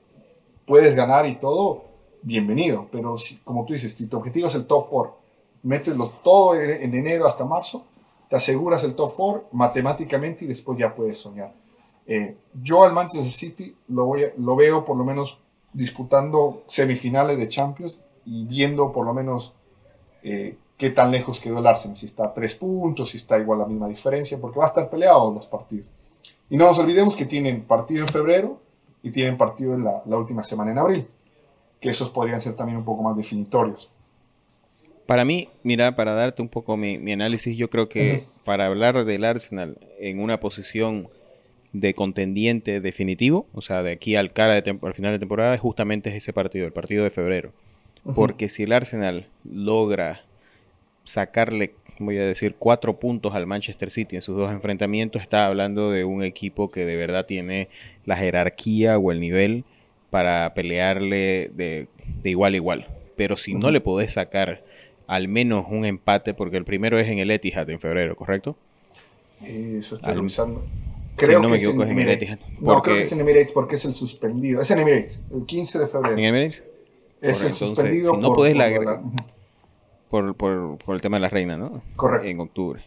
puedes 0.65 0.95
ganar 0.95 1.27
y 1.27 1.37
todo, 1.37 1.85
bienvenido. 2.23 2.89
Pero 2.91 3.19
si, 3.19 3.37
como 3.39 3.67
tú 3.67 3.75
dices, 3.75 3.93
si 3.93 4.07
tu 4.07 4.17
objetivo 4.17 4.47
es 4.47 4.55
el 4.55 4.67
top 4.67 4.87
4, 4.89 5.20
méteslo 5.63 6.09
todo 6.23 6.55
en 6.55 6.95
enero 6.95 7.27
hasta 7.27 7.45
marzo, 7.45 7.85
te 8.29 8.37
aseguras 8.37 8.85
el 8.85 8.95
top 8.95 9.13
4 9.17 9.49
matemáticamente 9.53 10.45
y 10.45 10.49
después 10.49 10.79
ya 10.79 10.95
puedes 10.95 11.19
soñar. 11.19 11.53
Eh, 12.07 12.37
yo 12.63 12.85
al 12.85 12.93
Manchester 12.93 13.33
City 13.33 13.77
lo, 13.89 14.07
voy 14.07 14.25
lo 14.37 14.57
veo 14.57 14.85
por 14.85 14.97
lo 14.97 15.05
menos 15.05 15.39
disputando 15.73 16.63
semifinales 16.67 17.39
de 17.39 17.49
Champions 17.49 18.01
y 18.25 18.45
viendo 18.45 18.91
por 18.91 19.07
lo 19.07 19.15
menos 19.15 19.55
eh, 20.23 20.57
qué 20.77 20.91
tan 20.91 21.11
lejos 21.11 21.39
quedó 21.39 21.59
el 21.59 21.67
Arsenal, 21.67 21.97
si 21.97 22.07
está 22.07 22.27
a 22.27 22.35
tres 22.35 22.55
puntos, 22.55 23.11
si 23.11 23.17
está 23.19 23.39
igual 23.39 23.59
la 23.59 23.67
misma 23.67 23.89
diferencia, 23.89 24.41
porque 24.41 24.59
va 24.59 24.65
a 24.65 24.69
estar 24.69 24.89
peleado 24.89 25.33
los 25.33 25.47
partidos. 25.47 25.87
Y 26.49 26.57
no 26.57 26.67
nos 26.67 26.79
olvidemos 26.79 27.15
que 27.15 27.27
tienen 27.27 27.63
partido 27.65 28.03
en 28.03 28.09
febrero, 28.09 28.59
y 29.03 29.11
tienen 29.11 29.37
partido 29.37 29.75
en 29.75 29.85
la, 29.85 30.03
última 30.17 30.43
semana 30.43 30.71
en 30.71 30.79
abril, 30.79 31.09
que 31.81 31.89
esos 31.89 32.11
podrían 32.11 32.41
ser 32.41 32.55
también 32.55 32.79
un 32.79 32.85
poco 32.85 33.03
más 33.03 33.17
definitorios. 33.17 33.91
Para 35.11 35.25
mí, 35.25 35.49
mira, 35.65 35.97
para 35.97 36.13
darte 36.13 36.41
un 36.41 36.49
poco 36.49 36.77
mi, 36.77 36.95
análisis, 37.11 37.57
yo 37.57 37.69
creo 37.69 37.89
que 37.89 38.23
para 38.45 38.67
hablar 38.67 39.05
del 39.05 39.25
Arsenal 39.25 39.77
en 39.99 40.21
una 40.21 40.39
posición 40.39 41.09
de 41.73 41.95
contendiente 41.95 42.81
definitivo, 42.81 43.49
o 43.53 43.61
sea, 43.61 43.83
de 43.83 43.91
aquí 43.91 44.15
al 44.15 44.33
cara 44.33 44.61
de 44.61 44.79
al 44.81 44.95
final 44.95 45.11
de 45.11 45.19
temporada, 45.19 45.59
justamente 45.59 46.11
es 46.11 46.15
ese 46.15 46.33
partido, 46.33 46.65
el 46.65 46.73
partido 46.73 47.03
de 47.03 47.11
febrero. 47.11 47.51
Porque 48.15 48.49
si 48.49 48.63
el 48.63 48.73
Arsenal 48.73 49.27
logra 49.43 50.21
sacarle, 51.03 51.75
voy 51.99 52.19
a 52.19 52.25
decir, 52.25 52.55
cuatro 52.57 53.01
puntos 53.01 53.35
al 53.35 53.49
Manchester 53.49 53.91
City 53.91 54.15
en 54.15 54.23
sus 54.23 54.37
dos 54.37 54.53
enfrentamientos, 54.53 55.23
está 55.23 55.47
hablando 55.47 55.91
de 55.91 56.05
un 56.05 56.23
equipo 56.23 56.71
que 56.71 56.85
de 56.85 56.95
verdad 56.95 57.27
tiene 57.27 57.69
la 58.05 58.15
jerarquía 58.15 58.97
o 58.97 59.11
el 59.11 59.19
nivel 59.19 59.65
para 60.09 60.55
pelearle 60.55 61.51
de, 61.53 61.89
igual 62.23 62.53
a 62.53 62.57
igual. 62.57 62.87
Pero 63.17 63.37
si 63.37 63.55
no 63.55 63.73
le 63.73 63.81
podés 63.81 64.13
sacar 64.13 64.70
al 65.11 65.27
menos 65.27 65.67
un 65.69 65.85
empate, 65.85 66.35
porque 66.35 66.57
el 66.57 66.65
primero 66.65 66.97
es 66.97 67.09
en 67.09 67.19
el 67.19 67.33
Etihad 67.33 67.69
en 67.69 67.81
febrero, 67.81 68.15
¿correcto? 68.15 68.57
Eh, 69.43 69.79
eso 69.81 69.97
está 69.97 70.15
revisando. 70.15 70.65
Creo 71.17 71.41
no 71.41 71.49
que 71.49 71.51
me 71.51 71.57
equivoco, 71.57 71.83
es 71.83 71.91
en, 71.91 71.99
Etihad. 72.09 72.39
No, 72.61 72.81
creo 72.81 72.95
que 72.95 73.03
es 73.03 73.11
en 73.11 73.19
Emirates 73.19 73.51
porque 73.51 73.75
es 73.75 73.85
el 73.85 73.93
suspendido. 73.93 74.61
Es 74.61 74.71
en 74.71 74.79
Emirates, 74.79 75.19
el 75.35 75.45
15 75.47 75.79
de 75.81 75.87
febrero. 75.89 76.17
¿En 76.17 76.25
Emirates? 76.25 76.63
Es 77.21 77.43
el 77.43 77.53
suspendido. 77.55 78.15
Si 78.15 78.21
no 78.21 78.33
por, 78.33 78.55
la, 78.55 79.03
por, 80.09 80.37
por, 80.37 80.79
por, 80.79 80.95
el 80.95 81.03
tema 81.03 81.17
de 81.17 81.23
la 81.23 81.29
reina, 81.29 81.57
¿no? 81.57 81.83
Correcto. 81.97 82.29
En 82.29 82.39
octubre. 82.39 82.81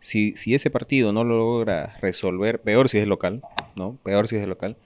Si, 0.00 0.34
si 0.34 0.56
ese 0.56 0.70
partido 0.70 1.12
no 1.12 1.22
lo 1.22 1.38
logra 1.38 1.96
resolver, 2.00 2.60
peor 2.60 2.88
si 2.88 2.98
es 2.98 3.06
local, 3.06 3.42
¿no? 3.76 3.96
Peor 4.02 4.26
si 4.26 4.34
es 4.34 4.48
local, 4.48 4.76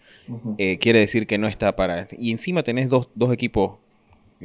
eh, 0.59 0.79
quiere 0.79 0.99
decir 0.99 1.27
que 1.27 1.39
no 1.39 1.47
está 1.47 1.77
para... 1.77 2.09
Y 2.19 2.31
encima 2.31 2.63
tenés 2.63 2.91
dos, 2.91 3.09
dos 3.15 3.33
equipos 3.33 3.79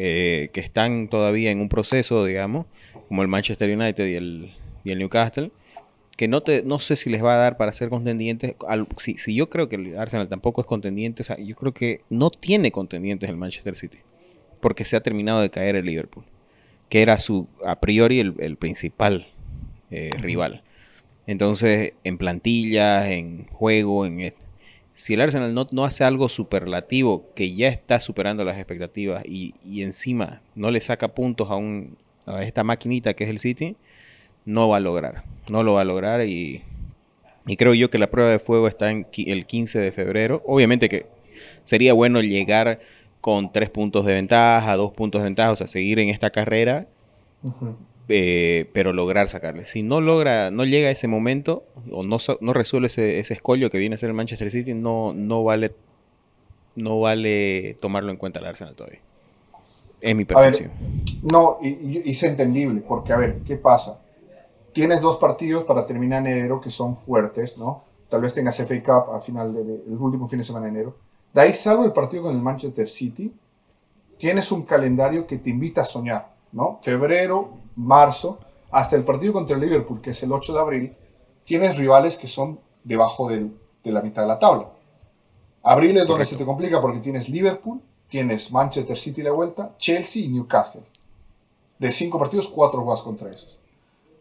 eh, 0.02 0.50
que 0.54 0.62
están 0.62 1.10
todavía 1.10 1.52
en 1.52 1.60
un 1.60 1.68
proceso, 1.68 2.24
digamos, 2.24 2.68
como 3.10 3.22
el 3.22 3.28
Manchester 3.28 3.70
United 3.70 4.08
y 4.08 4.16
el, 4.16 4.54
y 4.86 4.92
el 4.92 5.00
Newcastle, 5.00 5.52
que 6.16 6.30
no, 6.30 6.42
te, 6.42 6.64
no 6.64 6.80
sé 6.80 6.96
si 6.96 7.10
les 7.10 7.22
va 7.22 7.34
a 7.34 7.38
dar 7.38 7.58
para 7.58 7.74
ser 7.74 7.90
contendientes. 7.90 8.56
si, 8.98 9.18
si, 9.18 9.36
yo 9.36 9.50
creo 9.50 9.68
que 9.68 9.76
el 9.76 9.98
Arsenal 9.98 10.30
tampoco 10.30 10.62
es 10.62 10.68
contendiente, 10.68 11.22
yo 11.44 11.54
creo 11.58 11.74
que 11.74 12.00
no 12.10 12.30
tiene 12.30 12.72
contendientes 12.72 13.30
el 13.30 13.36
Manchester 13.36 13.76
City, 13.76 13.98
porque 14.62 14.86
se 14.86 14.96
ha 14.96 15.04
terminado 15.04 15.42
de 15.42 15.50
caer 15.50 15.76
el 15.76 15.86
Liverpool, 15.86 16.24
que 16.88 17.02
era 17.02 17.20
su 17.20 17.50
a 17.66 17.82
priori 17.82 18.22
el, 18.22 18.56
principal 18.56 19.28
eh, 19.92 20.12
rival. 20.18 20.64
Entonces, 21.28 21.92
en 22.06 22.18
plantillas, 22.18 23.08
en 23.08 23.48
juego, 23.48 24.06
en 24.06 24.22
si 25.00 25.14
el 25.14 25.22
Arsenal 25.22 25.54
no, 25.54 25.86
hace 25.86 26.04
algo 26.04 26.28
superlativo 26.28 27.24
que 27.34 27.56
ya 27.56 27.70
está 27.70 28.02
superando 28.02 28.44
las 28.44 28.58
expectativas 28.58 29.24
y, 29.26 29.54
encima 29.82 30.42
no 30.56 30.72
le 30.72 30.82
saca 30.82 31.08
puntos 31.08 31.50
a, 31.50 31.56
un, 31.56 31.96
a 32.26 32.44
esta 32.44 32.66
maquinita 32.66 33.14
que 33.14 33.24
es 33.24 33.30
el 33.30 33.40
City, 33.40 33.78
no 34.44 34.68
va 34.68 34.76
a 34.76 34.80
lograr. 34.82 35.24
No 35.50 35.64
lo 35.64 35.76
va 35.76 35.82
a 35.82 35.86
lograr 35.86 36.26
y, 36.26 36.66
creo 37.58 37.74
yo 37.76 37.90
que 37.90 37.98
la 37.98 38.12
prueba 38.12 38.30
de 38.30 38.40
fuego 38.40 38.68
está 38.68 38.92
en 38.92 39.08
el 39.16 39.46
15 39.46 39.80
de 39.80 39.94
febrero. 39.94 40.44
Obviamente 40.46 40.90
que 40.90 41.06
sería 41.64 41.94
bueno 41.94 42.20
llegar 42.20 42.82
con 43.22 43.54
tres 43.54 43.70
puntos 43.70 44.06
de 44.06 44.16
ventaja, 44.16 44.76
dos 44.76 44.92
puntos 44.92 45.22
de 45.22 45.30
ventaja, 45.30 45.54
o 45.54 45.56
sea, 45.56 45.68
seguir 45.68 46.00
en 46.00 46.10
esta 46.10 46.30
carrera. 46.30 46.88
Eh, 48.12 48.70
pero 48.74 48.92
lograr 48.92 49.30
sacarle. 49.30 49.66
Si 49.66 49.84
no 49.84 50.02
logra, 50.02 50.50
no 50.50 50.66
llega 50.66 50.88
a 50.88 50.92
ese 50.92 51.08
momento 51.08 51.64
o 51.92 52.04
no, 52.04 52.18
no 52.42 52.54
resuelve 52.54 52.88
ese, 52.88 53.20
ese, 53.20 53.36
escollo 53.36 53.70
que 53.70 53.78
viene 53.78 53.96
a 53.96 53.98
ser 54.00 54.10
el 54.10 54.16
Manchester 54.16 54.50
City, 54.50 54.74
no, 54.74 55.14
no 55.14 55.44
vale 55.44 55.72
no 56.80 57.00
vale 57.00 57.78
tomarlo 57.80 58.12
en 58.12 58.18
cuenta 58.18 58.40
el 58.40 58.46
Arsenal 58.46 58.76
todavía. 58.76 59.00
Es 60.02 60.16
mi 60.16 60.26
percepción. 60.26 60.72
no, 61.32 61.58
y, 61.62 62.10
es 62.10 62.24
entendible, 62.24 62.82
porque 62.82 63.14
a 63.14 63.18
ver, 63.18 63.40
¿qué 63.46 63.58
pasa? 63.58 64.00
Tienes 64.72 65.02
dos 65.02 65.18
partidos 65.18 65.66
para 65.66 65.86
terminar 65.86 66.26
en 66.26 66.38
enero 66.38 66.62
que 66.62 66.70
son 66.70 66.96
fuertes, 66.96 67.58
¿no? 67.58 67.84
Tal 68.08 68.22
vez 68.22 68.34
tengas 68.34 68.58
FA 68.58 68.82
Cup 68.82 69.14
al 69.14 69.22
final 69.22 69.54
del 69.54 69.98
último 70.00 70.28
fin 70.28 70.40
de 70.40 70.46
semana 70.46 70.66
de 70.66 70.72
enero. 70.72 70.96
De 71.34 71.42
ahí 71.42 71.54
salvo 71.54 71.84
el 71.84 71.92
partido 71.92 72.24
con 72.24 72.36
el 72.36 72.42
Manchester 72.42 72.88
City, 72.88 73.32
tienes 74.18 74.52
un 74.52 74.64
calendario 74.64 75.28
que 75.28 75.38
te 75.38 75.50
invita 75.50 75.82
a 75.82 75.84
soñar, 75.84 76.30
¿no? 76.52 76.80
Febrero, 76.82 77.50
marzo, 77.76 78.40
hasta 78.72 78.96
el 78.96 79.04
partido 79.04 79.34
contra 79.34 79.56
el 79.56 79.62
Liverpool, 79.62 80.02
que 80.02 80.12
es 80.12 80.24
el 80.24 80.32
8 80.32 80.54
de 80.54 80.60
abril, 80.60 80.96
tienes 81.44 81.78
rivales 81.78 82.18
que 82.18 82.28
son 82.28 82.60
debajo 82.84 83.28
de 83.30 83.52
la 83.84 84.02
mitad 84.02 84.22
de 84.24 84.28
la 84.28 84.40
tabla. 84.40 84.70
Abril 85.64 85.98
es 85.98 86.08
donde 86.08 86.26
se 86.26 86.38
te 86.38 86.46
complica 86.46 86.80
porque 86.82 87.00
tienes 87.00 87.30
Liverpool, 87.30 87.82
tienes 88.08 88.52
Manchester 88.52 88.98
City 88.98 89.22
la 89.22 89.32
vuelta, 89.32 89.76
Chelsea 89.78 90.24
y 90.24 90.30
Newcastle. 90.30 90.84
De 91.78 91.92
cinco 91.92 92.18
partidos, 92.20 92.48
cuatro 92.48 92.84
vas 92.86 93.02
contra 93.02 93.32
esos. 93.32 93.58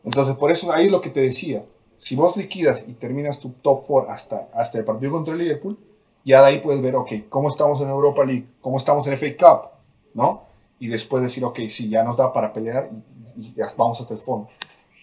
Entonces, 0.05 0.35
por 0.37 0.51
eso 0.51 0.73
ahí 0.73 0.89
lo 0.89 1.01
que 1.01 1.11
te 1.11 1.21
decía, 1.21 1.65
si 1.99 2.15
vos 2.15 2.37
liquidas 2.37 2.83
y 2.87 2.95
terminas 2.95 3.41
tu 3.41 3.51
top 3.51 3.83
4 3.87 4.11
hasta, 4.11 4.49
hasta 4.55 4.79
el 4.79 4.85
partido 4.85 5.13
contra 5.13 5.35
el 5.35 5.41
Liverpool, 5.41 5.79
ya 6.25 6.41
de 6.41 6.47
ahí 6.47 6.59
puedes 6.61 6.81
ver, 6.81 6.97
ok, 6.97 7.13
cómo 7.29 7.49
estamos 7.49 7.81
en 7.81 7.89
Europa 7.89 8.25
League, 8.25 8.47
cómo 8.61 8.77
estamos 8.77 9.07
en 9.07 9.17
FA 9.17 9.27
Cup, 9.39 9.71
¿no? 10.15 10.43
Y 10.79 10.89
después 10.89 11.23
decir, 11.23 11.45
ok, 11.45 11.59
sí, 11.69 11.89
ya 11.89 12.05
nos 12.05 12.17
da 12.17 12.33
para 12.33 12.53
pelear 12.53 12.91
y 13.39 13.55
vamos 13.77 14.01
hasta 14.01 14.15
el 14.15 14.21
fondo. 14.21 14.49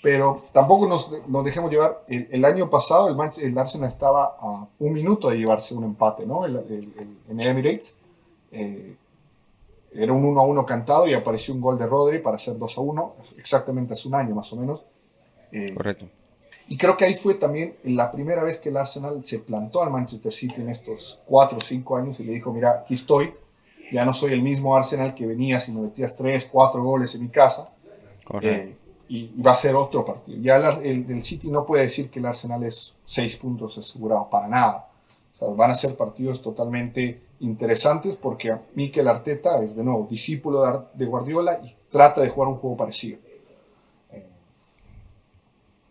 Pero 0.04 0.44
tampoco 0.52 0.88
nos, 0.88 1.12
nos 1.28 1.44
dejemos 1.44 1.72
llevar. 1.72 2.04
El, 2.08 2.46
año 2.46 2.70
pasado 2.70 3.08
el, 3.08 3.18
el, 3.42 3.58
Arsenal 3.58 3.88
estaba 3.88 4.36
a 4.40 4.68
un 4.78 4.94
minuto 4.94 5.30
de 5.30 5.38
llevarse 5.38 5.74
un 5.74 5.84
empate, 5.84 6.26
¿no? 6.26 6.46
en 6.46 7.40
Emirates. 7.40 7.98
Eh, 8.52 8.96
era 9.96 10.14
un 10.14 10.26
1 10.26 10.40
a 10.40 10.46
1 10.46 10.66
cantado 10.66 11.08
y 11.08 11.14
apareció 11.14 11.54
un 11.54 11.62
gol 11.62 11.78
de 11.78 11.86
Rodri 11.86 12.20
para 12.20 12.36
hacer 12.36 12.58
2 12.58 12.78
a 12.78 12.82
1, 12.82 13.16
exactamente 13.38 13.94
hace 13.94 14.08
un 14.08 14.16
año 14.16 14.36
más 14.36 14.52
o 14.54 14.58
menos. 14.58 14.84
Eh, 15.52 15.74
Correcto. 15.74 16.08
Y 16.68 16.78
creo 16.78 16.98
que 16.98 17.06
ahí 17.06 17.16
fue 17.16 17.36
también 17.36 17.76
la 17.84 18.12
primera 18.12 18.44
vez 18.44 18.58
que 18.58 18.70
el 18.70 18.78
Arsenal 18.78 19.24
se 19.24 19.40
plantó 19.40 19.84
al 19.84 19.92
Manchester 19.92 20.34
City 20.34 20.62
en 20.62 20.70
estos 20.70 21.22
4 21.28 21.58
o 21.58 21.62
5 21.62 21.98
años 21.98 22.20
y 22.20 22.24
le 22.24 22.34
dijo, 22.34 22.52
mira, 22.52 22.82
aquí 22.84 22.96
estoy, 22.96 23.34
ya 23.92 24.04
no 24.04 24.14
soy 24.14 24.34
el 24.34 24.42
mismo 24.42 24.76
Arsenal 24.76 25.14
que 25.14 25.28
venía 25.28 25.60
si 25.60 25.72
me 25.72 25.82
metías 25.82 26.16
3, 26.16 26.50
4 26.52 26.84
goles 26.84 27.14
en 27.16 27.22
mi 27.22 27.30
casa, 27.30 27.70
eh, 28.42 28.76
y, 29.08 29.42
va 29.42 29.52
a 29.52 29.56
ser 29.56 29.76
otro 29.76 30.04
partido. 30.04 30.40
Ya 30.42 30.58
el, 30.58 31.22
City 31.22 31.50
no 31.50 31.66
puede 31.66 31.84
decir 31.84 32.10
que 32.10 32.20
el 32.20 32.26
Arsenal 32.26 32.64
es 32.64 32.96
seis 33.04 33.36
puntos 33.36 33.78
asegurados, 33.78 34.28
para 34.30 34.48
nada. 34.48 34.88
van 35.56 35.72
a 35.72 35.76
ser 35.76 35.96
partidos 35.96 36.42
totalmente 36.42 37.22
interesantes 37.40 38.16
porque 38.16 38.56
Mikel 38.74 39.08
Arteta 39.08 39.64
es 39.64 39.76
de 39.76 39.84
nuevo 39.84 40.08
discípulo 40.10 40.90
de, 40.94 41.06
Guardiola 41.06 41.60
y 41.64 41.76
trata 41.92 42.22
de 42.22 42.30
jugar 42.30 42.50
un 42.50 42.56
juego 42.56 42.78
parecido. 42.78 43.20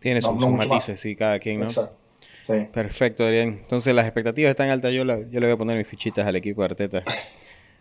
Tiene 0.00 0.20
sus, 0.20 0.36
matices, 0.36 1.00
sí, 1.00 1.16
cada 1.16 1.38
quien, 1.38 1.60
¿no? 1.60 1.64
Exacto. 1.64 1.96
Perfecto, 2.74 3.24
Adrián. 3.24 3.60
Entonces 3.62 3.94
las 3.94 4.04
expectativas 4.04 4.50
están 4.50 4.68
altas. 4.68 4.92
Yo, 4.92 5.02
yo 5.02 5.40
le 5.40 5.46
voy 5.46 5.50
a 5.50 5.56
poner 5.56 5.78
mis 5.78 5.88
fichitas 5.88 6.26
al 6.26 6.36
equipo 6.36 6.60
de 6.60 6.66
Arteta. 6.66 7.02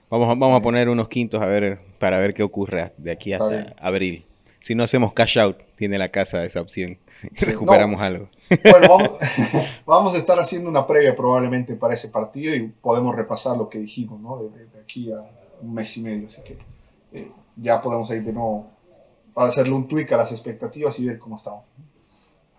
Vamos, 0.09 0.27
vamos 0.39 0.57
a 0.57 0.61
poner 0.61 0.87
unos 0.87 1.09
quintos 1.09 1.41
a 1.41 1.47
ver 1.47 1.79
para 1.99 2.21
ver 2.21 2.33
qué 2.33 2.43
ocurre 2.43 2.93
de 2.95 3.11
aquí 3.11 3.33
hasta 3.33 3.75
abril 3.77 4.25
si 4.63 4.75
no 4.75 4.83
hacemos 4.83 5.11
cash 5.11 5.39
out, 5.39 5.57
tiene 5.75 5.97
la 5.97 6.07
casa 6.07 6.45
esa 6.45 6.61
opción. 6.61 6.97
Recuperamos 7.33 7.99
algo. 7.99 8.29
Bueno, 8.63 8.87
vamos, 9.85 10.15
a 10.15 10.17
estar 10.17 10.39
haciendo 10.39 10.69
una 10.69 10.87
previa 10.87 11.13
probablemente 11.17 11.75
para 11.75 11.95
ese 11.95 12.07
partido 12.07 12.55
y 12.55 12.69
podemos 12.69 13.13
repasar 13.13 13.57
lo 13.57 13.67
que 13.67 13.79
dijimos, 13.79 14.21
¿no? 14.21 14.41
De, 14.41 14.79
aquí 14.79 15.11
a 15.11 15.17
un 15.61 15.73
mes 15.73 15.97
y 15.97 16.01
medio, 16.01 16.27
así 16.27 16.41
que 16.43 16.57
eh, 17.11 17.29
ya 17.57 17.81
podemos 17.81 18.09
ir 18.11 18.23
de 18.23 18.31
nuevo 18.31 18.71
a 19.35 19.43
hacerle 19.43 19.73
un 19.73 19.85
tweak 19.85 20.09
a 20.13 20.17
las 20.17 20.31
expectativas 20.31 20.97
y 20.97 21.07
ver 21.07 21.19
cómo 21.19 21.35
estamos. 21.35 21.65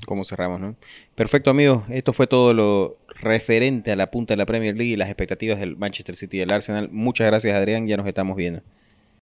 Cómo 0.04 0.26
cerramos, 0.26 0.60
¿no? 0.60 0.76
Perfecto, 1.14 1.48
amigos. 1.48 1.84
Esto 1.88 2.12
fue 2.12 2.26
todo 2.26 2.52
lo 2.52 2.98
referente 3.18 3.92
a 3.92 3.96
la 3.96 4.10
punta 4.10 4.34
de 4.34 4.36
la 4.36 4.44
Premier 4.44 4.76
League 4.76 4.92
y 4.92 4.96
las 4.96 5.08
expectativas 5.08 5.58
del 5.58 5.78
Manchester 5.78 6.16
City 6.16 6.36
y 6.36 6.40
del 6.40 6.52
Arsenal. 6.52 6.90
Muchas 6.92 7.28
gracias, 7.28 7.56
Adrián. 7.56 7.86
Ya 7.86 7.96
nos 7.96 8.06
estamos 8.06 8.36
viendo. 8.36 8.60